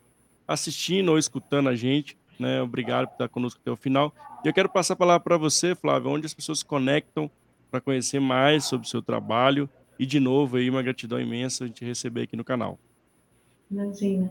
assistindo 0.50 1.10
ou 1.10 1.18
escutando 1.18 1.68
a 1.68 1.76
gente. 1.76 2.16
Né? 2.38 2.60
Obrigado 2.60 3.06
por 3.06 3.12
estar 3.14 3.28
conosco 3.28 3.60
até 3.62 3.70
o 3.70 3.76
final. 3.76 4.12
E 4.44 4.48
eu 4.48 4.52
quero 4.52 4.68
passar 4.68 4.94
a 4.94 4.96
palavra 4.96 5.20
para 5.20 5.36
você, 5.36 5.74
Flávia, 5.74 6.10
onde 6.10 6.26
as 6.26 6.34
pessoas 6.34 6.58
se 6.58 6.64
conectam 6.64 7.30
para 7.70 7.80
conhecer 7.80 8.18
mais 8.18 8.64
sobre 8.64 8.86
o 8.86 8.90
seu 8.90 9.00
trabalho. 9.00 9.68
E, 9.98 10.04
de 10.04 10.18
novo, 10.18 10.56
aí, 10.56 10.68
uma 10.68 10.82
gratidão 10.82 11.20
imensa 11.20 11.64
a 11.64 11.66
gente 11.66 11.84
receber 11.84 12.22
aqui 12.22 12.36
no 12.36 12.42
canal. 12.42 12.78
Imagina. 13.70 14.28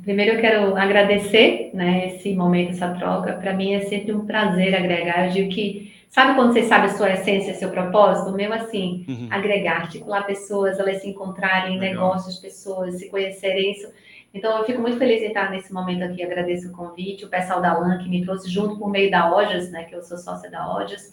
Primeiro, 0.00 0.36
eu 0.36 0.40
quero 0.40 0.76
agradecer 0.76 1.70
né, 1.74 2.14
esse 2.14 2.34
momento, 2.34 2.70
essa 2.70 2.88
troca. 2.94 3.34
Para 3.34 3.52
mim 3.52 3.74
é 3.74 3.80
sempre 3.80 4.12
um 4.12 4.24
prazer 4.24 4.74
agregar. 4.74 5.26
Eu 5.26 5.32
digo 5.32 5.50
que, 5.50 5.92
sabe 6.08 6.34
quando 6.34 6.54
você 6.54 6.62
sabe 6.62 6.86
a 6.86 6.90
sua 6.90 7.12
essência, 7.12 7.52
seu 7.52 7.70
propósito? 7.70 8.30
O 8.30 8.34
meu, 8.34 8.52
assim, 8.52 9.04
uhum. 9.06 9.28
agregar, 9.30 9.82
articular 9.82 10.22
pessoas, 10.22 10.78
elas 10.78 11.02
se 11.02 11.08
encontrarem, 11.08 11.78
Legal. 11.78 11.94
negócios, 11.94 12.38
pessoas, 12.38 12.94
se 12.94 13.10
conhecerem 13.10 13.72
isso. 13.72 13.88
Então, 14.34 14.58
eu 14.58 14.64
fico 14.64 14.80
muito 14.80 14.98
feliz 14.98 15.22
em 15.22 15.28
estar 15.28 15.50
nesse 15.50 15.72
momento 15.72 16.04
aqui. 16.04 16.22
Agradeço 16.22 16.68
o 16.68 16.72
convite, 16.72 17.24
o 17.24 17.28
pessoal 17.28 17.60
da 17.60 17.76
LAN 17.76 17.98
que 17.98 18.08
me 18.08 18.24
trouxe 18.24 18.48
junto 18.48 18.78
por 18.78 18.90
meio 18.90 19.10
da 19.10 19.34
Ojas, 19.34 19.70
né, 19.70 19.84
que 19.84 19.94
eu 19.94 20.02
sou 20.02 20.16
sócia 20.16 20.50
da 20.50 20.74
Ojas. 20.74 21.12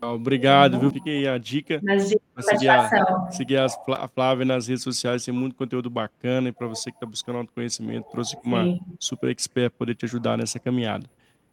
Obrigado, 0.00 0.78
viu? 0.78 0.90
Fique 0.90 1.10
aí 1.10 1.26
a 1.26 1.38
dica. 1.38 1.80
seguir, 2.40 2.68
a, 2.68 3.30
seguir 3.30 3.56
as, 3.56 3.76
a 3.88 4.08
Flávia 4.08 4.44
nas 4.44 4.68
redes 4.68 4.84
sociais, 4.84 5.24
tem 5.24 5.32
muito 5.32 5.56
conteúdo 5.56 5.88
bacana. 5.88 6.48
E 6.48 6.52
para 6.52 6.66
você 6.66 6.90
que 6.90 6.96
está 6.96 7.06
buscando 7.06 7.38
autoconhecimento, 7.38 8.08
trouxe 8.10 8.36
uma 8.44 8.64
Sim. 8.64 8.80
super 8.98 9.30
expert 9.30 9.72
poder 9.72 9.94
te 9.94 10.04
ajudar 10.04 10.36
nessa 10.36 10.58
caminhada. 10.58 11.06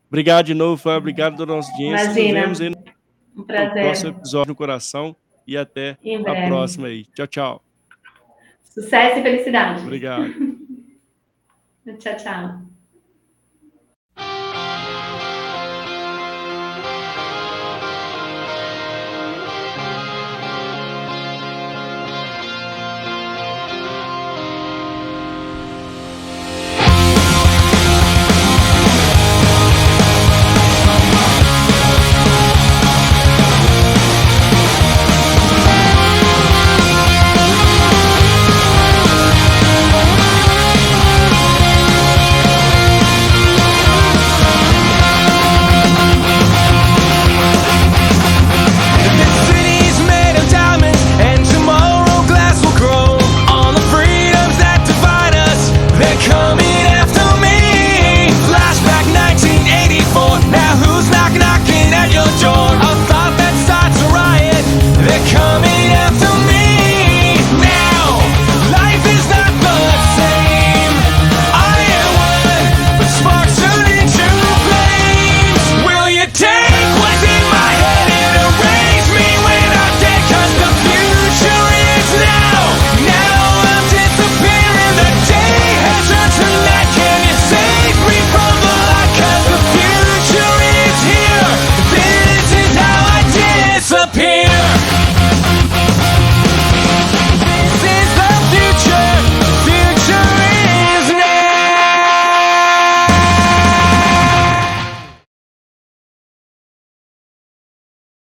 Obrigado 0.07 0.45
de 0.45 0.53
novo, 0.53 0.77
Flávia. 0.77 0.99
Obrigado 0.99 1.37
toda 1.37 1.53
a 1.53 1.55
nossa 1.55 1.71
audiência. 1.71 2.05
Imagina. 2.05 2.47
Nos 2.47 2.59
vemos 2.59 2.61
aí 2.61 2.69
no, 2.69 3.41
um 3.41 3.45
próximo 3.45 4.11
episódio 4.11 4.49
no 4.49 4.55
coração. 4.55 5.15
E 5.45 5.57
até 5.57 5.97
a 6.25 6.47
próxima 6.47 6.87
aí. 6.87 7.05
Tchau, 7.13 7.27
tchau. 7.27 7.63
Sucesso 8.63 9.19
e 9.19 9.23
felicidade. 9.23 9.83
Obrigado. 9.83 10.33
tchau, 11.99 12.17
tchau. 12.17 12.72